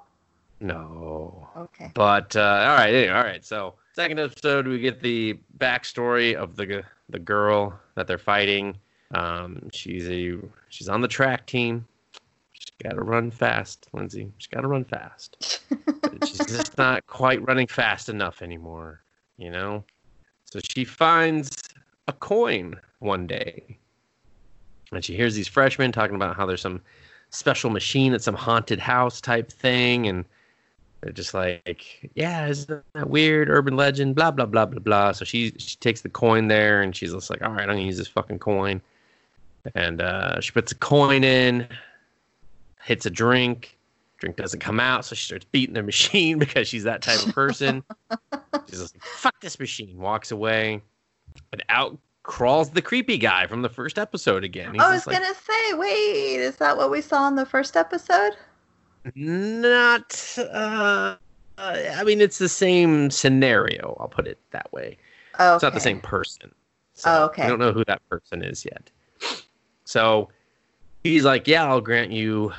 [0.60, 1.48] no.
[1.56, 1.90] Okay.
[1.94, 3.44] But uh, all right, anyway, all right.
[3.44, 8.76] So second episode, we get the backstory of the the girl that they're fighting.
[9.14, 10.38] Um, she's a
[10.68, 11.86] she's on the track team.
[12.52, 14.30] She's got to run fast, Lindsay.
[14.38, 15.62] She's got to run fast.
[16.24, 19.00] She's just not quite running fast enough anymore,
[19.36, 19.84] you know.
[20.54, 21.50] So she finds
[22.06, 23.76] a coin one day,
[24.92, 26.80] and she hears these freshmen talking about how there's some
[27.30, 30.24] special machine at some haunted house type thing, and
[31.00, 33.50] they're just like, yeah, isn't that weird?
[33.50, 35.10] Urban legend, blah blah blah blah blah.
[35.10, 37.80] So she she takes the coin there, and she's just like, all right, I'm gonna
[37.80, 38.80] use this fucking coin,
[39.74, 41.66] and uh, she puts a coin in,
[42.80, 43.76] hits a drink.
[44.18, 47.34] Drink doesn't come out, so she starts beating the machine because she's that type of
[47.34, 47.82] person.
[48.68, 49.98] she's just like, fuck this machine.
[49.98, 50.82] Walks away,
[51.52, 54.72] and out crawls the creepy guy from the first episode again.
[54.72, 57.76] He's I was like, gonna say, wait, is that what we saw in the first
[57.76, 58.32] episode?
[59.14, 60.36] Not.
[60.38, 61.16] Uh,
[61.58, 63.96] uh, I mean, it's the same scenario.
[64.00, 64.96] I'll put it that way.
[65.38, 66.52] Oh, It's not the same person.
[66.94, 67.42] So Oh, okay.
[67.42, 68.90] I don't know who that person is yet.
[69.84, 70.30] So
[71.02, 72.52] he's like, "Yeah, I'll grant you,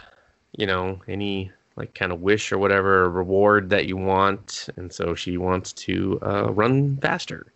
[0.58, 5.16] you know, any like kind of wish or whatever reward that you want." And so
[5.16, 7.52] she wants to uh, run faster.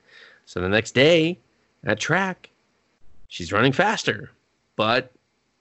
[0.46, 1.38] So the next day
[1.84, 2.50] at track,
[3.28, 4.32] she's running faster,
[4.76, 5.12] but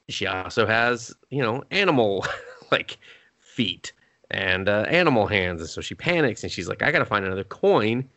[0.08, 2.26] she also has, you know, animal
[2.70, 2.98] like
[3.38, 3.92] feet
[4.30, 5.60] and uh, animal hands.
[5.60, 8.08] And so she panics and she's like, I got to find another coin.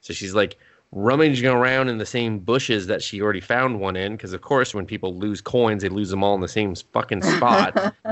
[0.00, 0.56] So she's like
[0.92, 4.12] rummaging around in the same bushes that she already found one in.
[4.12, 7.22] Because, of course, when people lose coins, they lose them all in the same fucking
[7.22, 7.94] spot.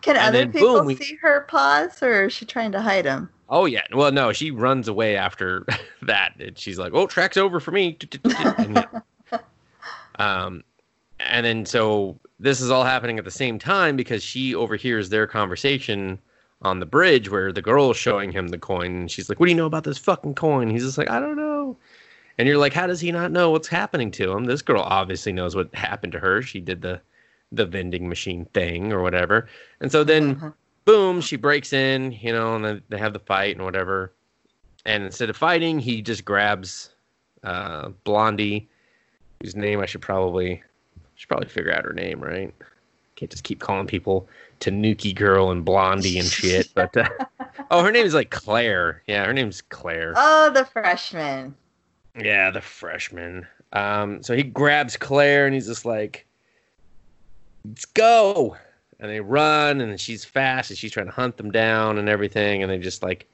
[0.00, 2.80] Can And other then, people boom, we- see her paws, or is she trying to
[2.80, 3.30] hide them?
[3.50, 3.82] oh, yeah.
[3.92, 5.66] Well, no, she runs away after
[6.02, 6.34] that.
[6.38, 7.96] And she's like, oh, track's over for me.
[8.24, 9.38] And, yeah.
[10.18, 10.62] um,
[11.20, 15.26] and then so this is all happening at the same time because she overhears their
[15.26, 16.18] conversation
[16.62, 19.46] on the bridge where the girl is showing him the coin and she's like what
[19.46, 20.68] do you know about this fucking coin?
[20.68, 21.76] He's just like i don't know.
[22.36, 24.44] And you're like how does he not know what's happening to him?
[24.44, 26.42] This girl obviously knows what happened to her.
[26.42, 27.00] She did the
[27.52, 29.48] the vending machine thing or whatever.
[29.80, 30.54] And so then Mhm.
[30.84, 34.12] boom she breaks in you know and then they have the fight and whatever.
[34.84, 36.90] And instead of fighting he just grabs
[37.44, 38.68] uh blondie
[39.40, 40.60] whose name i should probably
[41.14, 42.52] should probably figure out her name, right?
[43.16, 44.28] Can't just keep calling people
[44.60, 46.68] Tanuki girl and Blondie and shit.
[46.74, 47.08] But uh,
[47.70, 49.02] oh, her name is like Claire.
[49.06, 50.14] Yeah, her name's Claire.
[50.16, 51.54] Oh, the freshman.
[52.18, 53.46] Yeah, the freshman.
[53.72, 56.26] Um, so he grabs Claire and he's just like,
[57.64, 58.56] "Let's go!"
[59.00, 62.62] And they run, and she's fast, and she's trying to hunt them down and everything,
[62.62, 63.28] and they just like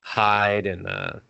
[0.00, 1.20] hide and uh,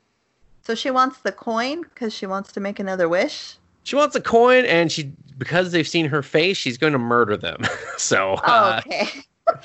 [0.62, 3.57] So she wants the coin because she wants to make another wish.
[3.84, 7.36] She wants a coin, and she because they've seen her face, she's going to murder
[7.36, 7.62] them.
[7.96, 9.08] so Oh, uh, okay.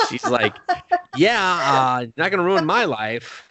[0.10, 0.54] she's like,
[1.16, 3.48] "Yeah, uh, not gonna ruin my life.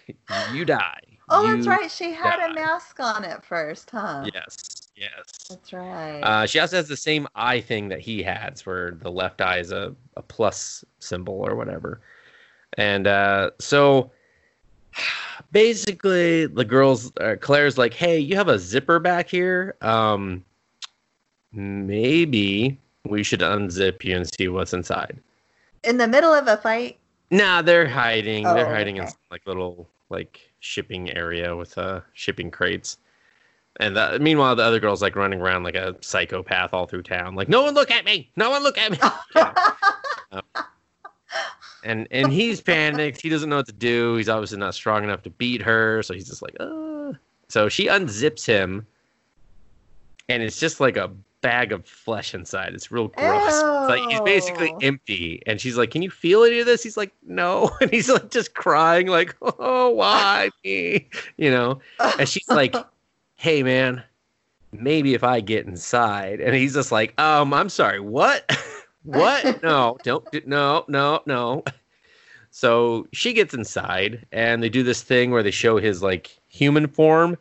[0.55, 1.91] You die." Oh, You that's right.
[1.91, 4.29] She had die." a mask on at first, huh?
[4.35, 4.57] Yes,
[4.97, 5.47] yes.
[5.49, 6.21] That's right.
[6.23, 9.59] Uh, she also has the same eye thing that he has, where the left eye
[9.59, 12.01] is a, a plus symbol or whatever.
[12.79, 14.11] And uh, so
[15.53, 19.77] basically, the girls, uh, Claire's like, hey, you have a zipper back here.
[19.81, 20.45] Um,
[21.53, 25.19] maybe we should unzip you and see what's inside.
[25.85, 26.99] In the middle of a fight.
[27.31, 28.45] Nah, they're hiding.
[28.45, 32.99] they're Oh, hiding in some, like little like shipping area with uh shipping crates.
[33.81, 37.35] And the, meanwhile, the other girl's like running around like a psychopath all through town.
[37.35, 38.31] Like, no one look at me!
[38.37, 38.99] No one look at me!
[41.85, 43.21] and and he's panicked.
[43.23, 44.17] He doesn't know what to do.
[44.17, 47.13] He's obviously not strong enough to beat her, so he's just like, uh.
[47.49, 48.87] So she unzips him,
[50.29, 51.11] and it's just like a
[51.43, 52.73] bag of flesh inside.
[52.75, 53.53] It's real gross.
[53.53, 56.97] It's like he's basically empty, and she's like, "Can you feel any of this?" He's
[56.97, 61.81] like, "No," and he's like just crying, like, "Oh, why me?" You know.
[62.19, 62.75] And she's like,
[63.35, 64.03] "Hey, man,
[64.73, 68.51] maybe if I get inside," and he's just like, "Um, I'm sorry, what?"
[69.05, 69.61] What?
[69.65, 70.31] No, don't.
[70.31, 71.65] do- No, no, no.
[72.53, 76.87] So she gets inside, and they do this thing where they show his like human
[76.87, 77.37] form,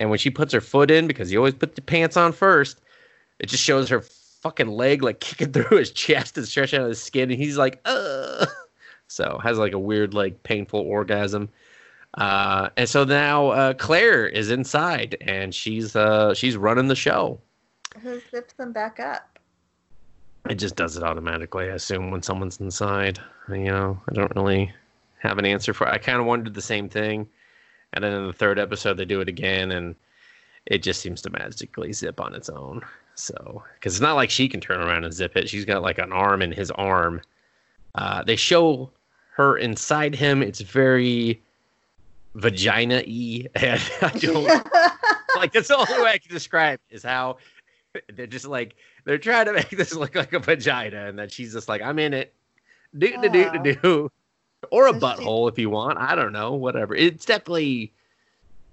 [0.00, 2.80] and when she puts her foot in, because he always put the pants on first,
[3.38, 7.02] it just shows her fucking leg like kicking through his chest and stretching out his
[7.02, 8.48] skin, and he's like, "Ugh."
[9.10, 11.48] So has like a weird like painful orgasm.
[12.14, 17.40] Uh, and so now uh, Claire is inside, and she's uh, she's running the show.
[18.02, 19.38] Who zips them back up?
[20.48, 21.70] It just does it automatically.
[21.70, 23.18] I assume when someone's inside.
[23.48, 24.72] You know, I don't really
[25.18, 25.88] have an answer for.
[25.88, 27.28] I kind of wondered the same thing,
[27.92, 29.94] and then in the third episode they do it again, and
[30.68, 32.82] it just seems to magically zip on its own.
[33.14, 35.48] So, because it's not like she can turn around and zip it.
[35.48, 37.20] She's got like an arm in his arm.
[37.94, 38.90] Uh, they show
[39.32, 40.42] her inside him.
[40.42, 41.42] It's very
[42.34, 44.44] vagina-y, and I don't
[45.36, 47.38] like that's the only way I can describe is how
[48.12, 51.54] they're just like they're trying to make this look like a vagina, and then she's
[51.54, 52.34] just like, "I'm in it,
[52.96, 54.12] do do do do do,"
[54.70, 55.98] or a she- butthole if you want.
[55.98, 56.94] I don't know, whatever.
[56.94, 57.92] It's definitely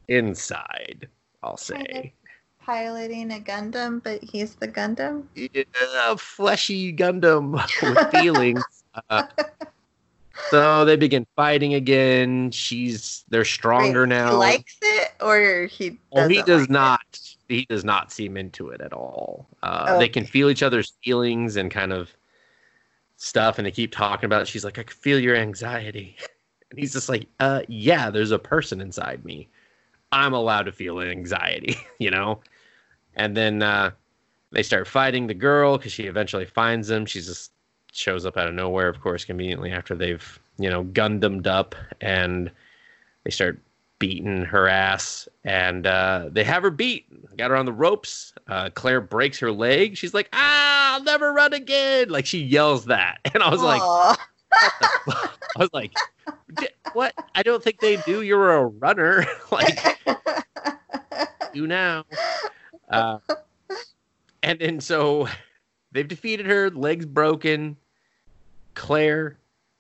[0.08, 1.08] inside.
[1.46, 2.14] I'll say,
[2.60, 5.26] Piloting a Gundam, but he's the Gundam.
[5.36, 7.52] yeah, fleshy Gundam
[7.84, 8.64] with feelings.
[9.10, 9.24] uh,
[10.50, 12.50] so they begin fighting again.
[12.50, 14.32] She's they're stronger Wait, now.
[14.32, 16.00] He likes it, or he?
[16.12, 17.36] Oh, he doesn't it?
[17.48, 19.48] He does not seem into it at all.
[19.62, 22.10] Uh, They can feel each other's feelings and kind of
[23.18, 24.42] stuff, and they keep talking about.
[24.42, 24.48] It.
[24.48, 26.18] She's like, "I can feel your anxiety,"
[26.72, 29.50] and he's just like, "Uh, yeah, there's a person inside me.
[30.12, 32.42] I'm allowed to feel anxiety, you know."
[33.16, 33.92] And then uh,
[34.52, 37.06] they start fighting the girl because she eventually finds them.
[37.06, 37.52] She just
[37.92, 42.52] shows up out of nowhere, of course, conveniently after they've you know Gundammed up, and
[43.24, 43.60] they start
[44.00, 47.06] beating her ass, and uh, they have her beat.
[47.38, 48.34] Got her on the ropes.
[48.48, 49.98] Uh, Claire breaks her leg.
[49.98, 53.82] She's like, "Ah, I'll never run again!" Like she yells that, and I was like,
[53.82, 54.28] Aw.
[55.56, 55.94] I was like,
[56.94, 57.14] "What?
[57.34, 58.22] I don't think they do.
[58.22, 59.26] You're a runner.
[59.52, 59.80] like
[61.54, 62.06] do now."
[62.90, 63.20] Uh,
[64.44, 65.28] and then so
[65.92, 66.70] they've defeated her.
[66.70, 67.78] Legs broken.
[68.74, 69.38] Claire,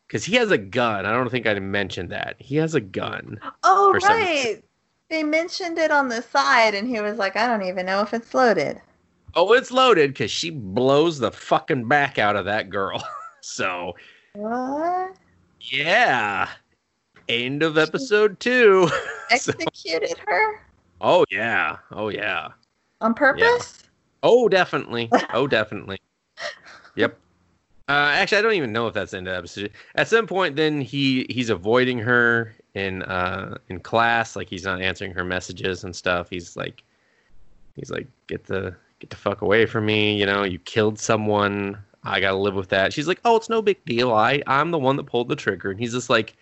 [0.08, 1.06] because he has a gun.
[1.06, 2.38] I don't think I mentioned that.
[2.40, 3.40] He has a gun.
[3.64, 4.64] oh For some- right,
[5.10, 8.14] they mentioned it on the side, and he was like, "I don't even know if
[8.14, 8.82] it's loaded."
[9.38, 13.04] Oh, it's loaded because she blows the fucking back out of that girl.
[13.42, 13.94] so,
[14.34, 15.14] What?
[15.72, 16.50] Yeah.
[17.28, 18.90] End of episode two.
[19.40, 20.62] So- Executed her
[21.02, 21.78] oh, yeah.
[21.92, 22.50] Oh, yeah.
[23.02, 23.84] on purpose?
[24.22, 25.10] Oh, definitely.
[25.34, 26.00] Oh, definitely.
[26.96, 27.18] Yep.
[27.88, 29.72] Uh, actually, I don't even know if that's the end of the episode.
[29.96, 34.82] At some point, then he he's avoiding her in uh in class, like he's not
[34.82, 36.30] answering her messages and stuff.
[36.30, 36.84] He's like,
[37.76, 40.18] he's like, get the get the fuck away from me.
[40.18, 41.78] You know, you killed someone.
[42.06, 42.94] I gotta live with that.
[42.94, 44.14] She's like, oh, it's no big deal.
[44.14, 46.36] I I'm the one that pulled the trigger, and he's just like,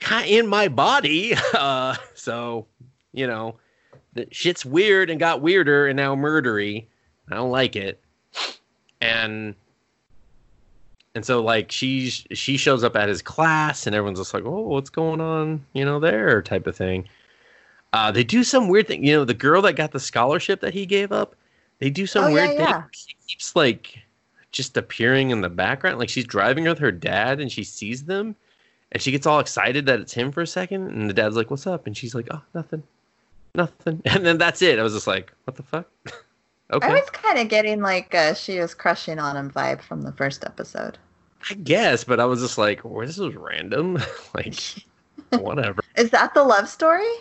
[0.00, 1.34] kind in my body.
[1.54, 2.66] Uh, so
[3.12, 3.56] you know,
[4.14, 6.84] the shit's weird and got weirder and now murdery.
[7.30, 8.00] I don't like it.
[9.00, 9.54] And
[11.14, 14.62] and so like she she shows up at his class and everyone's just like, "Oh,
[14.62, 17.08] what's going on?" you know, there type of thing.
[17.92, 19.04] Uh, they do some weird thing.
[19.04, 21.36] You know, the girl that got the scholarship that he gave up,
[21.78, 22.58] they do some Oh, yeah, weird thing.
[22.66, 22.82] yeah.
[22.92, 24.00] She keeps like
[24.54, 25.98] just appearing in the background.
[25.98, 28.34] Like she's driving with her dad and she sees them
[28.92, 30.90] and she gets all excited that it's him for a second.
[30.90, 31.86] And the dad's like, What's up?
[31.86, 32.82] And she's like, Oh, nothing.
[33.54, 34.00] Nothing.
[34.06, 34.78] And then that's it.
[34.78, 35.90] I was just like, What the fuck?
[36.72, 36.86] okay.
[36.86, 40.12] I was kind of getting like uh, she was crushing on him vibe from the
[40.12, 40.98] first episode.
[41.50, 43.98] I guess, but I was just like, well, this is random.
[44.34, 44.58] like,
[45.30, 45.82] whatever.
[45.96, 47.12] Is that the love story?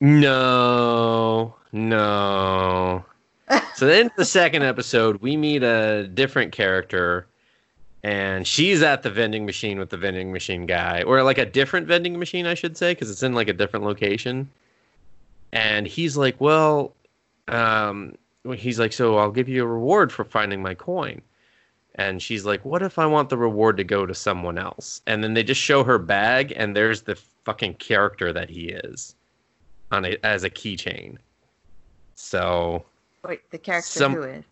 [0.00, 3.04] No, no.
[3.74, 7.26] So then the second episode, we meet a different character,
[8.02, 11.86] and she's at the vending machine with the vending machine guy, or like a different
[11.86, 14.48] vending machine, I should say, because it's in like a different location.
[15.52, 16.94] And he's like, well,
[17.48, 18.14] um,
[18.54, 21.20] he's like, so I'll give you a reward for finding my coin.
[21.96, 25.02] And she's like, what if I want the reward to go to someone else?
[25.06, 29.14] And then they just show her bag, and there's the fucking character that he is
[29.90, 31.18] on a, as a keychain.
[32.14, 32.84] So
[33.26, 34.44] Wait, the character Some- who is?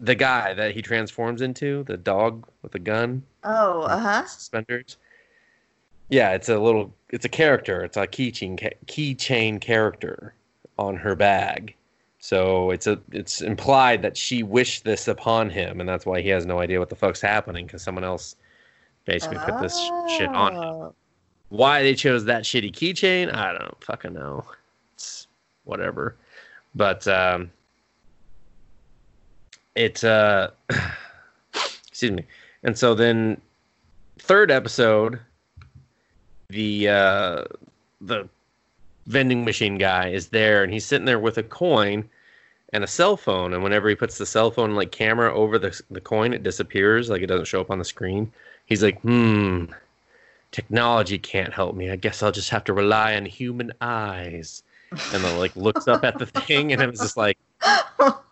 [0.00, 4.26] the guy that he transforms into, the dog with the gun, Oh, uh huh.
[4.26, 4.96] suspenders.
[6.08, 6.92] Yeah, it's a little.
[7.10, 7.84] It's a character.
[7.84, 10.34] It's a keychain keychain character
[10.78, 11.74] on her bag.
[12.18, 13.00] So it's a.
[13.12, 16.78] It's implied that she wished this upon him, and that's why he has no idea
[16.80, 18.36] what the fuck's happening because someone else
[19.06, 20.62] basically put this sh- shit on him.
[20.62, 20.94] Oh.
[21.48, 24.44] Why they chose that shitty keychain, I don't fucking know.
[24.94, 25.28] It's
[25.64, 26.16] whatever.
[26.74, 27.50] But um
[29.74, 30.50] it uh
[31.88, 32.24] excuse me.
[32.62, 33.40] And so then
[34.18, 35.18] third episode
[36.48, 37.44] the uh
[38.00, 38.28] the
[39.06, 42.08] vending machine guy is there and he's sitting there with a coin
[42.72, 45.80] and a cell phone and whenever he puts the cell phone like camera over the
[45.90, 48.32] the coin it disappears like it doesn't show up on the screen.
[48.64, 49.64] He's like, "Hmm,
[50.52, 51.90] technology can't help me.
[51.90, 54.62] I guess I'll just have to rely on human eyes.
[55.12, 57.38] And then like looks up at the thing, and it was just like,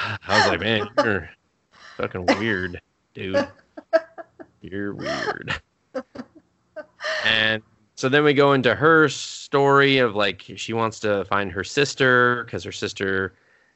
[0.00, 1.30] I was like, man, you're
[1.96, 2.80] fucking weird,
[3.14, 3.48] dude.
[4.62, 5.60] You're weird.
[7.24, 7.62] And
[7.94, 12.44] so then we go into her story of like she wants to find her sister
[12.44, 13.34] because her sister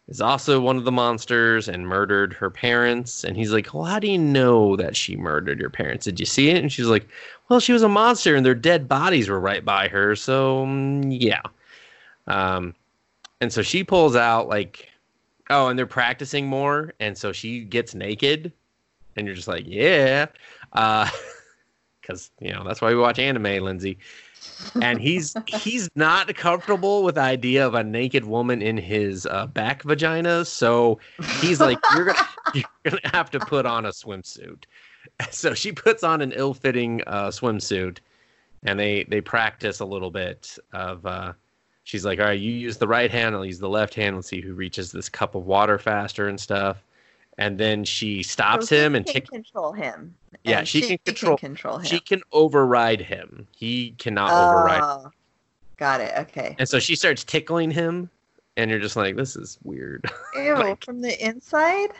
[0.08, 3.24] is also one of the monsters and murdered her parents.
[3.24, 6.04] And he's like, Well, how do you know that she murdered your parents?
[6.04, 6.58] Did you see it?
[6.58, 7.06] And she's like,
[7.48, 10.14] Well, she was a monster and their dead bodies were right by her.
[10.16, 11.42] So, mm, yeah.
[12.26, 12.74] Um,
[13.40, 14.88] and so she pulls out, like,
[15.50, 16.92] oh, and they're practicing more.
[17.00, 18.52] And so she gets naked.
[19.16, 20.26] And you're just like, Yeah.
[20.72, 21.08] Uh,
[22.04, 23.98] because you know that's why we watch anime, Lindsay.
[24.80, 29.46] And he's he's not comfortable with the idea of a naked woman in his uh,
[29.46, 30.98] back vagina, so
[31.40, 34.64] he's like, "You're gonna you're gonna have to put on a swimsuit."
[35.30, 37.98] So she puts on an ill-fitting uh, swimsuit,
[38.62, 41.34] and they they practice a little bit of.
[41.84, 44.16] She's like, "All right, you use the right hand, I'll use the left hand.
[44.16, 46.82] Let's see who reaches this cup of water faster and stuff."
[47.36, 50.14] And then she stops So him and can takes control him.
[50.44, 51.84] Yeah, and she can control- control him.
[51.84, 53.46] she can override him.
[53.56, 54.80] He cannot override.
[54.82, 55.10] Oh,
[55.76, 56.12] got it.
[56.16, 56.54] Okay.
[56.58, 58.08] And so she starts tickling him,
[58.56, 60.08] and you're just like, this is weird.
[60.36, 61.90] Ew, Like- from the inside.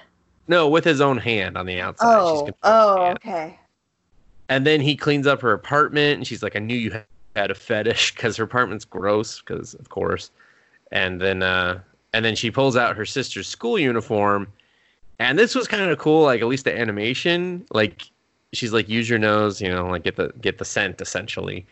[0.47, 2.07] no, with his own hand on the outside.
[2.17, 3.59] Oh, oh, okay.
[4.49, 7.03] And then he cleans up her apartment, and she's like, I knew you
[7.37, 10.31] had a fetish because her apartment's gross, because of course.
[10.93, 11.81] And then, uh,
[12.13, 14.47] and then she pulls out her sister's school uniform,
[15.19, 16.23] and this was kind of cool.
[16.23, 18.09] Like at least the animation, like
[18.53, 21.67] she's like, use your nose, you know, like get the get the scent essentially.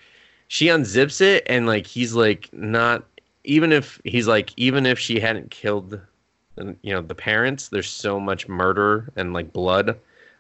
[0.48, 3.04] She unzips it, and like he's like not
[3.44, 6.00] even if he's like even if she hadn't killed,
[6.56, 7.68] you know, the parents.
[7.68, 9.98] There's so much murder and like blood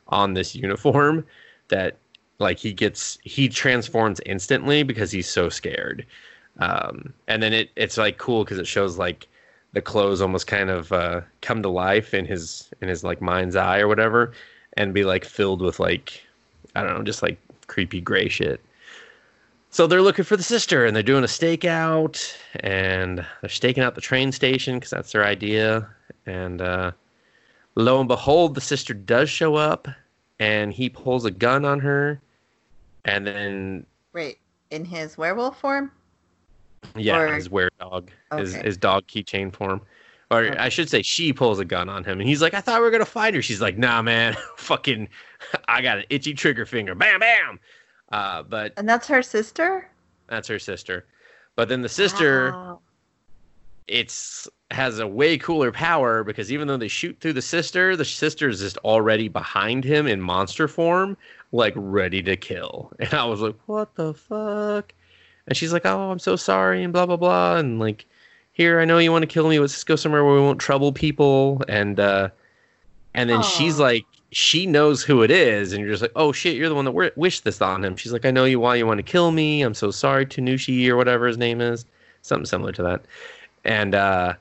[0.08, 1.24] on this uniform
[1.68, 1.96] that
[2.42, 6.04] like he gets he transforms instantly because he's so scared.
[6.58, 9.28] Um and then it it's like cool because it shows like
[9.72, 13.56] the clothes almost kind of uh come to life in his in his like mind's
[13.56, 14.32] eye or whatever
[14.76, 16.22] and be like filled with like
[16.74, 18.60] i don't know just like creepy gray shit.
[19.70, 23.94] So they're looking for the sister and they're doing a stakeout and they're staking out
[23.94, 25.88] the train station because that's their idea.
[26.26, 26.92] And uh
[27.74, 29.88] lo and behold the sister does show up
[30.38, 32.20] and he pulls a gun on her
[33.04, 34.38] and then Wait,
[34.70, 35.90] in his werewolf form?
[36.96, 39.80] yeah Or- his were dog his, his dog keychain form
[40.30, 40.56] or Okay.
[40.58, 42.84] i should say she pulls a gun on him and he's like i thought we
[42.84, 45.08] were gonna fight her she's like nah man fucking
[45.68, 47.60] i got an itchy trigger finger bam bam
[48.10, 49.88] uh, but And that's her sister?
[50.28, 51.06] that's her sister
[51.56, 52.80] but then the sister Wow.
[53.88, 58.04] It's has a way cooler power because even though they shoot through the sister, the
[58.04, 61.16] sister is just already behind him in monster form,
[61.52, 62.92] like ready to kill.
[62.98, 64.94] And I was like, what the fuck?
[65.46, 68.06] And she's like, oh, I'm so sorry, and blah blah blah, and like,
[68.52, 69.58] here, I know you want to kill me.
[69.58, 71.62] Let's just go somewhere where we won't trouble people.
[71.68, 72.28] And uh,
[73.14, 76.56] and then she's like, she knows who it is, and you're just like, oh shit,
[76.56, 77.96] you're the one that wi- wished this on him.
[77.96, 79.62] She's like, I know you why you want to kill me.
[79.62, 81.84] I'm so sorry, Tanushi or whatever his name is,
[82.22, 83.04] something similar to that.
[83.64, 84.34] And uh,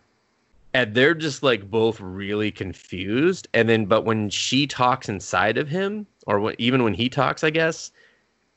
[0.74, 3.48] and they're just like both really confused.
[3.54, 7.44] And then, but when she talks inside of him, or when, even when he talks,
[7.44, 7.92] I guess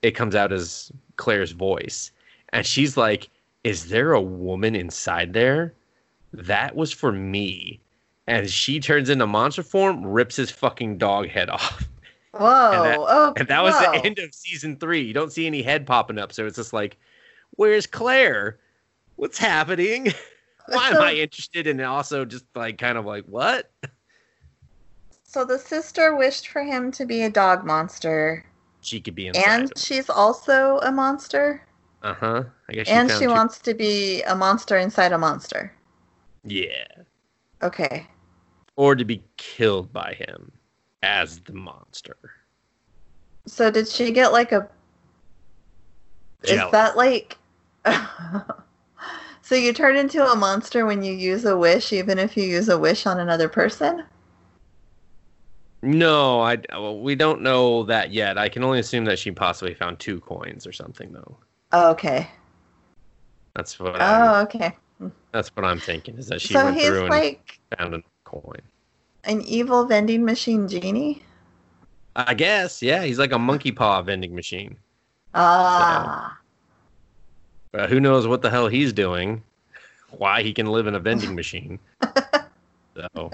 [0.03, 2.11] it comes out as Claire's voice,
[2.51, 3.29] and she's like,
[3.65, 5.75] "Is there a woman inside there?"
[6.33, 7.81] That was for me.
[8.27, 11.87] And she turns into monster form, rips his fucking dog head off.
[12.33, 12.73] Whoa.
[12.73, 13.93] And that- oh, And that was whoa.
[13.93, 15.03] the end of season three.
[15.03, 16.97] You don't see any head popping up, so it's just like,
[17.53, 18.59] where's Claire?
[19.17, 20.12] What's happening?
[20.67, 21.67] Why am I interested?
[21.67, 23.71] And also just like kind of like, what?
[25.25, 28.45] So the sister wished for him to be a dog monster,
[28.81, 29.45] She could be inside.
[29.45, 31.61] and she's also a monster,
[32.03, 32.45] Uh huh.
[32.69, 32.89] I guess.
[32.89, 35.73] and she wants to be a monster inside a monster.
[36.45, 36.87] Yeah.
[37.62, 38.07] Okay.
[38.77, 40.53] or to be killed by him
[41.03, 42.17] as the monster.
[43.47, 44.69] So did she get like a?
[46.45, 47.39] Is that like?
[49.45, 52.68] so you turn into a monster when you use a wish, even if you use
[52.70, 54.05] a wish on another person.
[55.82, 58.38] No, I well, we don't know that yet.
[58.38, 61.38] I can only assume that she possibly found two coins or something though.
[61.72, 62.30] Oh, okay.
[63.55, 64.76] That's what I'm, Oh, okay.
[65.32, 68.03] that's what I'm thinking is that she so went he's through and like found a
[68.24, 68.62] coin.
[69.24, 71.22] an evil vending machine genie.
[72.16, 74.78] I guess, yeah, he's like a monkey paw vending machine.
[75.34, 76.38] Ah.
[77.75, 79.43] But who knows what the hell he's doing?
[80.11, 81.81] Why he can live in a vending machine?
[82.97, 83.31] so,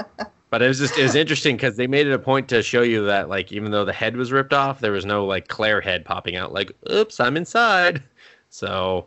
[0.49, 2.81] but it was just it was interesting because they made it a point to show
[2.81, 5.83] you that like even though the head was ripped off, there was no like Claire
[5.83, 6.55] head popping out.
[6.55, 8.03] Like, oops, I'm inside.
[8.49, 9.07] So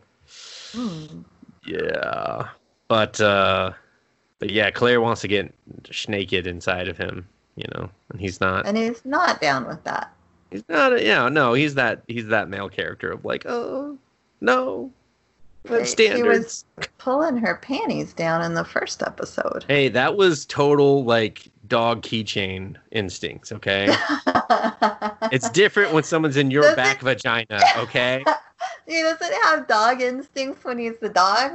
[0.72, 1.22] Hmm.
[1.66, 2.48] yeah,
[2.88, 3.72] but uh,
[4.38, 5.52] but yeah, Claire wants to get
[6.08, 7.26] naked inside of him,
[7.56, 8.66] you know, and he's not.
[8.66, 10.12] And he's not down with that.
[10.52, 11.02] He's not.
[11.04, 12.02] Yeah, no, he's that.
[12.06, 13.98] He's that male character of like, oh
[14.40, 14.92] no,
[15.66, 16.64] He was
[16.98, 19.64] pulling her panties down in the first episode.
[19.66, 23.50] Hey, that was total like dog keychain instincts.
[23.50, 23.88] Okay,
[25.32, 27.60] it's different when someone's in your Does back it- vagina.
[27.78, 28.22] Okay,
[28.86, 31.52] he doesn't have dog instincts when he's the dog.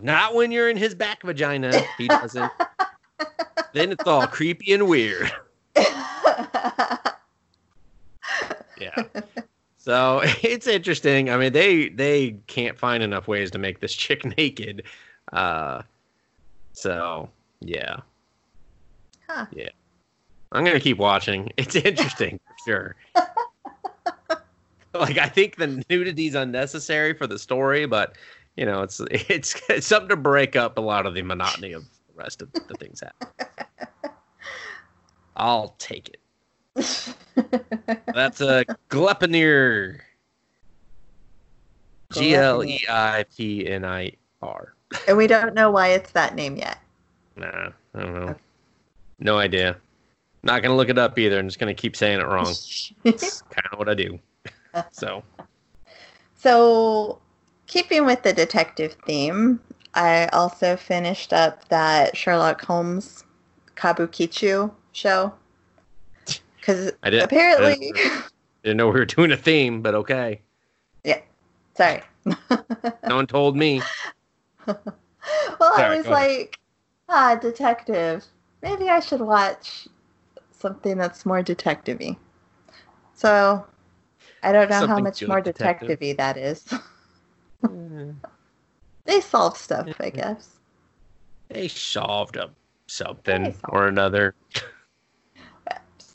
[0.00, 1.82] not when you're in his back vagina.
[1.98, 2.50] He doesn't.
[3.74, 5.30] then it's all creepy and weird.
[8.80, 9.02] Yeah.
[9.78, 11.30] So it's interesting.
[11.30, 14.82] I mean, they they can't find enough ways to make this chick naked.
[15.32, 15.82] Uh,
[16.72, 17.96] so yeah.
[19.28, 19.46] Huh.
[19.52, 19.70] Yeah.
[20.52, 21.50] I'm gonna keep watching.
[21.56, 22.96] It's interesting for sure.
[24.94, 28.16] like I think the nudity's unnecessary for the story, but
[28.56, 31.84] you know, it's it's it's something to break up a lot of the monotony of
[31.84, 33.48] the rest of the things happening.
[35.36, 36.20] I'll take it.
[38.14, 40.00] That's a Gleipnir.
[42.12, 44.74] G L E I P N I R.
[45.06, 46.78] and we don't know why it's that name yet.
[47.36, 48.36] Nah, I don't know.
[49.18, 49.76] No idea.
[50.42, 51.38] Not gonna look it up either.
[51.38, 52.54] I'm just gonna keep saying it wrong.
[53.04, 54.18] It's kind of what I do.
[54.92, 55.24] So
[56.36, 57.18] So,
[57.66, 59.60] keeping with the detective theme,
[59.94, 63.24] I also finished up that Sherlock Holmes
[63.76, 65.32] Kabukicho show.
[66.68, 67.22] Because I did.
[67.22, 67.94] apparently,
[68.62, 70.42] Didn't know we were doing a theme, but okay.
[71.02, 71.22] Yeah,
[71.74, 72.02] sorry.
[72.26, 73.80] No one told me.
[74.66, 76.28] well, Sorry, I was go ahead.
[76.28, 76.58] like,
[77.08, 78.22] ah, detective.
[78.60, 79.88] Maybe I should watch
[80.50, 82.18] something that's more detective-y.
[83.14, 83.66] So,
[84.42, 85.88] I don't know how much more detective.
[85.88, 86.66] detective-y that is.
[89.06, 90.58] they solve stuff, I guess.
[91.48, 92.52] They solved up
[92.88, 94.34] something They solved or another.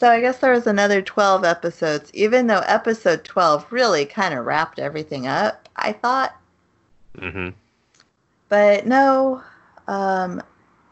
[0.04, 4.46] So I guess there was another 12 episodes, even though episode 12 really kind of
[4.46, 6.36] wrapped everything up, I thought.
[7.18, 7.52] hmm
[8.50, 9.42] But no,
[9.88, 10.44] um,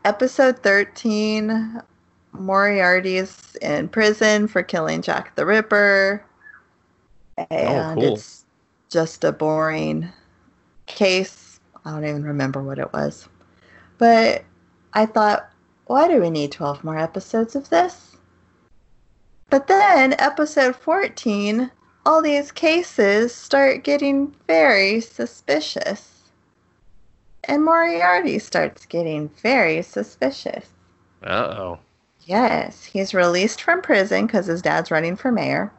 [0.06, 1.82] episode 13,
[2.32, 6.24] Moriarty's in prison for killing Jack the Ripper.
[7.50, 8.14] And cool.
[8.14, 8.46] it's
[8.90, 10.08] just a boring
[10.86, 11.60] case.
[11.84, 13.28] I don't even remember what it was.
[13.98, 14.46] But
[14.94, 15.52] I thought,
[15.88, 18.11] why do we need 12 more episodes of this?
[19.52, 21.70] But then, episode 14,
[22.06, 26.08] all these cases start getting very suspicious.
[27.44, 30.68] And Moriarty starts getting very suspicious.
[31.24, 31.80] Uh oh.
[32.26, 35.72] Yes, he's released from prison because his dad's running for mayor.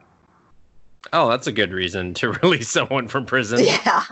[1.11, 3.59] Oh, that's a good reason to release someone from prison.
[3.65, 4.03] Yeah.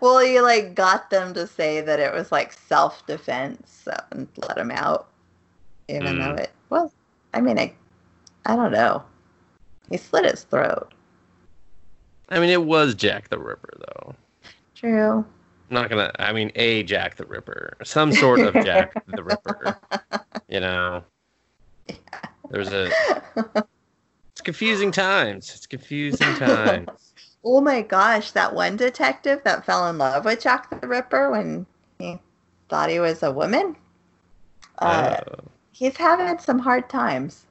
[0.00, 4.28] Well, he like got them to say that it was like self defense so and
[4.48, 5.08] let him out,
[5.88, 6.36] even Mm.
[6.36, 6.92] though it well,
[7.34, 7.74] I mean, I,
[8.46, 9.02] I don't know.
[9.90, 10.92] He slit his throat.
[12.28, 14.14] I mean, it was Jack the Ripper, though.
[14.74, 15.18] True.
[15.70, 16.10] I'm not gonna.
[16.18, 19.78] I mean, a Jack the Ripper, some sort of Jack the Ripper.
[20.48, 21.04] You know,
[22.50, 22.90] there's a.
[24.32, 25.52] It's confusing times.
[25.54, 26.88] It's confusing times.
[27.44, 31.66] Oh my gosh, that one detective that fell in love with Jack the Ripper when
[31.98, 32.16] he
[32.68, 33.74] thought he was a woman.
[34.78, 35.34] Uh, Uh,
[35.72, 37.46] he's having some hard times.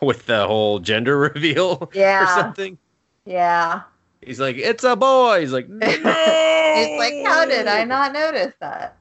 [0.02, 2.24] with the whole gender reveal Yeah.
[2.24, 2.78] or something.
[3.24, 3.82] Yeah.
[4.22, 8.54] He's like, "It's a boy." He's like, "No." He's like, how did I not notice
[8.60, 8.96] that?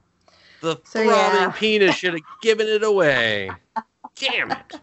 [0.62, 1.52] The So, throbbing yeah.
[1.52, 3.50] penis should have given it away.
[4.16, 4.82] Damn it!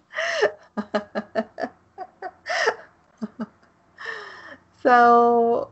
[4.83, 5.71] so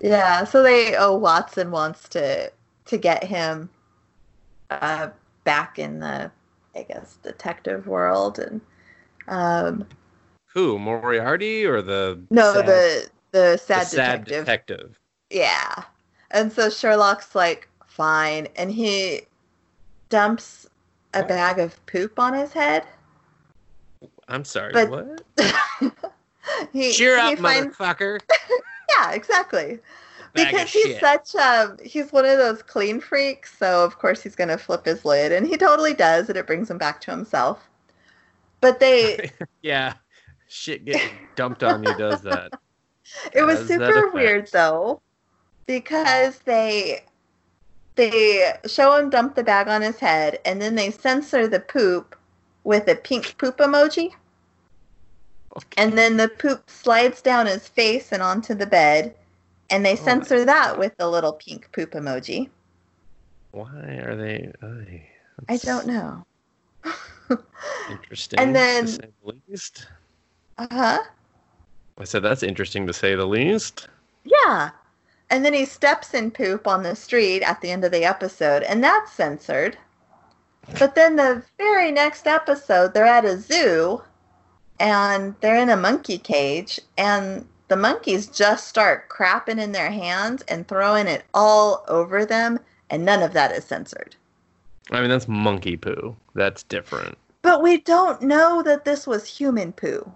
[0.00, 2.52] yeah, so they oh Watson wants to
[2.86, 3.70] to get him
[4.70, 5.08] uh
[5.44, 6.30] back in the,
[6.74, 8.60] I guess, detective world, and
[9.28, 9.86] um,
[10.46, 14.44] Who Moriarty or the no, sad- the the the sad, sad detective.
[14.44, 15.00] detective?
[15.30, 15.82] Yeah.
[16.30, 18.48] And so Sherlock's like, fine.
[18.56, 19.22] And he
[20.08, 20.68] dumps
[21.14, 22.84] a bag of poop on his head.
[24.28, 25.22] I'm sorry, But- what?
[26.72, 28.20] he, Cheer he up, finds, motherfucker!
[28.98, 29.80] Yeah, exactly.
[30.34, 31.00] Because he's shit.
[31.00, 35.04] such um he's one of those clean freaks, so of course he's gonna flip his
[35.04, 37.68] lid and he totally does, and it brings him back to himself.
[38.64, 39.30] But they
[39.62, 39.92] yeah,
[40.48, 42.50] shit getting dumped on you does that.
[43.34, 45.02] It was super weird though,
[45.66, 47.04] because they
[47.96, 52.16] they show him dump the bag on his head, and then they censor the poop
[52.64, 54.14] with a pink poop emoji,
[55.76, 59.14] and then the poop slides down his face and onto the bed,
[59.68, 62.48] and they Oh, censor that with the little pink poop emoji.
[63.50, 64.50] Why are they?
[64.62, 65.06] ay,
[65.50, 66.24] I don't know.
[67.90, 68.38] Interesting.
[68.38, 69.88] And then- to say the least.
[70.58, 71.02] Uh huh.
[71.98, 73.88] I said that's interesting to say the least.
[74.24, 74.70] Yeah.
[75.30, 78.62] And then he steps in poop on the street at the end of the episode,
[78.64, 79.78] and that's censored.
[80.78, 84.02] But then the very next episode, they're at a zoo
[84.80, 90.42] and they're in a monkey cage, and the monkeys just start crapping in their hands
[90.48, 92.58] and throwing it all over them,
[92.90, 94.16] and none of that is censored.
[94.90, 96.16] I mean, that's monkey poo.
[96.34, 97.16] That's different.
[97.42, 100.10] But we don't know that this was human poo.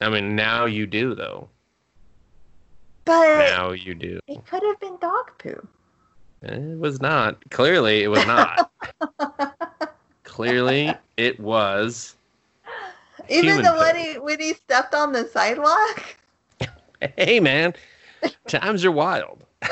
[0.00, 1.48] I mean, now you do though.
[3.04, 4.20] But Now you do.
[4.26, 5.66] it could have been dog poo.
[6.42, 7.48] It was not.
[7.50, 8.70] Clearly, it was not.
[10.24, 12.14] Clearly, it was.
[13.28, 16.16] Even the when he when he stepped on the sidewalk.
[17.16, 17.74] Hey, man,
[18.48, 19.44] times are wild.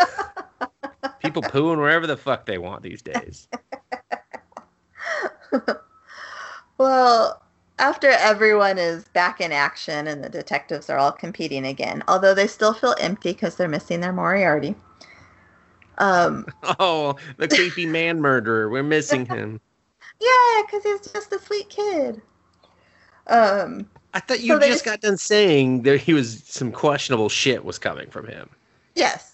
[1.26, 3.48] People pooing wherever the fuck they want these days.
[6.78, 7.42] Well,
[7.78, 12.46] after everyone is back in action and the detectives are all competing again, although they
[12.46, 14.74] still feel empty because they're missing their Moriarty.
[15.98, 16.44] Um,
[16.78, 18.68] Oh, the creepy man murderer.
[18.68, 19.58] We're missing him.
[20.20, 22.20] yeah, because he's just a sweet kid.
[23.28, 27.30] Um, I thought you So they- just got done saying that he was some questionable
[27.30, 28.50] shit was coming from him.
[28.94, 29.32] yes.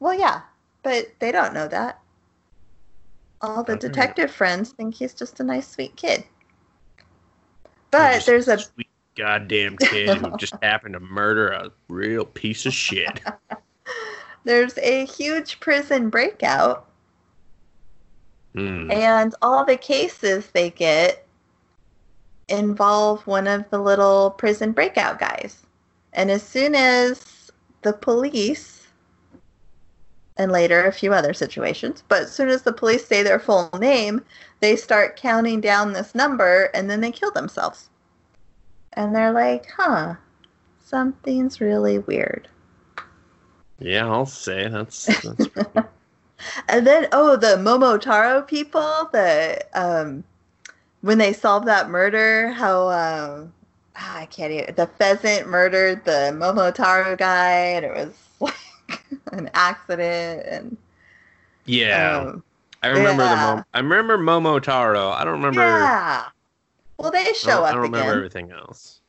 [0.00, 0.40] Well, yeah,
[0.82, 2.00] but they don't know that.
[3.40, 6.24] All the detective friends think he's just a nice, sweet kid.
[7.90, 12.72] But there's a sweet goddamn kid who just happened to murder a real piece of
[12.72, 13.20] shit.
[14.44, 16.88] there's a huge prison breakout
[18.54, 18.90] Hmm.
[18.90, 21.26] And all the cases they get
[22.48, 25.62] involve one of the little prison breakout guys.
[26.12, 27.50] And as soon as
[27.82, 28.81] the police,
[30.42, 33.70] and later a few other situations, but as soon as the police say their full
[33.78, 34.22] name,
[34.60, 37.88] they start counting down this number and then they kill themselves.
[38.92, 40.16] And they're like, huh,
[40.84, 42.48] something's really weird.
[43.78, 45.06] Yeah, I'll say that's.
[45.22, 45.48] that's
[46.68, 50.24] And then, oh, the Momotaro people, the um,
[51.00, 53.52] when they solved that murder, how um,
[53.94, 54.74] I can't even.
[54.74, 58.14] The pheasant murdered the Momotaro guy, and it was
[59.32, 60.42] an accident.
[60.46, 60.76] And
[61.66, 62.42] yeah, um,
[62.82, 63.28] I remember the.
[63.30, 63.54] yeah.
[63.54, 65.12] Mom- I remember Momotaro.
[65.12, 65.60] I don't remember.
[65.60, 66.24] yeah.
[66.98, 68.16] Well, they show don't, I up don't remember again.
[68.16, 69.00] everything else.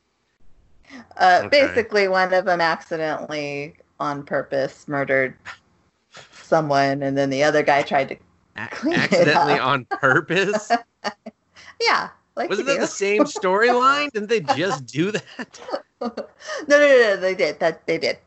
[1.16, 1.48] Uh, Okay.
[1.66, 5.36] Basically, one of them accidentally, on purpose, murdered
[6.32, 8.16] someone, and then the other guy tried to.
[8.56, 10.70] A- Clean it accidentally on purpose.
[11.80, 12.80] Yeah, like Wasn't that do.
[12.80, 14.10] the same storyline?
[14.12, 15.60] Didn't they just do that?
[16.00, 16.16] no, no,
[16.68, 17.58] no, no, they did.
[17.60, 18.18] That they did.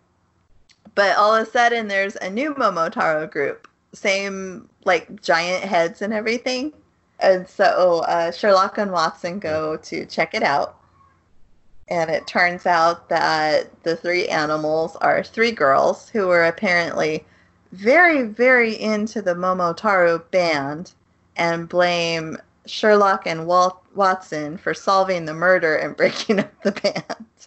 [0.95, 6.13] But all of a sudden, there's a new Momotaro group, same like giant heads and
[6.13, 6.73] everything.
[7.19, 10.77] And so uh, Sherlock and Watson go to check it out,
[11.87, 17.25] and it turns out that the three animals are three girls who were apparently
[17.71, 20.93] very, very into the Momotaro band,
[21.35, 27.46] and blame Sherlock and Walt- Watson for solving the murder and breaking up the band.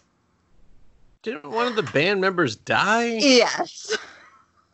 [1.23, 3.17] Didn't one of the band members die?
[3.17, 3.95] Yes.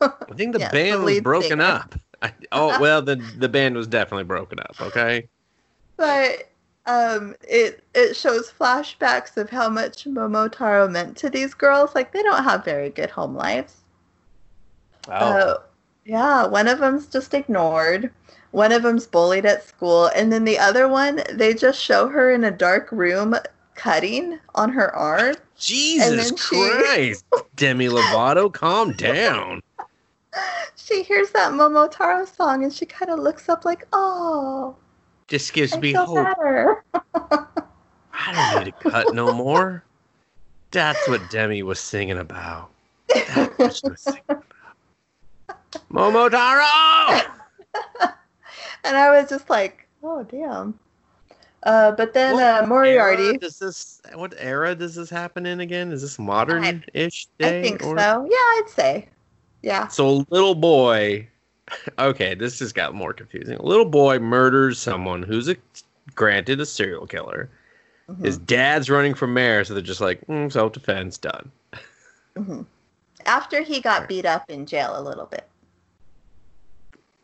[0.00, 1.62] I think the Yes, the band was broken singer.
[1.64, 1.94] up.
[2.22, 4.76] I, oh well, the the band was definitely broken up.
[4.80, 5.28] Okay.
[5.96, 6.50] But
[6.86, 11.94] um, it it shows flashbacks of how much Momotaro meant to these girls.
[11.94, 13.76] Like they don't have very good home lives.
[15.08, 15.12] Oh.
[15.12, 15.58] Uh,
[16.04, 18.10] yeah, one of them's just ignored.
[18.52, 22.32] One of them's bullied at school, and then the other one, they just show her
[22.32, 23.36] in a dark room
[23.78, 25.36] cutting on her arm.
[25.56, 27.24] Jesus she- Christ,
[27.56, 29.60] Demi Lovato, calm down.
[30.76, 34.76] she hears that Momotaro song and she kind of looks up like, oh,
[35.28, 36.26] Just gives I me hope.
[38.12, 39.84] I don't need to cut no more.
[40.70, 42.70] That's what Demi was singing about.
[43.08, 44.44] That's what she was singing about.
[45.90, 47.22] Momotaro!
[48.84, 50.78] and I was just like, oh, damn.
[51.68, 55.92] Uh, but then uh, Moriarty, Does this what era does this happen in again?
[55.92, 57.58] Is this modern-ish day?
[57.60, 58.24] I think or- so.
[58.24, 59.08] Yeah, I'd say.
[59.62, 59.88] Yeah.
[59.88, 61.28] So a little boy.
[61.98, 63.58] Okay, this just got more confusing.
[63.58, 65.56] A little boy murders someone who's a,
[66.14, 67.50] granted a serial killer.
[68.08, 71.52] Mhm, His dad's running for mayor, so they're just like mm, self-defense done.
[72.34, 72.64] mhm.
[73.26, 74.08] After he got Right.
[74.08, 75.46] beat up in jail a little bit.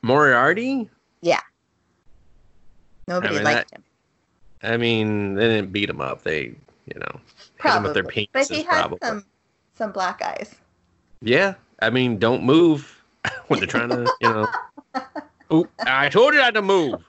[0.03, 0.91] Moriarty?
[1.23, 1.41] Yeah.
[3.09, 3.85] Nobody I mean, liked that- him.
[4.65, 6.23] I mean, they didn't beat him up.
[6.23, 6.55] They,
[6.86, 7.20] you know,
[7.62, 8.31] hit him with their Probably.
[8.32, 8.99] But he had probably.
[9.03, 9.24] some
[9.74, 10.55] some black eyes.
[11.20, 13.03] Yeah, I mean, don't move
[13.49, 14.47] when they're trying to, you know.
[15.53, 17.05] Oop, I told you not to move.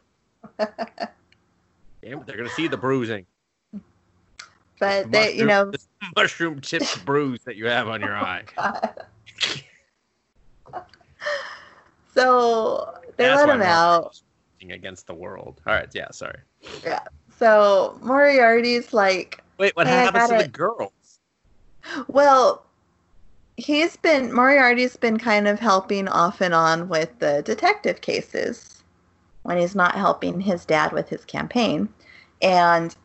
[0.58, 3.26] Damn they're gonna see the bruising.
[4.80, 5.72] But they, you know,
[6.16, 8.44] mushroom tipped bruise that you have on your oh eye.
[12.14, 14.22] so they That's let him out.
[14.70, 15.62] against the world.
[15.66, 16.40] All right, yeah, sorry.
[17.38, 21.20] So Moriarty's like, Wait, what Hey, happens to got the girls?
[22.08, 22.66] well,
[23.58, 28.84] he's been Moriarty's been kind of helping off and on with the detective cases
[29.44, 31.88] when he's not helping his dad with his campaign.
[32.42, 32.96] And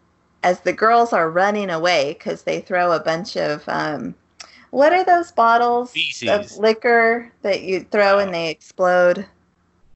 [0.43, 4.15] as the girls are running away because they throw a bunch of um,
[4.70, 6.28] what are those bottles Feces.
[6.28, 8.32] of liquor that you throw and Oh.
[8.32, 9.27] they explode,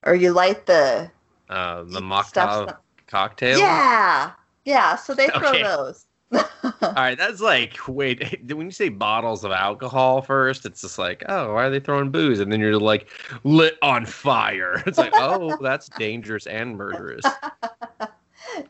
[0.05, 1.09] or you light the
[1.49, 2.77] Uh, the stuff- mocktail
[3.15, 3.59] cocktail.
[3.59, 4.31] Yeah,
[4.65, 4.95] yeah.
[4.95, 5.63] So they throw Okay.
[5.63, 6.05] those.
[6.33, 8.41] All right, that's like wait.
[8.53, 12.11] When you say bottles of alcohol first, it's just like, oh, why are they throwing
[12.11, 12.39] booze?
[12.39, 13.07] And then you're like
[13.43, 14.83] lit on fire.
[14.87, 17.23] It's like, oh, that's dangerous and murderous.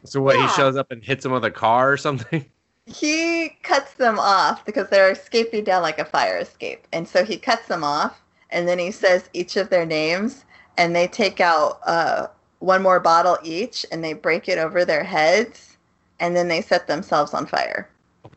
[0.04, 0.36] So what?
[0.36, 0.48] Yeah.
[0.48, 2.46] He shows up and hits him with a car or something.
[2.86, 6.88] he cuts them off because they're escaping down like a fire escape.
[6.94, 10.46] And so he cuts them off and then he says each of their names
[10.78, 12.28] and they take out uh,
[12.60, 15.78] one more bottle each and they break it over their heads
[16.20, 17.90] and then they set themselves on fire.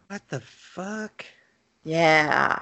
[0.08, 1.24] What the fuck?
[1.84, 2.60] Yeah.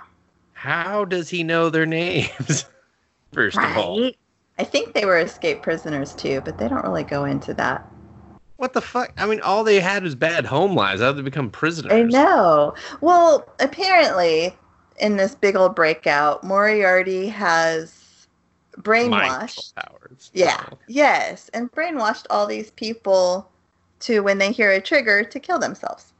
[0.52, 2.64] How does he know their names?
[3.32, 4.16] First of all, Right?
[4.58, 7.86] I think they were escaped prisoners too, but they don't really go into that.
[8.56, 9.12] what the fuck?
[9.18, 11.00] I mean, all they had was bad home lives.
[11.02, 11.92] How did they become prisoners?
[11.92, 12.74] I know.
[13.02, 14.54] Well, apparently,
[14.98, 18.26] in this big old breakout, Moriarty has
[18.78, 19.74] brainwashed.
[19.74, 20.05] powers.
[20.32, 20.66] Yeah.
[20.86, 23.48] Yes, and brainwashed all these people
[24.00, 26.12] to when they hear a trigger to kill themselves.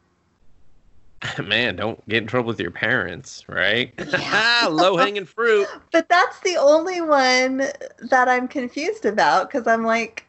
[1.43, 3.93] man, don't get in trouble with your parents, right?
[4.13, 4.69] Yeah.
[4.71, 5.69] Low hanging fruit.
[5.93, 7.69] But that's the only one
[8.11, 10.27] that I'm confused about because I'm like,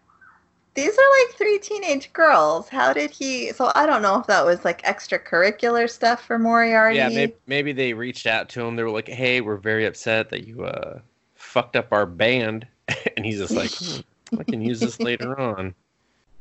[0.76, 2.70] these are like three teenage girls.
[2.70, 3.52] How did he?
[3.52, 6.98] So I don't know if that was like extracurricular stuff for Moriarty.
[6.98, 8.76] Yeah, maybe, maybe they reached out to him.
[8.76, 11.00] They were like, "Hey, we're very upset that you uh,
[11.36, 12.68] fucked up our band,"
[13.18, 13.72] and he's just like,
[14.40, 15.76] "I can use this later on.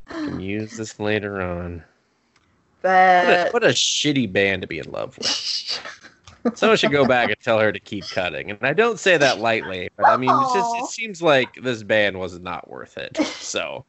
[0.09, 1.82] I can use this later on."
[2.82, 5.81] What a, But what a shitty band to be in love with.
[6.55, 8.51] Someone should go back and tell her to keep cutting.
[8.51, 11.82] And I don't say that lightly, but I mean, it's just it seems like this
[11.82, 13.16] band was not worth it.
[13.40, 13.85] So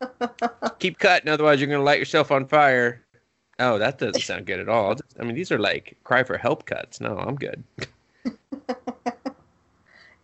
[0.78, 3.04] keep cutting, otherwise you're gonna light yourself on fire.
[3.58, 4.94] Oh, that doesn't sound good at all.
[5.18, 7.00] I mean, these are like cry for help cuts.
[7.00, 7.64] No, I'm good.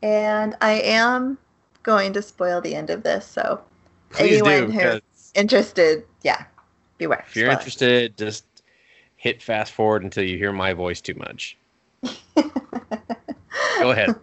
[0.02, 1.38] and I am
[1.84, 3.24] going to spoil the end of this.
[3.24, 3.60] So
[4.10, 4.72] Please Anyone do.
[4.72, 5.00] who- because
[5.34, 6.44] interested, yeah,
[6.98, 7.24] beware.
[7.28, 7.58] If you're Spoiler.
[7.58, 8.44] interested, just
[9.16, 11.56] hit fast forward until you hear my voice too much.
[12.34, 14.14] Go ahead.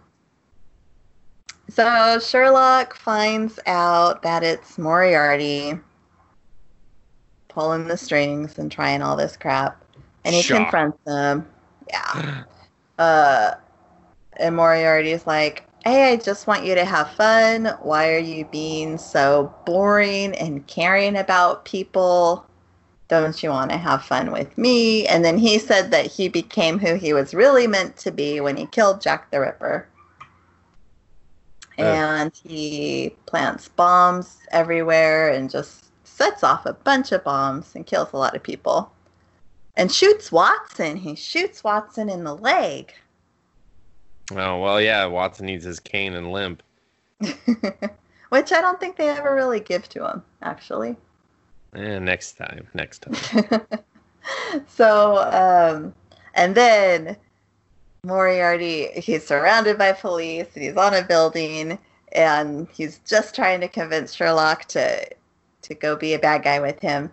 [1.68, 5.78] So Sherlock finds out that it's Moriarty
[7.48, 9.82] pulling the strings and trying all this crap,
[10.24, 10.58] and he Shock.
[10.70, 11.46] confronts them.
[11.88, 12.44] Yeah.
[12.98, 13.54] Uh,
[14.36, 17.76] and Moriarty's like, "Hey, I just want you to have fun.
[17.80, 22.46] Why are you being so boring and caring about people?
[23.08, 26.78] Don't you want to have fun with me?" And then he said that he became
[26.78, 29.88] who he was really meant to be when he killed Jack the Ripper.
[31.78, 38.12] And he plants bombs everywhere and just sets off a bunch of bombs and kills
[38.12, 38.92] a lot of people.
[39.76, 40.96] And shoots Watson.
[40.96, 42.92] He shoots Watson in the leg.
[44.36, 45.04] Oh well, yeah.
[45.06, 46.62] Watson needs his cane and limp.
[47.20, 50.96] Which I don't think they ever really give to him, actually.
[51.74, 52.66] Eh, next time.
[52.74, 53.62] Next time.
[54.66, 55.94] so, um,
[56.34, 57.16] and then
[58.04, 61.78] Moriarty, he's surrounded by police and he's on a building
[62.12, 65.08] and he's just trying to convince Sherlock to
[65.62, 67.10] to go be a bad guy with him.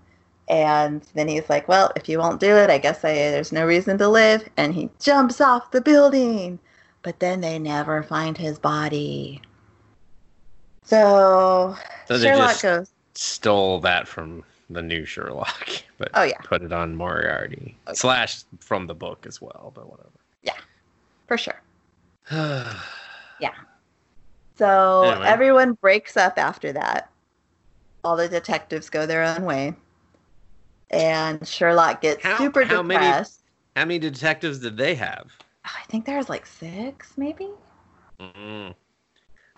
[0.47, 3.65] And then he's like, "Well, if you won't do it, I guess I, there's no
[3.65, 6.59] reason to live." And he jumps off the building,
[7.01, 9.41] but then they never find his body.
[10.83, 11.75] So,
[12.07, 16.95] So Sherlock goes, stole that from the new Sherlock, but "Oh yeah, put it on
[16.95, 19.71] Moriarty slash from the book as well.
[19.75, 20.09] But whatever.
[20.43, 20.53] Yeah,
[21.27, 21.61] for sure."
[22.31, 23.53] yeah.
[24.57, 25.25] So Anyway.
[25.27, 27.09] everyone breaks up after that.
[28.03, 29.73] All the detectives go their own way.
[30.91, 33.41] And Sherlock gets How- super how many- depressed.
[33.75, 35.31] How many detectives did they have?
[35.77, 37.49] I think there's like six, maybe.
[38.19, 38.73] Mm,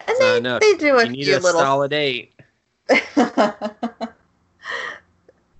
[0.07, 1.61] And they, they do a you need few a little.
[1.61, 2.33] solid eight.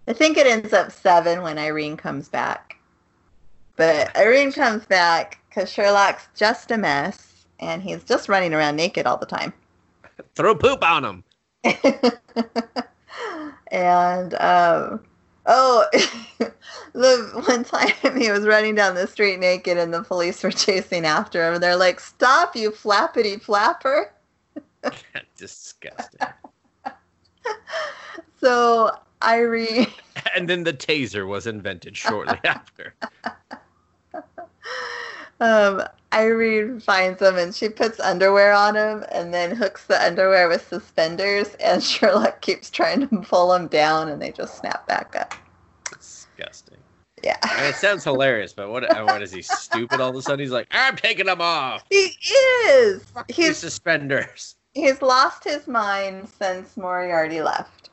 [0.07, 2.77] I think it ends up seven when Irene comes back.
[3.75, 9.05] But Irene comes back because Sherlock's just a mess and he's just running around naked
[9.05, 9.53] all the time.
[10.35, 11.23] Throw poop on him.
[13.71, 15.03] and um,
[15.45, 15.85] oh,
[16.93, 21.05] the one time he was running down the street naked, and the police were chasing
[21.05, 21.55] after him.
[21.55, 24.11] And They're like, "Stop, you flappity flapper!"
[25.37, 26.19] Disgusting.
[28.39, 28.89] So
[29.23, 29.85] Irene,
[30.35, 32.95] and then the taser was invented shortly after.
[35.41, 40.47] Um, Irene finds him, and she puts underwear on him, and then hooks the underwear
[40.47, 41.55] with suspenders.
[41.55, 45.33] And Sherlock keeps trying to pull him down, and they just snap back up.
[45.97, 46.77] Disgusting.
[47.23, 48.83] Yeah, I mean, it sounds hilarious, but what?
[49.05, 49.99] What is he stupid?
[50.01, 52.15] All of a sudden, he's like, "I'm taking them off." he
[52.67, 53.03] is.
[53.27, 54.55] These He's suspenders.
[54.73, 57.91] he's lost his mind since Moriarty left.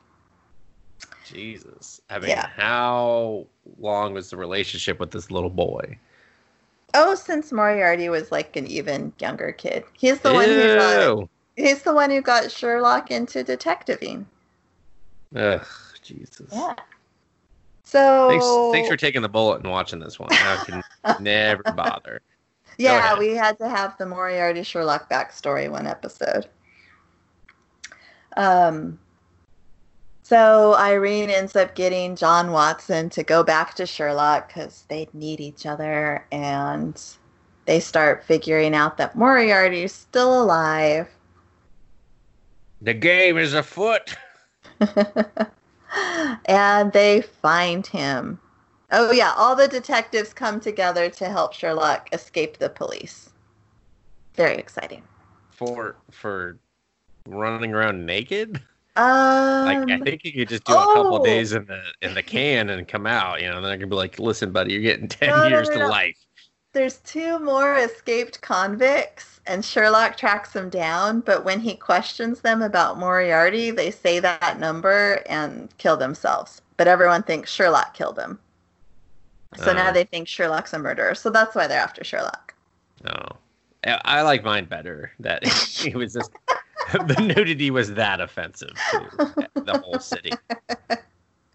[1.25, 2.01] Jesus.
[2.09, 2.47] I mean, Yeah.
[2.55, 3.45] how
[3.77, 5.97] long was the relationship with this little boy?
[6.93, 11.83] Oh, since Moriarty was like an even younger kid, he's the one who got he's
[11.83, 14.25] the one who got Sherlock into detectiving.
[15.35, 15.65] Ugh,
[16.01, 16.49] Jesus.
[16.51, 16.75] Yeah.
[17.83, 20.29] So Thanks, thanks for taking the bullet and watching this one.
[20.31, 20.83] I can
[21.23, 22.21] never bother.
[22.77, 26.47] yeah, we had to have the Moriarty Sherlock backstory one episode.
[28.37, 28.99] Um.
[30.29, 35.39] So Irene ends up getting John Watson to go back to Sherlock because they need
[35.39, 37.01] each other, and
[37.65, 41.09] they start figuring out that Moriarty is still alive.
[42.79, 44.15] The game is afoot.
[46.45, 48.39] and they find him.
[48.91, 53.31] Oh yeah, all the detectives come together to help Sherlock escape the police.
[54.35, 55.01] Very exciting.
[55.49, 56.59] For for
[57.25, 58.61] running around naked.
[58.99, 61.23] Um, Like I think you could just do a couple oh.
[61.23, 63.41] days in the in the can and come out.
[63.41, 65.79] You know, I could be like, "Listen, buddy, you're getting ten No, years no, to
[65.79, 65.87] no.
[65.89, 66.17] life."
[66.73, 71.21] there's two more escaped convicts, and Sherlock tracks them down.
[71.21, 76.61] But when he questions them about Moriarty, they say that number and kill themselves.
[76.77, 78.39] But everyone thinks Sherlock killed them.
[79.57, 79.93] So now Oh.
[79.93, 81.15] they think Sherlock's a murderer.
[81.15, 82.53] So that's why they're after Sherlock.
[83.03, 83.37] No,
[83.85, 85.11] I I like mine better.
[85.19, 86.31] That he was just
[87.07, 90.31] the nudity was that offensive to the whole city.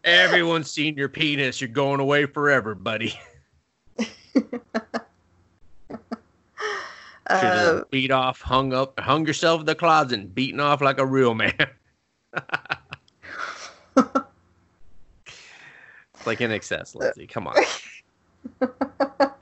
[0.05, 1.61] Everyone's seen your penis.
[1.61, 3.19] You're going away forever, buddy.
[7.31, 10.99] Should Uh, beat off, hung up, hung yourself in the closet, and beaten off like
[10.99, 11.55] a real man.
[13.97, 14.07] it's
[16.27, 17.27] like in excess, Lindsay.
[17.27, 17.57] Come on.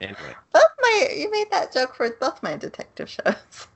[0.01, 3.67] Anyway, both my you made that joke for both my detective shows.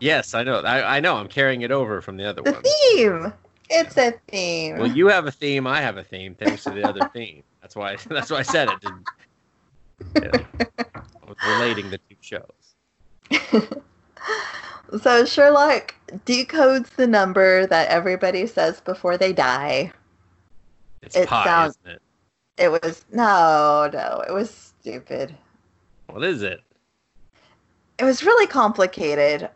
[0.00, 0.60] Yes, I know.
[0.60, 1.16] I, I know.
[1.16, 2.62] I'm carrying it over from the other The one.
[2.62, 3.32] theme.
[3.70, 4.78] It's a theme.
[4.78, 5.66] Well, you have a theme.
[5.66, 6.34] I have a theme.
[6.34, 7.42] Thanks to the other theme.
[7.60, 7.96] That's why.
[8.08, 8.80] That's why I said it.
[8.80, 9.08] Didn't-
[10.14, 10.44] yeah.
[10.94, 13.74] I was relating the two shows.
[15.02, 19.92] so Sherlock decodes the number that everybody says before they die.
[21.02, 22.00] It's It pi, sounds- it?
[22.56, 24.50] It was no, no, it was
[24.80, 25.34] stupid.
[26.06, 26.60] What is it?
[27.98, 29.48] It was really complicated.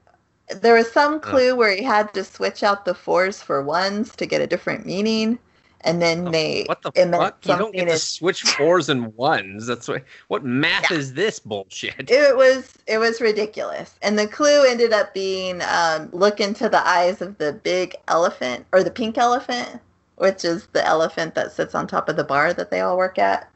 [0.61, 4.27] There was some clue where he had to switch out the fours for ones to
[4.27, 5.39] get a different meaning,
[5.83, 7.47] and then they Oh, What the fuck?
[7.47, 9.67] You don't get to switch fours and ones.
[9.67, 10.05] That's what.
[10.29, 12.11] What math is this bullshit?
[12.11, 16.87] it was it was ridiculous and the clue ended up being um, look into the
[16.87, 19.81] eyes of the big elephant or the pink elephant
[20.17, 23.19] which is the elephant that sits on top of the bar that they all work
[23.19, 23.49] at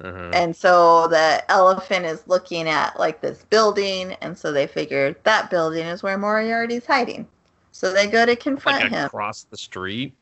[0.00, 0.30] Uh-huh.
[0.32, 5.50] and so the elephant is looking at like this building and so they figured that
[5.50, 7.28] building is where moriarty's hiding
[7.70, 10.16] so they go to confront Like him across the street.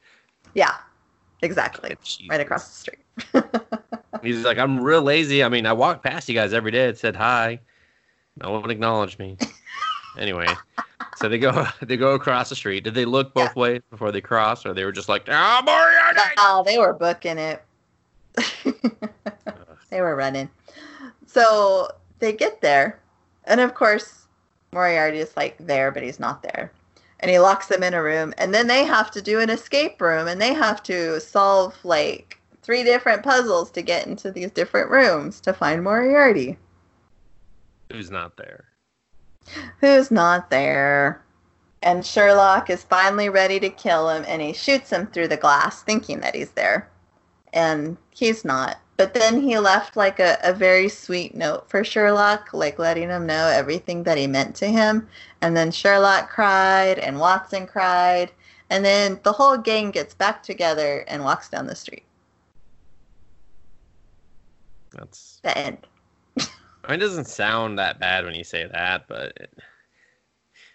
[0.52, 0.74] yeah
[1.40, 2.26] exactly Jesus.
[2.28, 3.44] right across the street
[4.22, 5.42] He's like, I'm real lazy.
[5.42, 7.58] I mean, I walk past you guys every day and said hi.
[8.40, 9.36] No one acknowledged me.
[10.16, 10.46] anyway,
[11.16, 12.84] So they go they go across the street.
[12.84, 16.20] Did they look both ways before they crossed, or they were just like, "Ah, Moriarty"?
[16.38, 17.64] Oh, they were booking it.
[19.92, 20.48] They were running.
[21.26, 21.88] So
[22.18, 22.98] they get there,
[23.44, 24.26] and of course,
[24.72, 26.72] Moriarty is like there, but he's not there.
[27.20, 30.00] And he locks them in a room, and then they have to do an escape
[30.00, 34.90] room, and they have to solve like three different puzzles to get into these different
[34.90, 36.58] rooms to find Moriarty,
[37.92, 38.64] Who's not there?
[39.80, 41.22] who's not there.
[41.82, 45.82] And Sherlock is finally ready to kill him, and he shoots him through the glass,
[45.82, 46.88] thinking that he's there.
[47.52, 48.78] And he's not.
[49.02, 53.26] But then he left like a, a very sweet note for Sherlock, like letting him
[53.26, 55.08] know everything that he meant to him.
[55.40, 58.30] And then Sherlock cried, and Watson cried.
[58.70, 62.04] And then the whole gang gets back together and walks down the street.
[64.92, 65.40] That's.
[65.42, 65.78] The end.
[66.38, 66.44] I
[66.88, 69.58] mean, it doesn't sound that bad when you say that, but it,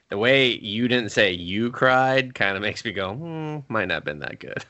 [0.09, 3.93] the way you didn't say you cried kind of makes me go, hmm, might not
[3.93, 4.65] have been that good.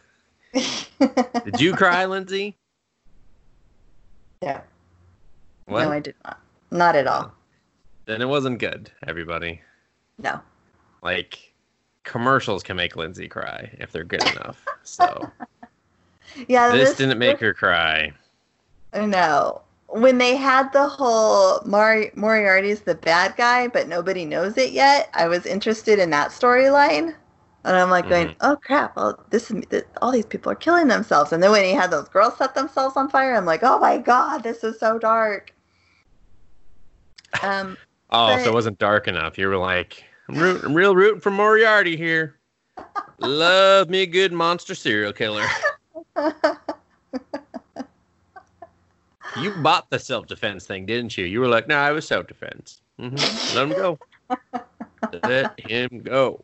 [1.43, 2.55] Did you cry, Lindsay?
[4.41, 4.61] Yeah.
[5.65, 5.83] What?
[5.83, 6.39] No, I did not.
[6.71, 7.25] Not at all.
[7.27, 7.31] Oh.
[8.05, 9.61] then it wasn't good, everybody.
[10.17, 10.39] No.
[11.01, 11.53] Like,
[12.03, 14.65] commercials can make Lindsay cry if they're good enough.
[14.83, 15.29] So
[16.47, 18.11] Yeah, this didn't make her cry.
[18.93, 19.61] No.
[19.87, 25.09] When they had the whole Mori- Moriarty's the bad guy, but nobody knows it yet,
[25.13, 27.15] I was interested in that storyline.
[27.67, 28.35] And I'm like going, Mhm.
[28.41, 31.33] oh crap, well, this is th- all these people are killing themselves.
[31.33, 33.99] And then when he had those girls set themselves on fire, I'm like, oh my
[33.99, 35.53] god, this is so dark.
[37.43, 37.77] Um,
[38.09, 39.37] Oh, so it wasn't dark enough.
[39.37, 42.39] You were like, I'm, root, I'm real rooting for Moriarty here.
[43.19, 45.47] Love me a good monster serial killer.
[49.35, 51.25] You bought the self defense thing, didn't you?
[51.25, 52.81] You were like, no, I was self defense.
[52.99, 53.99] hmm Let him go.
[55.23, 56.41] Let him go.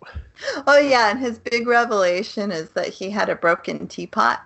[0.68, 4.42] oh yeah, and his big revelation is that he had a broken teapot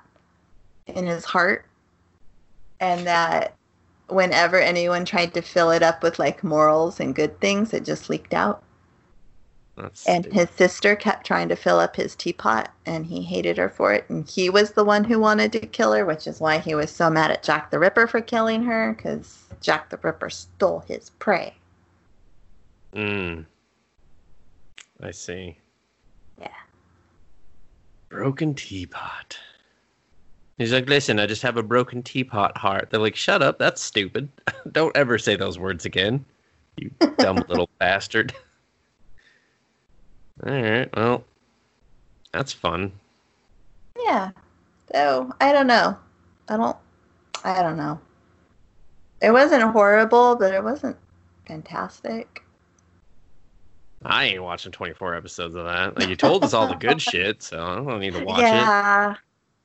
[0.87, 1.65] in his heart,
[2.79, 3.53] and that
[4.07, 8.09] whenever anyone tried to fill it up with like morals and good things, it just
[8.09, 8.63] leaked out.
[9.75, 10.39] That's And stupid.
[10.39, 14.09] his sister kept trying to fill up his teapot, and he hated her for it.
[14.09, 16.89] And he was the one who wanted to kill her, which is why he was
[16.89, 21.11] so mad at Jack the Ripper for killing her, because Jack the Ripper stole his
[21.19, 21.53] prey.
[22.93, 23.45] Mm.
[25.01, 25.57] I see.
[26.39, 26.47] Yeah.
[28.09, 29.37] Broken teapot.
[30.57, 32.89] He's like, listen, I just have a broken teapot heart.
[32.89, 34.27] They're like, shut up, that's stupid.
[34.71, 36.25] Don't ever say those words again,
[36.77, 38.33] you dumb little bastard.
[40.45, 41.23] All right, well,
[42.31, 42.91] that's fun.
[44.03, 44.31] Yeah.
[44.91, 45.97] So I don't know.
[46.47, 46.77] I don't.
[47.43, 47.99] I don't know.
[49.21, 50.97] It wasn't horrible, but it wasn't
[51.47, 52.43] fantastic.
[54.05, 55.97] I ain't watching 24 episodes of that.
[55.97, 58.43] Like, you told us all the good shit, so I don't need to watch it.
[58.43, 59.15] yeah.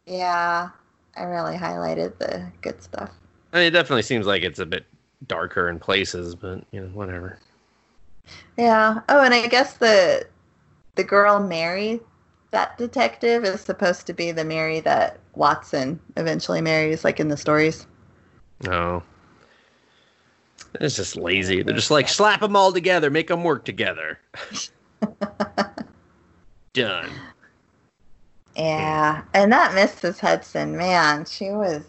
[0.07, 0.71] Yeah.
[1.17, 3.11] I really highlighted the good stuff.
[3.53, 4.87] I mean, it definitely seems like it's a bit
[5.29, 7.39] darker in places, but you know, whatever.
[8.57, 9.01] Yeah.
[9.09, 10.27] Oh, and I guess the
[10.95, 12.01] the girl Mary,
[12.51, 17.37] that detective, is supposed to be the Mary that Watson eventually marries, like in the
[17.37, 17.87] stories.
[18.63, 19.03] No.
[20.81, 21.63] It's just lazy.
[21.63, 24.19] They're just like slap them all together, make them work together.
[26.73, 27.11] Done.
[28.57, 29.23] Yeah.
[29.35, 30.19] And that Mrs.
[30.19, 31.83] Hudson, man, she was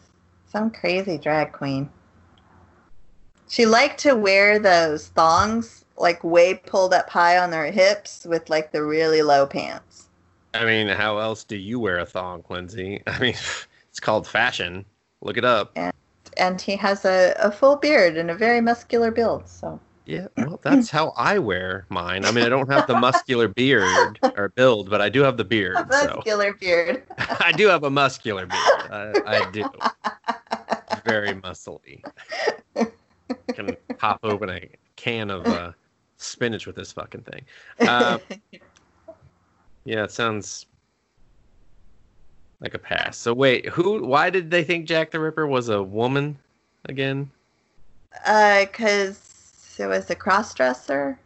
[0.48, 1.90] some crazy drag queen.
[3.50, 8.50] She liked to wear those thongs like way pulled up high on her hips with
[8.50, 10.10] like the really low pants.
[10.54, 13.02] I mean, how else do you wear a thong, Lindsay?
[13.08, 13.36] I mean,
[13.90, 14.86] it's called fashion.
[15.22, 15.78] Look it up.
[16.38, 19.48] And he has a, a full beard and a very muscular build.
[19.48, 22.26] So Yeah, well, that's how I wear mine.
[22.26, 25.46] I mean, I don't have the muscular beard or build, but I do have the
[25.46, 25.78] beard.
[25.78, 27.04] a So muscular beard.
[27.40, 28.92] I do have a muscular beard.
[28.92, 29.66] I, I do.
[31.06, 32.02] Very muscly.
[33.54, 35.72] Can pop open a can of uh,
[36.18, 37.46] spinach with this fucking thing.
[37.82, 38.18] Uh,
[39.86, 40.66] yeah, it sounds
[42.64, 43.18] like a pass.
[43.18, 44.04] So wait, who?
[44.04, 46.40] Why did they think Jack the Ripper was a woman
[46.86, 47.30] again?
[48.26, 51.20] Uh, cause it was a cross dresser.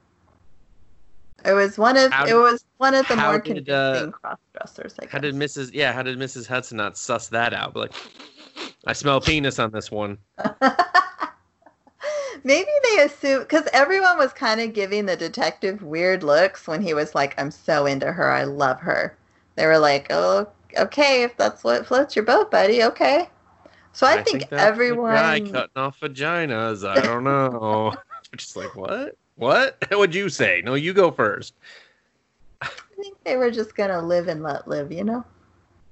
[1.45, 4.39] It was one of How it was one of the more did, convincing uh, cross
[4.53, 4.95] dressers.
[4.99, 5.11] I guess.
[5.11, 5.69] How did Mrs.
[5.73, 6.47] Yeah, how did Mrs.
[6.47, 7.75] Hudson not suss that out?
[7.75, 7.93] But like,
[8.87, 10.17] I smell penis on this one.
[12.43, 16.95] Maybe they assume because everyone was kind of giving the detective weird looks when he
[16.95, 19.15] was like, "I'm so into her, I love her."
[19.55, 20.47] They were like, "Oh,
[20.77, 23.29] okay, if that's what floats your boat, buddy, okay."
[23.93, 26.87] So I, think, that's the guy cutting off vaginas.
[26.87, 27.95] I don't know.
[28.35, 29.15] Just like what?
[29.37, 29.77] What?
[29.91, 30.61] What'd you say?
[30.63, 31.55] No, you go first.
[32.61, 35.23] I think they were just gonna live and let live, you know.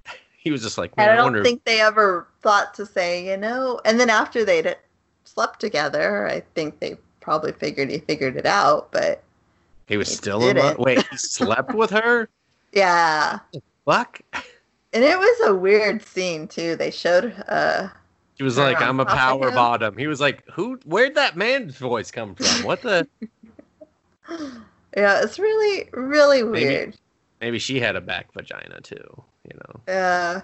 [0.38, 1.44] He was just like, I I don't wonder.
[1.44, 3.82] think they ever thought to say, you know.
[3.84, 4.76] And then after they'd
[5.24, 8.92] slept together, I think they probably figured he figured it out.
[8.92, 9.24] But
[9.88, 10.78] he was still in love.
[10.78, 12.30] Wait, he slept with her?
[12.74, 13.40] yeah,
[13.86, 14.22] Fuck.
[14.96, 16.76] And it was a weird scene too.
[16.76, 17.90] They showed uh
[18.36, 19.98] He was like, I'm a power bottom.
[19.98, 20.80] He was like, who?
[20.86, 22.66] Where'd that man's voice come from?
[22.66, 23.08] What the?
[24.98, 26.96] yeah, it's really really weird.
[27.42, 29.24] Maybe she had a back vagina too.
[29.44, 29.94] You know.
[29.94, 30.42] Uh,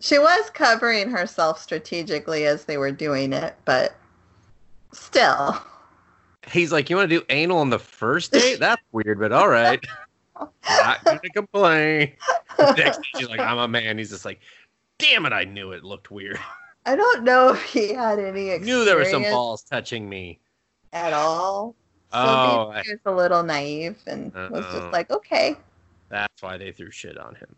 [0.00, 3.96] she was covering herself strategically as they were doing it, but
[4.92, 5.60] still.
[6.46, 8.56] He's like, you want to do anal on the first date?
[8.60, 9.82] That's weird, but all right.
[10.68, 12.12] Not gonna complain.
[12.58, 13.98] Next she's like, I'm a man.
[13.98, 14.40] He's just like,
[14.98, 16.38] damn it, I knew it looked weird.
[16.86, 20.38] I don't know if he had any experience knew there were some balls touching me.
[20.92, 21.74] at all.
[22.12, 24.78] So Oh, maybe he was a little naive and was Uh-oh.
[24.80, 25.56] just like, okay,
[26.10, 27.56] That's why they threw shit on him.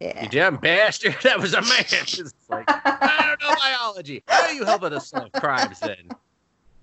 [0.00, 0.22] yeah.
[0.22, 1.16] You damn bastard!
[1.22, 1.84] That was a man.
[1.90, 4.22] It's like, I don't know biology.
[4.26, 6.08] How are you helping us solve crimes then?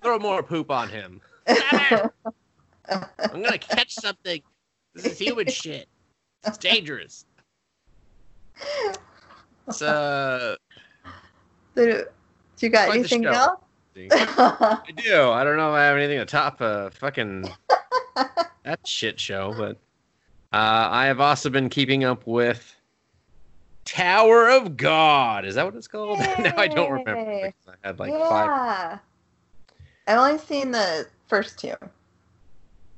[0.04, 1.22] Throw more poop on him.
[1.48, 4.42] I'm gonna catch something.
[5.02, 5.88] This is human shit.
[6.46, 7.26] It's dangerous.
[9.72, 10.56] So
[11.76, 12.06] So, do
[12.60, 13.60] you got anything else?
[13.96, 15.30] I do.
[15.30, 17.50] I don't know if I have anything to top uh fucking
[18.16, 19.78] that shit show, but
[20.52, 22.76] uh, I have also been keeping up with
[23.86, 25.46] Tower of God.
[25.46, 26.20] Is that what it's called?
[26.40, 27.52] now I don't remember.
[27.68, 29.00] I had like five.
[30.08, 31.74] I've only seen the first two.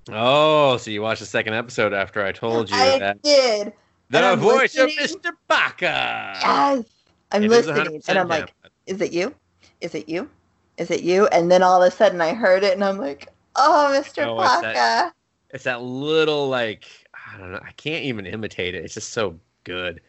[0.09, 3.73] Oh, so you watched the second episode after I told you I that did.
[4.09, 4.97] the voice listening.
[5.03, 5.31] of Mr.
[5.47, 6.33] Paka.
[6.41, 6.85] Yes.
[7.31, 8.29] I'm It is listening and I'm him.
[8.29, 8.53] like,
[8.87, 9.33] is it you?
[9.79, 10.29] Is it you?
[10.77, 11.27] Is it you?
[11.27, 14.25] And then all of a sudden I heard it and I'm like, oh, Mr.
[14.27, 15.13] Oh, it's that-
[15.53, 16.85] it's that little like
[17.33, 17.59] I don't know.
[17.65, 18.83] I can't even imitate it.
[18.83, 20.01] It's just so good.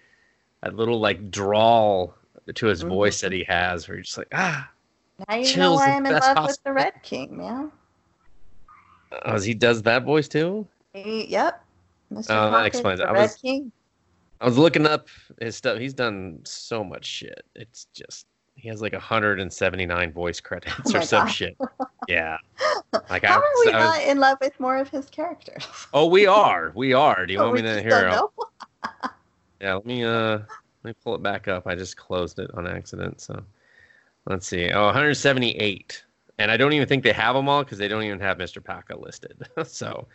[0.62, 2.14] That little like drawl
[2.54, 2.88] to his Mhm.
[2.88, 4.68] voice that he has, where you're just like ah.
[5.28, 7.70] Now you know why I'm in love with the Red King, man.
[9.24, 10.66] Oh, he does that voice too.
[10.94, 11.62] Yep.
[12.12, 12.26] Mr.
[12.30, 13.06] Oh, that explains it.
[13.06, 13.72] I was- King.
[14.40, 15.06] I was looking up
[15.40, 15.78] his stuff.
[15.78, 17.44] He's done so much shit.
[17.54, 18.26] It's just
[18.56, 21.32] he has like 179 voice credits Oh or some God.
[21.32, 21.56] shit.
[22.08, 22.36] Yeah.
[23.08, 25.64] Like How I, are we I was- not in love with more of his characters?
[25.94, 26.72] Oh, we are.
[26.74, 27.24] We are.
[27.26, 27.90] Do you want me to hear?
[27.90, 29.10] don't I'll- know.
[29.60, 30.44] Yeah, let me uh let
[30.84, 31.68] me pull it back up.
[31.68, 33.20] I just closed it on accident.
[33.20, 33.40] So
[34.26, 34.70] let's see.
[34.72, 36.04] Oh, 178.
[36.38, 38.62] And I don't even think they have them all because they don't even have Mr.
[38.62, 39.46] Paka listed.
[39.64, 40.08] so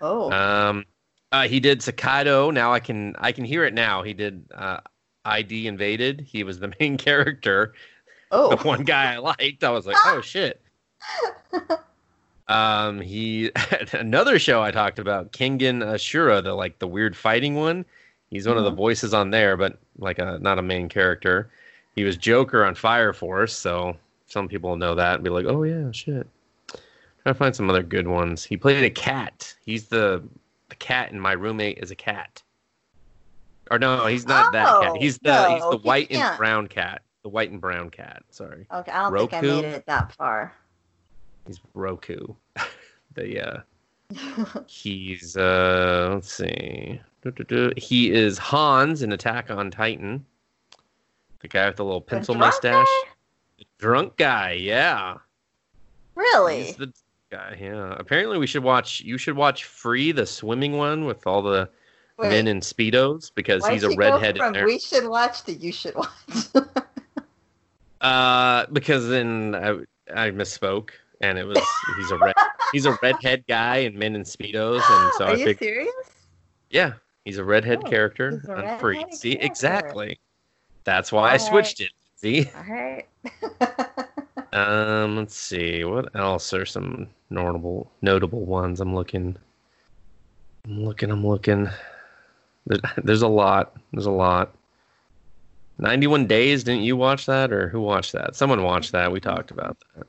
[0.00, 0.84] Oh, um
[1.32, 2.52] uh, he did Sakaido.
[2.52, 4.02] Now I can I can hear it now.
[4.02, 4.80] He did uh
[5.24, 6.20] ID invaded.
[6.20, 7.74] He was the main character.
[8.30, 9.64] Oh, the one guy I liked.
[9.64, 10.60] I was like, oh shit.
[12.48, 13.50] Um, he
[13.92, 17.84] another show I talked about, Kengan Ashura, the like the weird fighting one.
[18.30, 18.76] He's one of the Mhm.
[18.76, 21.50] voices on there, but like a not a main character.
[21.96, 25.62] He was Joker on Fire Force, so some people know that and be like, oh
[25.62, 26.26] yeah, shit.
[26.68, 28.44] Try to find some other good ones.
[28.44, 29.54] He played a cat.
[29.64, 30.22] He's the
[30.68, 32.42] the cat, and my roommate is a cat.
[33.70, 34.92] Or no, he's not that cat.
[34.94, 37.02] Oh, He's the he's no, the he white and brown cat.
[37.22, 38.22] The white and brown cat.
[38.30, 38.66] Sorry.
[38.72, 38.92] okay.
[38.92, 40.54] I don't think I made it that far.
[41.46, 42.34] He's Roku.
[43.14, 43.60] the uh
[44.66, 47.00] he's uh let's see.
[47.76, 50.24] He is Hans in Attack on Titan.
[51.40, 52.86] The guy with the little pencil mustache.
[53.58, 55.16] The drunk guy, yeah.
[56.14, 56.64] really?
[56.64, 56.92] He's the
[57.30, 57.96] guy, yeah.
[57.98, 61.68] Apparently we should watch you should watch Free, the swimming one with all the
[62.18, 64.54] Wait, men in speedos because he's a redhead from.
[64.64, 66.10] We should watch to you should watch.
[68.00, 69.70] Uh, because then I,
[70.14, 70.90] I misspoke,
[71.22, 71.58] and it was
[71.96, 72.34] he's a red
[72.72, 75.90] he's a redhead guy in Men in Speedos, and so Are I you think serious?
[76.70, 76.92] yeah,
[77.24, 79.04] he's a redhead Oh, character on Free.
[79.12, 79.46] See, character.
[79.46, 80.20] exactly.
[80.84, 81.90] That's why I switched it.
[82.16, 83.06] See, All right.
[84.52, 88.80] um, let's see what else are some notable notable ones.
[88.80, 89.36] I'm looking,
[90.64, 91.68] I'm looking, I'm looking.
[92.66, 93.76] There- There's a lot.
[93.92, 94.54] There's a lot.
[95.78, 97.52] 91 Days, didn't you watch that?
[97.52, 98.34] Or who watched that?
[98.34, 99.12] Someone watched that.
[99.12, 100.06] We talked about that.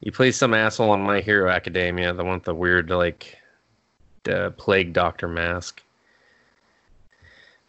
[0.00, 3.36] You play some asshole on My Hero Academia, the one with the weird, like,
[4.24, 5.82] the plague doctor mask.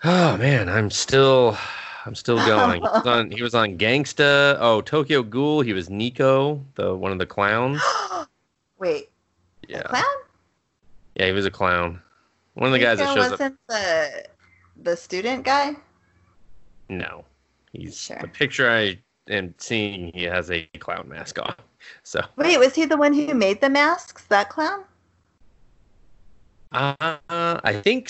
[0.06, 1.58] Oh, man, I'm still.
[2.06, 2.82] I'm still going.
[2.82, 4.58] He was on, he was on Gangsta.
[4.60, 5.62] Oh, Tokyo Ghoul.
[5.62, 7.82] He was Nico, the one of the clowns.
[8.80, 9.10] Wait,
[9.68, 10.04] Yeah, the clown?
[11.16, 12.02] yeah, he was a clown.
[12.56, 13.32] One of the guys that shows up.
[13.32, 14.26] wasn't the
[14.84, 15.76] the student guy.
[16.90, 17.24] No,
[17.72, 18.18] he's Sure.
[18.20, 19.00] the picture I
[19.30, 20.12] am seeing.
[20.14, 21.54] He has a clown mask on.
[22.04, 24.24] So, Wait, was he the one who made the masks?
[24.30, 24.84] That clown?
[26.72, 28.10] uh, I think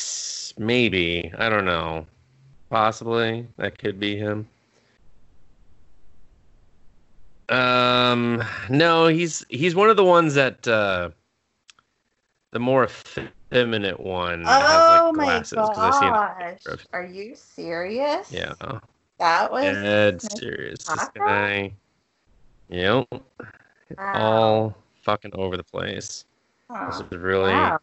[0.57, 1.31] maybe.
[1.37, 2.05] I don't know.
[2.71, 4.47] Possibly that could be him.
[7.49, 11.09] Um, no, he's he's one of the ones that uh,
[12.51, 14.43] the more effeminate one.
[14.43, 16.85] that has, Oh like, my glasses, I've gosh.
[16.93, 18.31] Are you serious?
[18.31, 18.53] Yeah,
[19.19, 20.85] That was dead serious.
[20.85, 21.73] This guy.
[22.69, 23.05] Yep,
[23.97, 24.13] wow.
[24.13, 26.23] all fucking over the place.
[26.69, 26.85] Huh.
[26.85, 27.79] This is really Wow.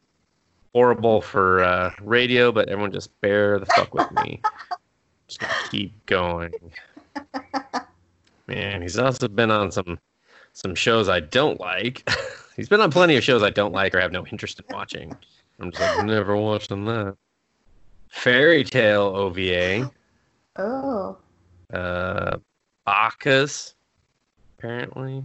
[0.83, 4.41] Horrible for uh, radio, but everyone just bear the fuck with me.
[5.27, 6.53] just gonna keep going.
[8.47, 9.99] Man, he's also been on some
[10.53, 12.09] some shows I don't like.
[12.57, 15.17] he's been on plenty of shows I don't like or have no interest in watching.
[15.59, 17.17] I'm just like never watching that.
[18.11, 19.91] Fairy Tail OVA,
[20.59, 21.19] Oh.
[21.75, 22.37] uh,
[22.87, 23.75] Bacchus,
[24.57, 25.25] apparently.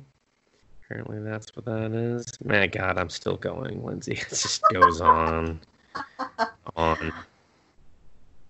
[0.94, 2.24] Apparently that's what that is.
[2.46, 4.14] My God, I'm still going, Lindsay.
[4.22, 5.60] It just goes on,
[6.76, 7.12] on,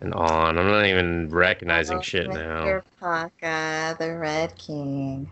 [0.01, 0.57] and on.
[0.57, 2.81] I'm not even recognizing Oh, shit now.
[2.99, 5.29] Paka, the Red King.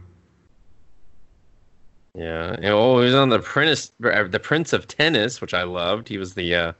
[2.15, 2.53] Yeah.
[2.53, 6.07] And, oh, he was on the Prince, the Prince of Tennis, which I loved.
[6.07, 6.71] He was the uh,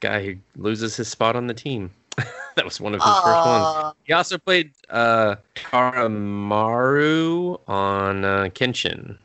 [0.00, 1.90] guy who loses his spot on the team.
[2.56, 3.94] that was one of his first ones.
[4.04, 9.18] He also played uh, Karamaru on uh, Kenshin,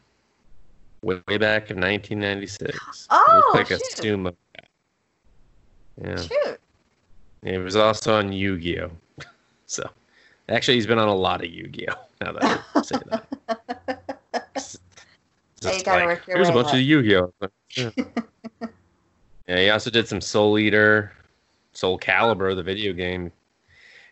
[1.07, 3.07] way, way back in 1996.
[3.09, 3.97] Oh, Looked like a shoot.
[3.97, 4.33] Suma.
[6.03, 6.21] Yeah.
[6.21, 6.59] Shoot.
[7.43, 8.91] He was also on Yu-Gi-Oh.
[9.69, 9.89] So,
[10.47, 11.95] actually, he's been on a lot of Yu-Gi-Oh.
[12.21, 13.23] Now that I say that.
[15.61, 17.33] Hey, you gotta like, work your Here's a bunch up." of Yu-Gi-Oh.
[17.75, 17.89] Yeah.
[19.47, 21.11] yeah, he also did some Soul Eater,
[21.73, 23.31] Soul Calibur, the video game.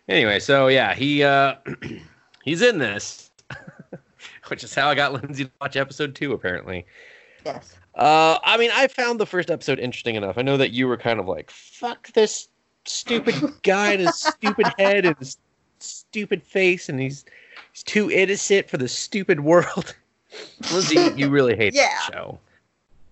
[0.10, 1.56] Anyway, so yeah, he uh
[2.44, 3.24] he's in this,
[4.50, 6.34] which is how I got Lindsay to watch episode two.
[6.34, 6.86] Apparently,
[7.46, 7.76] Yes.
[7.96, 10.38] uh, I mean, I found the first episode interesting enough.
[10.38, 12.48] I know that you were kind of like, "Fuck this
[12.86, 15.38] stupid guy and his stupid head and his
[15.80, 17.26] stupid face, and he's
[17.74, 19.96] he's too innocent for the stupid world."
[20.72, 21.98] Lindsay, you really hate Yeah.
[22.08, 22.40] the show.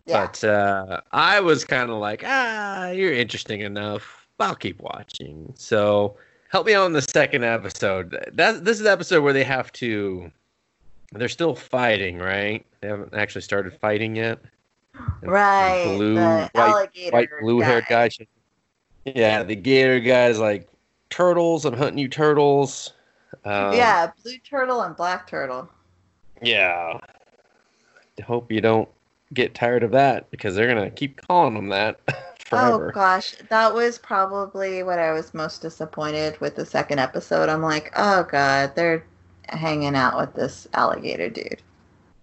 [0.06, 0.26] Yeah.
[0.26, 4.28] But uh, I was kind of like, ah, you're interesting enough.
[4.40, 5.54] I'll keep watching.
[5.56, 6.18] So
[6.50, 8.12] help me out on the second episode.
[8.34, 10.30] That this is the episode where they have to.
[11.14, 12.66] They're still fighting, right?
[12.82, 14.40] They haven't actually started fighting yet.
[15.22, 15.96] Right.
[15.96, 18.10] Blue, the white, alligator white, blue-haired guy.
[19.06, 20.68] Yeah, the gator guy's like
[21.10, 21.66] turtles.
[21.66, 22.94] I'm hunting you, turtles.
[23.46, 25.70] Um, yeah, blue turtle and black turtle.
[26.42, 27.00] Yeah.
[28.26, 28.90] Hope you don't
[29.34, 32.00] get tired of that because they're gonna keep calling them that
[32.40, 32.90] forever.
[32.90, 37.50] Oh gosh, that was probably what I was most disappointed with the second episode.
[37.50, 39.04] I'm like, oh god, they're
[39.50, 41.62] hanging out with this alligator dude.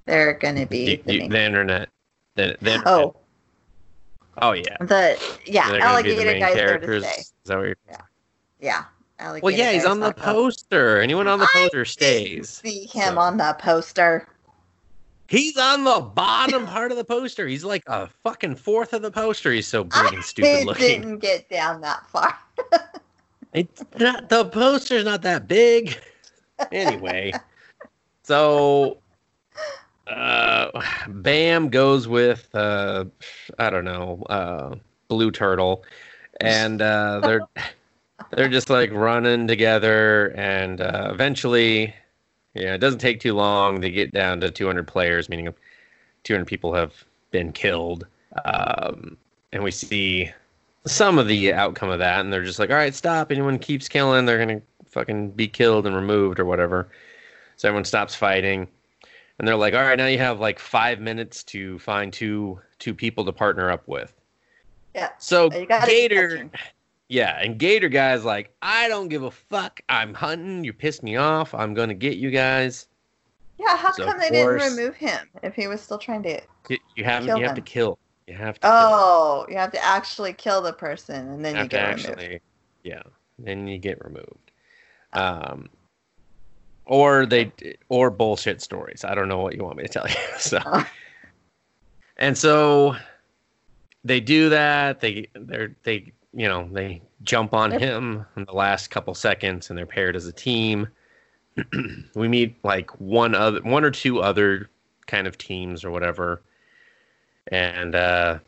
[0.06, 1.88] They're gonna be You- the you- the internet.
[2.36, 2.86] The, the internet.
[2.86, 3.16] oh
[4.38, 4.76] Oh yeah.
[4.80, 7.06] the yeah They're the alligator main guy's there to characters.
[7.06, 7.20] stay.
[7.20, 7.76] Is that what you're?
[8.60, 8.84] Yeah,
[9.18, 9.44] alligator.
[9.44, 11.00] Well, yeah, he's on the not gonna poster.
[11.00, 12.48] Anyone on the I poster stays.
[12.48, 14.26] See him So- on the poster.
[15.28, 17.46] He's on the bottom part of the poster.
[17.46, 19.52] He's like a fucking fourth of the poster.
[19.52, 21.00] He's so big and stupid It looking.
[21.02, 22.36] didn't get down that far.
[23.52, 25.98] It's not the poster's not that big.
[26.72, 27.32] Anyway,
[28.22, 28.98] so
[30.06, 30.70] uh,
[31.08, 33.04] Bam goes with uh,
[33.58, 34.74] I don't know uh,
[35.08, 35.84] Blue Turtle,
[36.40, 37.40] and uh, they're
[38.30, 41.94] they're just like running together, and uh, eventually,
[42.54, 45.52] yeah, it doesn't take too long They get down to 200 players, meaning
[46.24, 46.92] 200 people have
[47.30, 48.06] been killed,
[48.44, 49.16] um,
[49.52, 50.30] and we see
[50.86, 53.30] some of the outcome of that, and they're just like, all right, stop.
[53.30, 56.88] Anyone keeps killing, they're gonna fucking be killed and removed or whatever.
[57.56, 58.68] So everyone stops fighting,
[59.38, 62.94] and they're like, all right, now you have like five minutes to find two two
[62.94, 64.12] people to partner up with.
[64.94, 65.10] Yeah.
[65.18, 66.50] So uh, be Gator,
[67.08, 69.80] yeah, and Gator guy's like, I don't give a fuck.
[69.88, 70.64] I'm hunting.
[70.64, 71.54] You pissed me off.
[71.54, 72.86] I'm gonna get you guys.
[73.58, 76.40] Yeah, how So, come they didn't remove him if he was still trying to?
[76.96, 77.98] You- have Kill you have to kill.
[78.26, 78.60] You have to.
[78.60, 78.70] kill.
[78.72, 82.42] Oh, you have to actually kill the person and then You you get actually, removed.
[82.84, 83.02] yeah.
[83.38, 84.39] Then you get removed.
[85.12, 85.68] Um,
[86.86, 87.52] or they
[87.88, 89.04] or bullshit stories.
[89.04, 90.14] I don't know what you want me to tell you.
[90.38, 90.84] So, Oh.
[92.16, 92.96] and so
[94.04, 95.00] they do that.
[95.00, 99.78] They they're they you know they jump on him in the last couple seconds, and
[99.78, 100.88] they're paired as a team.
[102.14, 104.68] we meet like one other one or two other
[105.06, 106.42] kind of teams or whatever,
[107.48, 108.38] and uh,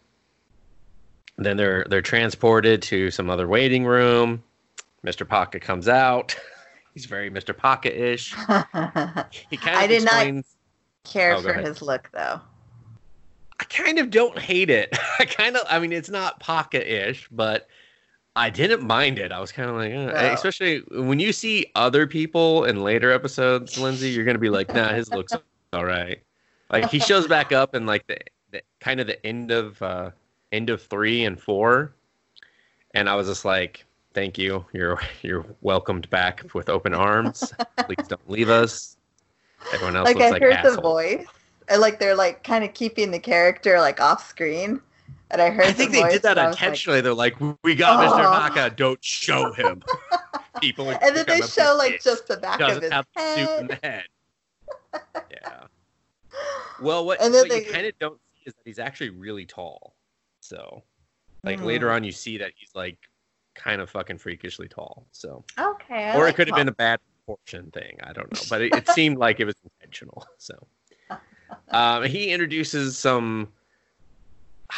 [1.37, 4.43] then they're they're transported to some other waiting room.
[5.05, 5.29] Mr.
[5.29, 6.35] Pocket comes out.
[6.95, 7.57] He's very Mr.
[7.57, 8.33] Pocket-ish.
[9.51, 10.45] He kind of I did not-
[11.05, 11.65] Care Oh, for ahead.
[11.67, 12.41] his look though.
[13.59, 14.97] I kind of don't hate it.
[15.19, 17.69] I kind of, I mean, it's not Paka-ish, but
[18.37, 19.33] I didn't mind it.
[19.33, 20.09] I was kind of like, No.
[20.33, 24.89] especially when you see other people in later episodes, Lindsay, you're gonna be like, nah,
[24.93, 25.33] his looks
[25.73, 26.23] all right.
[26.71, 28.19] Like he shows back up in like the,
[28.53, 30.11] the kind of the end of uh
[30.53, 31.95] end of three and four,
[32.95, 33.85] and I was just like,
[34.15, 34.65] thank you.
[34.73, 37.53] You're you're welcomed back with open arms.
[37.87, 38.97] Please don't leave us.
[39.73, 40.77] Everyone else like looks I like heard assholes.
[40.77, 41.27] the voice,
[41.69, 44.81] and like they're like kind of keeping the character like off screen,
[45.31, 45.67] and I heard.
[45.67, 47.01] I think the they did that I was like- intentionally.
[47.01, 48.25] They're like, we got Mr.
[48.25, 48.31] Oh.
[48.33, 49.83] Paka, don't show him.
[50.61, 53.39] People and then they show like just the back of doesn't his have the suit
[53.39, 53.69] in head.
[53.69, 54.05] the head.
[55.33, 55.65] yeah.
[56.81, 59.47] Well, what, And then what you kind of don't see is that he's actually really
[59.47, 59.95] tall.
[60.41, 60.83] So,
[61.43, 61.65] like Mhm.
[61.65, 62.99] later on, you see that he's like
[63.55, 65.07] kind of fucking freakishly tall.
[65.13, 66.11] So, Okay.
[66.11, 67.99] I or like it could have been a bad proportion thing.
[68.03, 70.27] I don't know, but it, it seemed like it was intentional.
[70.39, 70.67] So,
[71.71, 73.49] um, he introduces some.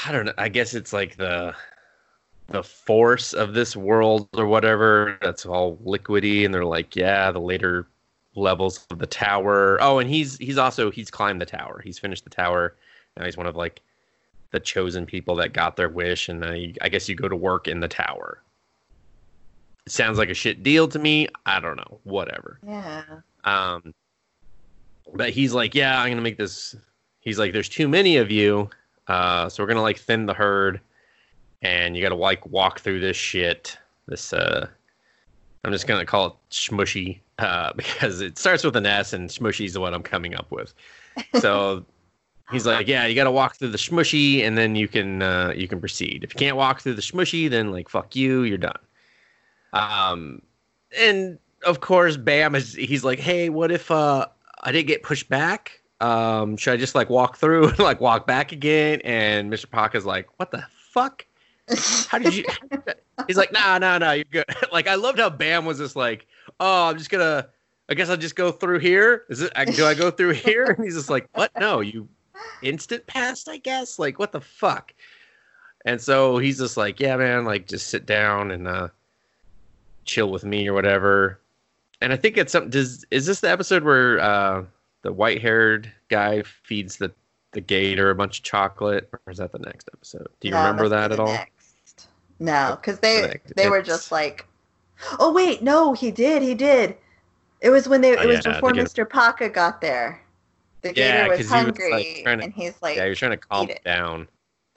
[0.06, 0.34] I don't know.
[0.36, 1.54] I guess it's like the
[2.48, 5.18] the force of this world or whatever.
[5.22, 7.86] That's all liquidy, and they're like, yeah, the later
[8.34, 9.78] levels of the tower.
[9.80, 11.80] Oh, and he's he's also he's climbed the tower.
[11.84, 12.74] He's finished the tower.
[13.16, 13.80] Now he's one of like
[14.50, 17.68] the chosen people that got their wish, and I, I guess you go to work
[17.68, 18.42] in the tower.
[19.86, 21.28] It sounds like a shit deal to me.
[21.44, 22.00] I don't know.
[22.04, 22.58] Whatever.
[22.66, 23.02] Yeah.
[23.44, 23.92] Um,
[25.14, 26.74] but he's like, yeah, I'm gonna make this.
[27.20, 28.70] He's like, there's too many of you,
[29.08, 30.80] uh, so we're gonna like thin the herd,
[31.62, 33.76] and you gotta like walk through this shit.
[34.06, 34.68] This, uh,
[35.64, 39.66] I'm just gonna call it smushy, uh, because it starts with an S, and smushy
[39.66, 40.74] is what I'm coming up with.
[41.40, 41.84] So.
[42.52, 45.54] He's like, yeah, you got to walk through the smushy, and then you can uh,
[45.56, 46.22] you can proceed.
[46.22, 48.78] If you can't walk through the smushy, then like fuck you, you're done.
[49.74, 50.42] Um,
[50.96, 54.26] and of course, Bam is he's like, hey, what if uh
[54.62, 55.80] I didn't get pushed back?
[56.00, 59.00] Um, should I just like walk through and like walk back again?
[59.04, 59.70] And Mr.
[59.70, 61.26] Paka's like, what the fuck?
[62.08, 62.44] How did you?
[63.26, 64.44] he's like, nah, nah, nah, you're good.
[64.72, 66.26] like I loved how Bam was just like,
[66.60, 67.48] oh, I'm just gonna.
[67.88, 69.24] I guess I'll just go through here.
[69.28, 69.52] Is it?
[69.56, 70.64] I- Do I go through here?
[70.64, 71.50] And he's just like, what?
[71.58, 72.08] No, you
[72.62, 73.48] instant passed.
[73.48, 73.98] I guess.
[73.98, 74.94] Like, what the fuck?
[75.86, 78.88] And so he's just like, yeah, man, like just sit down and uh,
[80.04, 81.40] chill with me or whatever.
[82.00, 82.70] And I think it's something.
[82.70, 84.64] Does is this the episode where uh,
[85.02, 87.12] the white haired guy feeds the
[87.52, 90.26] the gator a bunch of chocolate, or is that the next episode?
[90.40, 91.28] Do you No, remember that at all?
[91.28, 92.08] next.
[92.40, 93.52] No, because they Correct.
[93.56, 94.46] they were just like,
[95.18, 96.96] oh wait, no, he did, he did.
[97.60, 99.08] It was when they Oh, it was yeah, before the Mr.
[99.08, 100.20] Paka got there.
[100.82, 103.18] The Yeah, gator was he was, like, hungry, to- and he's like, yeah, he was
[103.18, 104.28] trying to calm it down.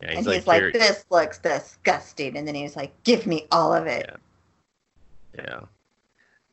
[0.01, 3.47] Yeah, and he's he's like, like, this looks disgusting, and then he's like, give me
[3.51, 4.05] all of it.
[4.07, 4.15] Yeah.
[5.37, 5.61] Yeah,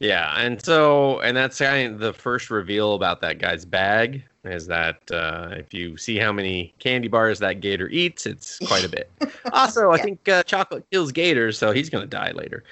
[0.00, 4.66] Yeah, and so and that's kind of the first reveal about that guy's bag is
[4.66, 8.88] that uh, if you see how many candy bars that gator eats, it's quite a
[8.88, 9.10] bit.
[9.52, 10.04] Also, I Yeah.
[10.04, 12.64] think uh, chocolate kills gators, so he's gonna die later,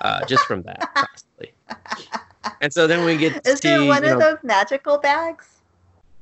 [0.00, 1.52] uh, just from that, possibly.
[2.60, 5.60] And so then we get to Is see, there one of know, those magical bags?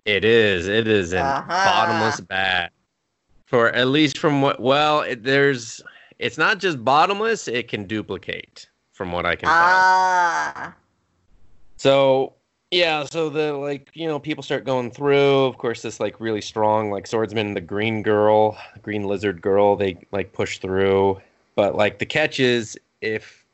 [0.05, 0.69] it is.
[0.69, 1.63] It is a Uh-huh.
[1.65, 2.71] bottomless bag.
[3.47, 5.83] For at least from what well, it, there's
[6.19, 8.69] it's not just bottomless, it can duplicate
[9.01, 9.57] from what I can tell.
[9.57, 10.75] Ah,
[11.79, 12.35] So
[12.71, 15.45] yeah, so the like you know people start going through.
[15.47, 19.97] Of course, this like really strong like swordsman, the green girl, green lizard girl, they
[20.13, 21.19] like push through.
[21.55, 23.47] But like the catch is if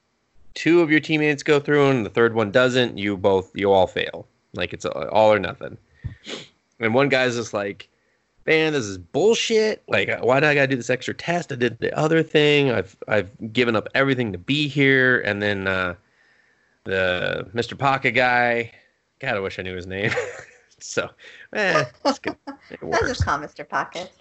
[0.54, 3.86] two of your teammates go through and the third one doesn't, you both you all
[3.86, 4.26] fail.
[4.54, 5.78] Like it's all or nothing.
[6.80, 7.88] And one guy's just like,
[8.46, 9.82] man, this is bullshit.
[9.88, 11.52] Like, why do I gotta do this extra test?
[11.52, 12.70] I did the other thing.
[12.70, 15.20] I've I've given up everything to be here.
[15.20, 15.94] And then uh,
[16.84, 17.78] the Mr.
[17.78, 18.72] Pocket guy,
[19.20, 20.12] God, I wish I knew his name.
[20.78, 21.10] so,
[21.52, 22.36] eh, it's good.
[22.70, 23.08] It I works.
[23.08, 23.68] just call Mr.
[23.68, 24.12] Pocket.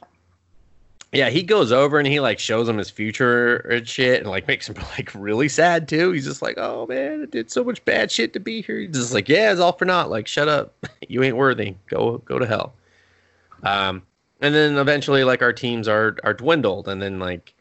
[1.11, 4.47] Yeah, he goes over and he like shows him his future and shit, and like
[4.47, 6.11] makes him like really sad too.
[6.11, 8.91] He's just like, "Oh man, I did so much bad shit to be here." He's
[8.91, 10.10] just like, "Yeah, it's all for naught.
[10.10, 10.73] Like, shut up.
[11.07, 11.76] you ain't worthy.
[11.88, 12.73] Go go to hell."
[13.64, 14.02] Um,
[14.41, 17.53] and then eventually, like our teams are are dwindled, and then like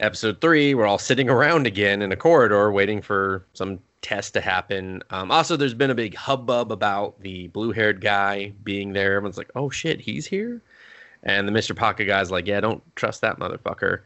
[0.00, 4.40] episode three, we're all sitting around again in a corridor waiting for some test to
[4.40, 5.02] happen.
[5.10, 9.16] Um, also, there's been a big hubbub about the blue haired guy being there.
[9.16, 10.60] Everyone's like, "Oh shit, he's here."
[11.22, 11.76] And the Mr.
[11.76, 14.00] Pocket guy's like, yeah, don't trust that motherfucker.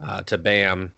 [0.00, 0.94] Uh, to Bam,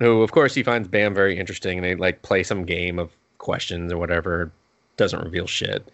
[0.00, 3.10] who of course he finds Bam very interesting, and they like play some game of
[3.38, 4.52] questions or whatever.
[4.96, 5.90] Doesn't reveal shit.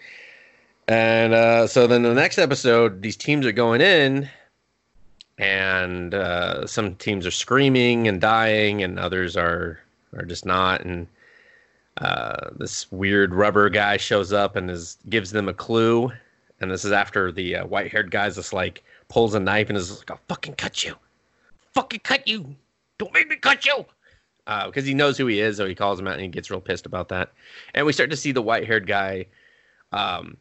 [0.91, 4.29] And uh, so then the next episode, these teams are going in,
[5.39, 9.79] and uh, some teams are screaming and dying, and others are
[10.17, 10.81] are just not.
[10.81, 11.07] And
[11.99, 16.11] uh, this weird rubber guy shows up and is gives them a clue.
[16.61, 19.79] And this is after the uh, white haired guy's just like, pulls a knife and
[19.79, 20.97] is like, "I'll fucking cut you,
[21.73, 22.57] fucking cut you,
[22.99, 23.87] don't make me cut you,"
[24.45, 26.51] because uh, he knows who he is, so he calls him out and he gets
[26.51, 27.31] real pissed about that.
[27.77, 29.27] And we start to see the white-haired guy.
[29.93, 30.37] Um,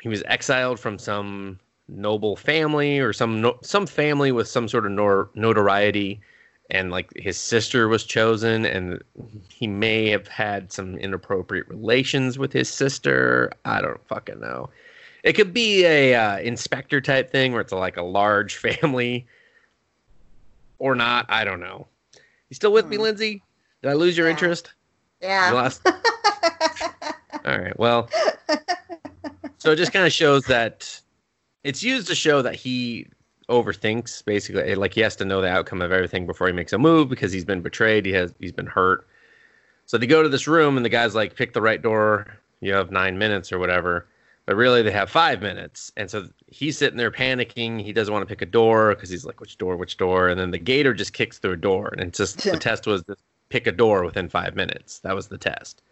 [0.00, 1.58] he was exiled from some
[1.88, 6.20] noble family or some no, some family with some sort of nor- notoriety.
[6.70, 9.02] And like his sister was chosen and
[9.48, 13.50] he may have had some inappropriate relations with his sister.
[13.64, 14.68] I don't fucking know.
[15.24, 19.26] It could be a uh, inspector type thing where it's like a large family
[20.78, 21.26] or not.
[21.30, 21.86] I don't know.
[22.50, 22.92] You still with hmm.
[22.92, 23.42] me lindsay?
[23.82, 24.32] Did i lose your yeah.
[24.32, 24.72] interest?
[25.22, 25.50] Yeah.
[25.52, 25.80] Lost...
[25.86, 27.78] all right.
[27.78, 28.10] Well
[29.58, 31.00] so it just kind of shows that
[31.64, 33.06] it's used to show that he
[33.48, 34.74] overthinks basically.
[34.74, 37.32] Like he has to know the outcome of everything before he makes a move because
[37.32, 39.06] he's been betrayed he has he's been hurt.
[39.86, 42.72] So they go to this room and the guy's like pick the right door you
[42.74, 44.06] have nine minutes or whatever
[44.44, 45.92] but really they have five minutes.
[45.96, 49.24] And so he's sitting there panicking he doesn't want to pick a door because he's
[49.24, 50.28] like which door which door?
[50.28, 53.02] And then the gator just kicks through a door and it's just the test was
[53.04, 53.16] to
[53.48, 54.98] pick a door within five minutes.
[55.00, 55.82] That was the test.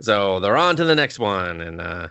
[0.00, 2.08] So they're on to the next one and uh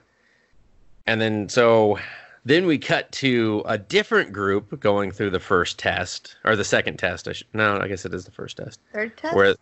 [1.08, 1.98] and then so
[2.46, 6.98] then we cut to a different group going through the first test or the second
[6.98, 7.28] test.
[7.28, 8.80] I sh- no, I guess it is the first test.
[8.94, 9.36] Third test.
[9.36, 9.56] Where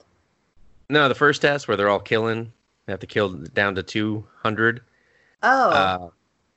[0.90, 2.52] no, the first test where they're all killing.
[2.86, 4.82] They have to kill down to two hundred.
[5.42, 6.10] Oh, uh,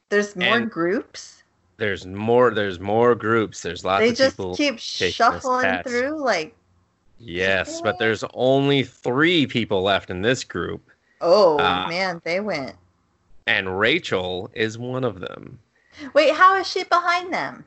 [0.08, 1.42] there's more groups.
[1.76, 2.52] There's more.
[2.52, 3.62] There's more groups.
[3.62, 4.54] There's lots they of people.
[4.54, 6.54] Just keep shuffling through like.
[7.18, 10.90] Yes, but there's only three people left in this group.
[11.20, 12.74] Oh uh, man, they went.
[13.46, 15.58] And Rachel is one of them.
[16.14, 17.64] Wait, how is she behind them?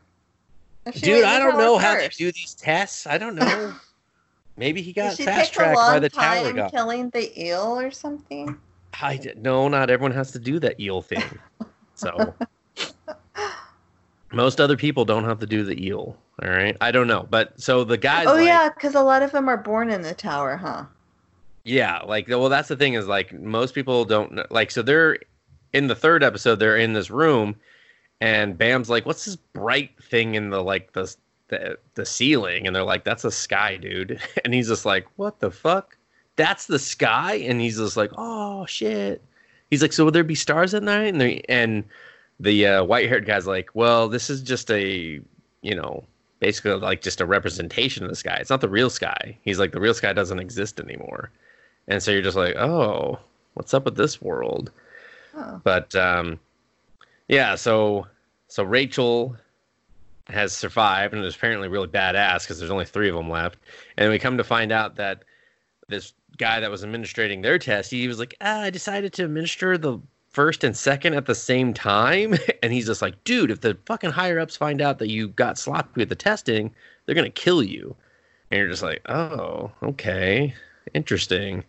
[0.94, 3.08] Dude, I don't know how they do these tests.
[3.08, 3.74] I don't know.
[4.58, 6.70] Maybe he got fast tracked by the tower guy.
[6.70, 8.58] Killing the eel or something.
[9.02, 11.24] I did, no, not everyone has to do that eel thing.
[11.96, 12.34] So
[14.32, 16.16] most other people don't have to do the eel.
[16.42, 18.26] All right, I don't know, but so the guys.
[18.26, 20.86] Oh like, yeah, because a lot of them are born in the tower, huh?
[21.66, 24.72] Yeah, like well, that's the thing is like most people don't like.
[24.72, 25.18] So they're
[25.74, 26.56] in the third episode.
[26.56, 27.56] They're in this room
[28.22, 31.16] and Bam's like, "What's this bright thing in the like the
[31.48, 35.40] the, the ceiling?" And they're like, "That's a sky, dude." And he's just like, "What
[35.40, 35.98] the fuck?
[36.36, 39.22] That's the sky?" And he's just like, "Oh shit."
[39.70, 41.84] He's like, "So would there be stars at night?" And and
[42.40, 45.22] the uh, white-haired guy's like, "Well, this is just a,
[45.62, 46.04] you know,
[46.40, 48.38] basically like just a representation of the sky.
[48.40, 51.32] It's not the real sky." He's like, "The real sky doesn't exist anymore."
[51.88, 53.20] And so you're just like, "Oh,
[53.54, 54.72] what's up with this world?"
[55.64, 56.40] But um
[57.28, 58.08] yeah, so
[58.48, 59.36] so Rachel
[60.28, 63.58] has survived and is apparently really badass because there's only three of them left.
[63.98, 65.24] And we come to find out that
[65.88, 69.78] this guy that was administrating their test, he was like, ah, I decided to administer
[69.78, 70.00] the
[70.30, 72.36] first and second at the same time.
[72.62, 75.58] And he's just like, dude, if the fucking higher ups find out that you got
[75.58, 76.76] sloppy with the testing,
[77.06, 77.96] they're gonna kill you.
[78.52, 80.54] And you're just like, oh, okay,
[80.94, 81.64] interesting.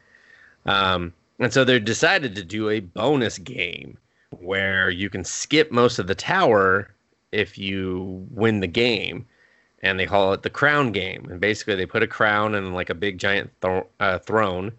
[0.66, 3.96] Um, and so they decided to do a bonus game
[4.38, 6.94] where you can skip most of the tower
[7.32, 9.26] if you win the game.
[9.82, 11.26] And they call it the crown game.
[11.30, 14.72] And basically they put a crown and like a big giant th- uh, throne.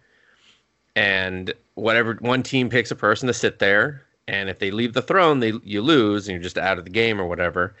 [0.94, 4.02] And whatever one team picks a person to sit there.
[4.28, 6.90] And if they leave the throne they you lose and you're just out of the
[6.90, 7.74] game or whatever.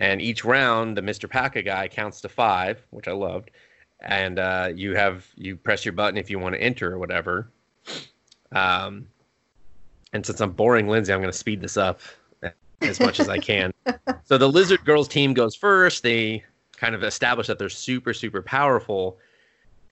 [0.00, 3.52] And each round the mr Paka guy counts to five which i loved.
[4.00, 7.48] And uh, you have you press your button if you want to enter or whatever
[8.54, 9.06] um,
[10.12, 12.00] and since I'm boring Lindsay, I'm going to speed this up
[12.80, 13.72] as much as I can.
[14.26, 16.02] So the Lizard Girls team goes first.
[16.02, 16.42] They
[16.78, 19.18] kind of establish that they're super, super powerful.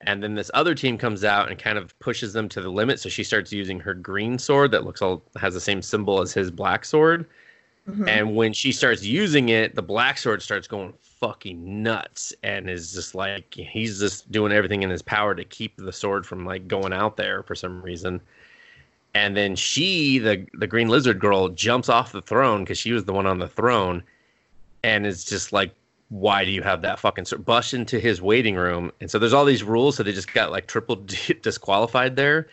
[0.01, 2.99] And then this other team comes out and kind of pushes them to the limit.
[2.99, 6.33] So she starts using her green sword that looks all has the same symbol as
[6.33, 7.27] his black sword.
[7.87, 8.09] Mm-hmm.
[8.09, 12.91] And when she starts using it, the black sword starts going fucking nuts and is
[12.91, 16.67] just like he's just doing everything in his power to keep the sword from like
[16.67, 18.19] going out there for some reason
[19.13, 23.05] and then she the the green lizard girl jumps off the throne because she was
[23.05, 24.03] the one on the throne.
[24.83, 25.73] And is just like
[26.09, 28.91] why do you have that fucking so bust into his waiting room.
[29.01, 30.95] And so there's all these rules so they just got like triple
[31.41, 32.47] disqualified there.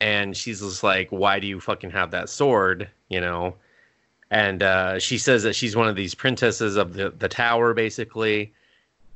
[0.00, 3.54] And she's just like why do you fucking have that sword you know?
[4.30, 8.54] And uh, she says that she's one of these princesses of the, the tower basically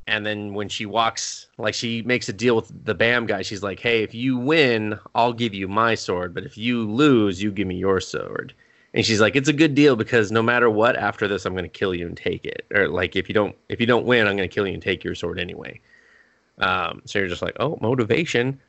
[0.07, 3.43] and then when she walks like she makes a deal with the bam guy.
[3.43, 7.43] She's like hey if you win i'll give you my sword but if you lose
[7.43, 8.55] you give me your sword.
[8.95, 11.65] And she's like it's a good deal because no matter what after this i'm going
[11.65, 12.67] to kill you and take it.
[12.75, 14.83] Or like if you don't if you don't win i'm going to kill you and
[14.83, 15.81] take your sword anyway.
[16.59, 18.61] Um, so you're just like oh motivation.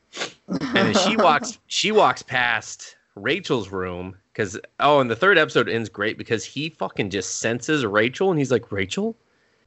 [0.75, 5.89] And she walks she walks past rachel's room because oh and the third episode ends
[5.89, 9.15] great because he fucking just senses rachel and he's like rachel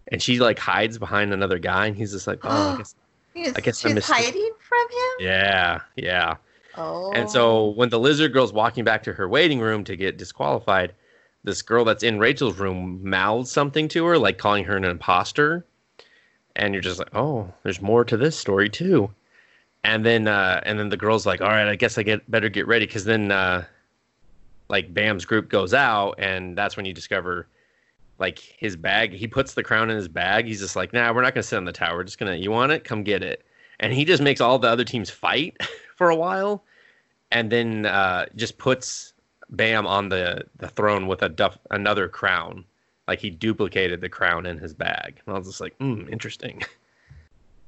[0.08, 2.94] and she like hides behind another guy, and he's just like, oh, I guess,
[3.34, 5.26] He's, I guess she's hiding from him.
[5.26, 6.36] yeah, yeah.
[6.76, 7.12] Oh.
[7.12, 10.92] And so when the lizard girl's walking back to her waiting room to get disqualified,
[11.44, 15.64] this girl that's in Rachel's room mouths something to her, like calling her an imposter.
[16.56, 19.10] And you're just like, oh, there's more to this story too.
[19.84, 22.48] And then uh, and then the girl's like, all right, I guess I get better
[22.48, 23.64] get ready because then uh,
[24.68, 27.46] like Bam's group goes out, and that's when you discover
[28.20, 29.12] like his bag.
[29.12, 30.46] He puts the crown in his bag.
[30.46, 31.96] He's just like, nah, we're not gonna sit on the tower.
[31.96, 32.84] We're just gonna, you want it?
[32.84, 33.44] Come get it.
[33.80, 35.56] And he just makes all the other teams fight
[35.96, 36.62] for a while,
[37.32, 39.14] and then uh, just puts
[39.50, 42.64] Bam on the the throne with a duff, another crown.
[43.08, 45.20] Like he duplicated the crown in his bag.
[45.26, 46.62] And I was just like, hmm, interesting.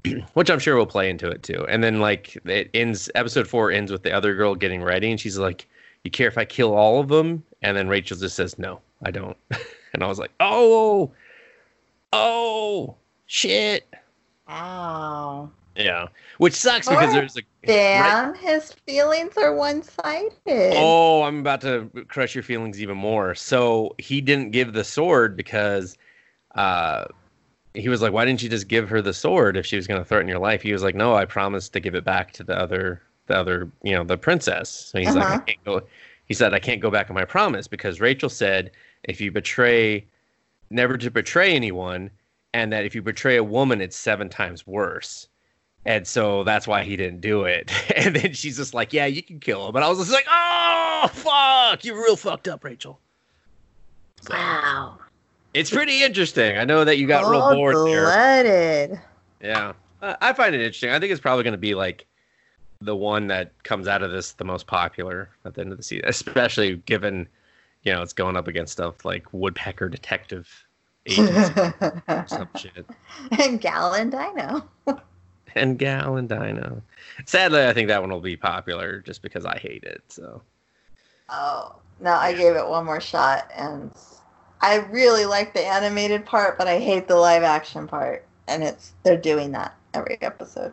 [0.34, 1.66] Which I'm sure will play into it too.
[1.68, 5.18] And then like it ends episode four ends with the other girl getting ready and
[5.18, 5.66] she's like,
[6.04, 7.42] You care if I kill all of them?
[7.62, 9.36] And then Rachel just says, No, I don't.
[9.94, 11.12] and I was like, Oh
[12.12, 12.96] oh
[13.26, 13.86] shit.
[14.48, 15.50] Ow.
[15.76, 16.08] Yeah.
[16.38, 20.74] Which sucks because Or there's a right- Damn, his feelings are one-sided.
[20.76, 23.34] Oh, I'm about to crush your feelings even more.
[23.36, 25.96] So he didn't give the sword because
[26.56, 27.04] uh,
[27.74, 30.00] he was like, "Why didn't you just give her the sword if she was going
[30.00, 32.42] to threaten your life?" He was like, "No, I promised to give it back to
[32.44, 35.34] the other, the other, you know, the princess." So he's like, Uh-huh.
[35.34, 35.82] I can't go.
[36.26, 38.72] He said, "I can't go back on my promise because Rachel said
[39.04, 40.06] if you betray,
[40.70, 42.10] never to betray anyone,
[42.54, 45.28] and that if you betray a woman, it's seven times worse."
[45.84, 47.72] And so that's why he didn't do it.
[47.96, 50.26] And then she's just like, "Yeah, you can kill him." But I was just like,
[50.30, 51.84] "Oh, fuck!
[51.84, 53.00] You're real fucked up, Rachel."
[54.30, 54.98] Wow.
[55.52, 56.56] it's pretty interesting.
[56.56, 58.04] I know that you got real bored there.
[58.04, 59.00] blooded.
[59.42, 60.90] Yeah, I find it interesting.
[60.90, 62.06] I think it's probably going to be like
[62.80, 65.84] the one that comes out of this the most popular at the end of the
[65.84, 67.28] season, especially given
[67.82, 70.48] you know it's going up against stuff like Woodpecker Detective
[71.06, 71.52] Agency,
[72.26, 72.86] some shit,
[73.38, 74.68] and Gal and Dino.
[75.54, 76.82] and Gal and Dino.
[77.26, 80.02] Sadly, I think that one will be popular just because I hate it.
[80.08, 80.42] So
[81.28, 83.90] Oh no, I gave it one more shot, and
[84.60, 88.24] I really like the animated part, but I hate the live action part.
[88.48, 90.72] And it's they're doing that every episode.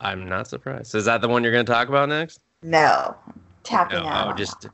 [0.00, 0.94] I'm not surprised.
[0.94, 2.40] Is that the one you're going to talk about next?
[2.62, 3.14] No,
[3.64, 4.34] tapping No, out.
[4.34, 4.70] oh, just Yeah.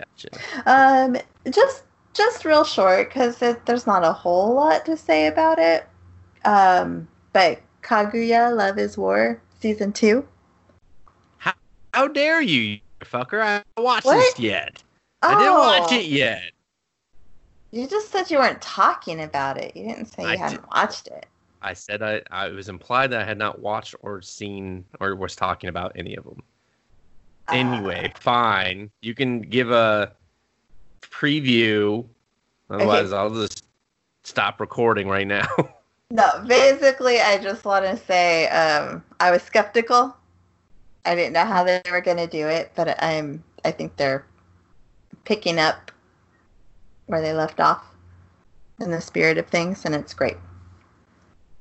[0.00, 0.28] Gotcha.
[0.66, 1.16] Um,
[1.50, 5.86] just just real short because there's not a whole lot to say about it.
[6.44, 10.26] Um, but Kaguya Love is War season two.
[11.92, 13.40] How dare you, you fucker?
[13.42, 14.16] I haven't watched What?
[14.16, 14.82] this yet.
[15.22, 16.52] I didn't watch Oh, it yet.
[17.72, 19.76] You just said you weren't talking about it.
[19.76, 21.26] You didn't say you I hadn't watched it.
[21.62, 25.14] I said I, I it was implied that I had not watched or seen or
[25.14, 26.42] was talking about any of them.
[27.48, 28.90] Uh, Anyway, fine.
[29.00, 30.12] You can give a
[31.02, 32.06] preview.
[32.68, 33.64] Otherwise, I'll just
[34.24, 35.48] stop recording right now.
[36.12, 40.16] No, basically, I just want to say um, I was skeptical.
[41.04, 43.44] I didn't know how they were going to do it, but I'm.
[43.64, 44.26] I think they're
[45.24, 45.92] picking up
[47.06, 47.84] where they left off
[48.80, 50.36] in the spirit of things, and it's great.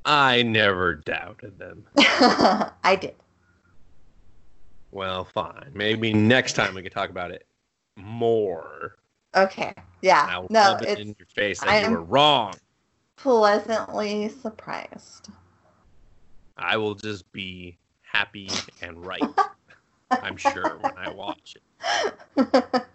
[0.06, 1.86] I never doubted them.
[1.98, 3.14] I did.
[4.92, 5.72] Well, fine.
[5.74, 7.46] Maybe next time we can talk about it
[7.96, 8.96] more.
[9.36, 9.74] Okay.
[10.02, 10.26] Yeah.
[10.30, 12.54] I'll no, it's in your face that I you am- were wrong.
[13.18, 15.30] pleasantly surprised.
[16.58, 18.50] I will just be happy
[18.82, 19.24] and right.
[20.12, 22.84] I'm sure when I watch it.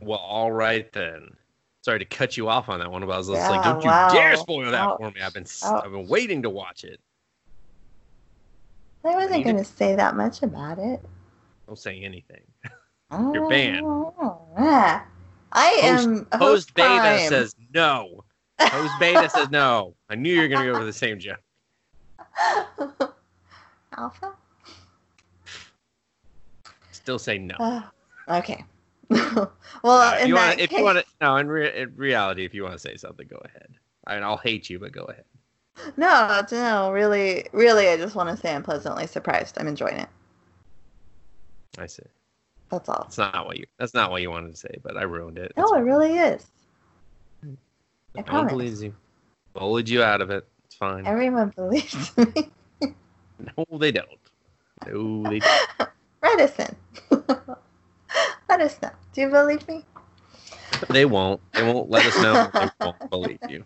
[0.00, 1.36] Well, all right then.
[1.82, 3.90] Sorry to cut you off on that one, but I was just like, "Don't you
[4.12, 4.98] dare spoil that Ouch.
[4.98, 5.82] for me!" I've been Ouch.
[5.82, 7.00] have been waiting to watch it.
[9.06, 11.00] I wasn't going to say that much about it.
[11.66, 12.42] Don't say anything.
[13.32, 13.86] You're banned.
[14.58, 15.02] Yeah.
[15.52, 18.24] I Host- am Host host Beta says no.
[18.60, 19.94] Host Beta says no.
[20.10, 21.40] I knew you were gonna go for the same joke.
[23.96, 24.32] Alpha.
[26.92, 27.54] Still say no.
[27.60, 27.90] Ah,
[28.28, 28.64] okay.
[29.10, 29.48] well,
[29.84, 32.74] Uh, if you want, if case, to, no, in, re- in reality, if you want
[32.74, 33.68] to say something, go ahead.
[34.06, 35.24] I mean, I'll hate you, but go ahead.
[35.96, 39.56] No, no, really, really, I just want to say I'm pleasantly surprised.
[39.58, 40.08] I'm enjoying it.
[41.78, 42.02] I see.
[42.70, 43.02] That's all.
[43.02, 43.66] That's not what you.
[43.78, 45.52] That's not what you wanted to say, but I ruined it.
[45.56, 46.46] No, it really is.
[47.44, 47.48] I
[48.16, 48.52] I don't promise.
[48.52, 48.94] believe you.
[49.54, 50.46] Bullied you out of it.
[50.64, 51.06] It's fine.
[51.06, 52.50] Everyone believes me.
[53.56, 54.08] No, they don't.
[54.86, 55.90] No, they don't.
[56.22, 56.76] Reticent.
[58.48, 58.90] Let us know.
[59.12, 59.84] Do you believe me?
[60.90, 61.40] They won't.
[61.54, 62.52] They won't let us know.
[62.58, 63.64] They won't believe you.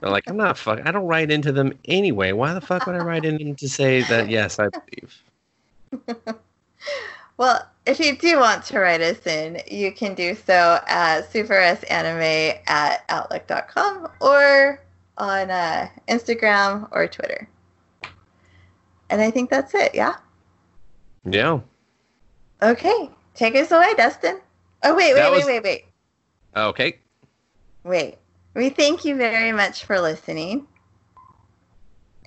[0.00, 0.80] They're like, I'm not fuck.
[0.86, 2.32] I don't write into them anyway.
[2.32, 4.28] Why the fuck would I write in to say that?
[4.38, 6.36] Yes, I believe.
[7.38, 12.58] Well, if you do want to write us in, you can do so at supersanime
[12.66, 14.82] at outlook.com or
[15.18, 17.48] on uh, Instagram or Twitter.
[19.08, 20.16] And I think that's it, yeah?
[21.24, 21.60] Yeah.
[22.60, 23.08] Okay.
[23.34, 24.40] Take us away, Dustin.
[24.82, 25.84] Oh, wait, wait, That wait, was- wait, wait.
[26.56, 26.98] Okay.
[27.84, 28.18] Wait.
[28.58, 30.66] We thank you very much for listening.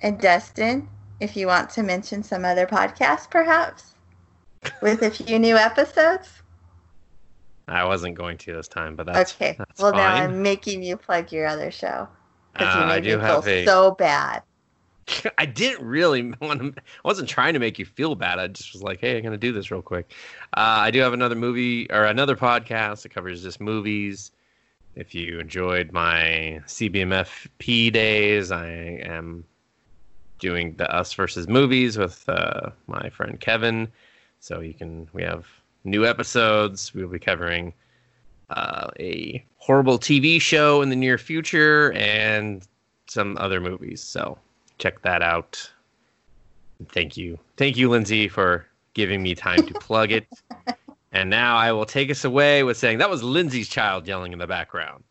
[0.00, 0.88] And Dustin,
[1.20, 3.96] if you want to mention some other podcast, perhaps,
[4.80, 6.40] with a few new episodes.
[7.68, 9.56] I wasn't going to this time, but that's okay.
[9.58, 10.06] That's well, now.
[10.06, 12.08] I'm making you plug your other show
[12.54, 13.66] because Uh, you I made do me feel a.
[13.66, 14.42] so bad.
[15.36, 16.72] I didn't really want to.
[16.80, 18.38] I wasn't trying to make you feel bad.
[18.38, 20.14] I just was like, "Hey, I'm gonna do this real quick."
[20.56, 24.32] Uh, I do have another movie or another podcast that covers just movies.
[24.94, 28.68] If you enjoyed my CBMFP days, I
[29.02, 29.44] am
[30.38, 33.88] doing the Us versus Movies with uh, my friend Kevin.
[34.40, 35.08] So you can.
[35.12, 35.46] We have
[35.84, 36.92] new episodes.
[36.94, 37.72] We'll be covering
[38.50, 42.66] uh, a horrible TV show in the near future and
[43.06, 44.02] some other movies.
[44.02, 44.36] So
[44.78, 45.70] check that out.
[46.88, 47.38] Thank you.
[47.56, 50.26] Thank you, Lindsay, for giving me time to plug it.
[51.12, 54.38] And now I will take us away with saying that was Lindsay's child yelling in
[54.38, 55.04] the background.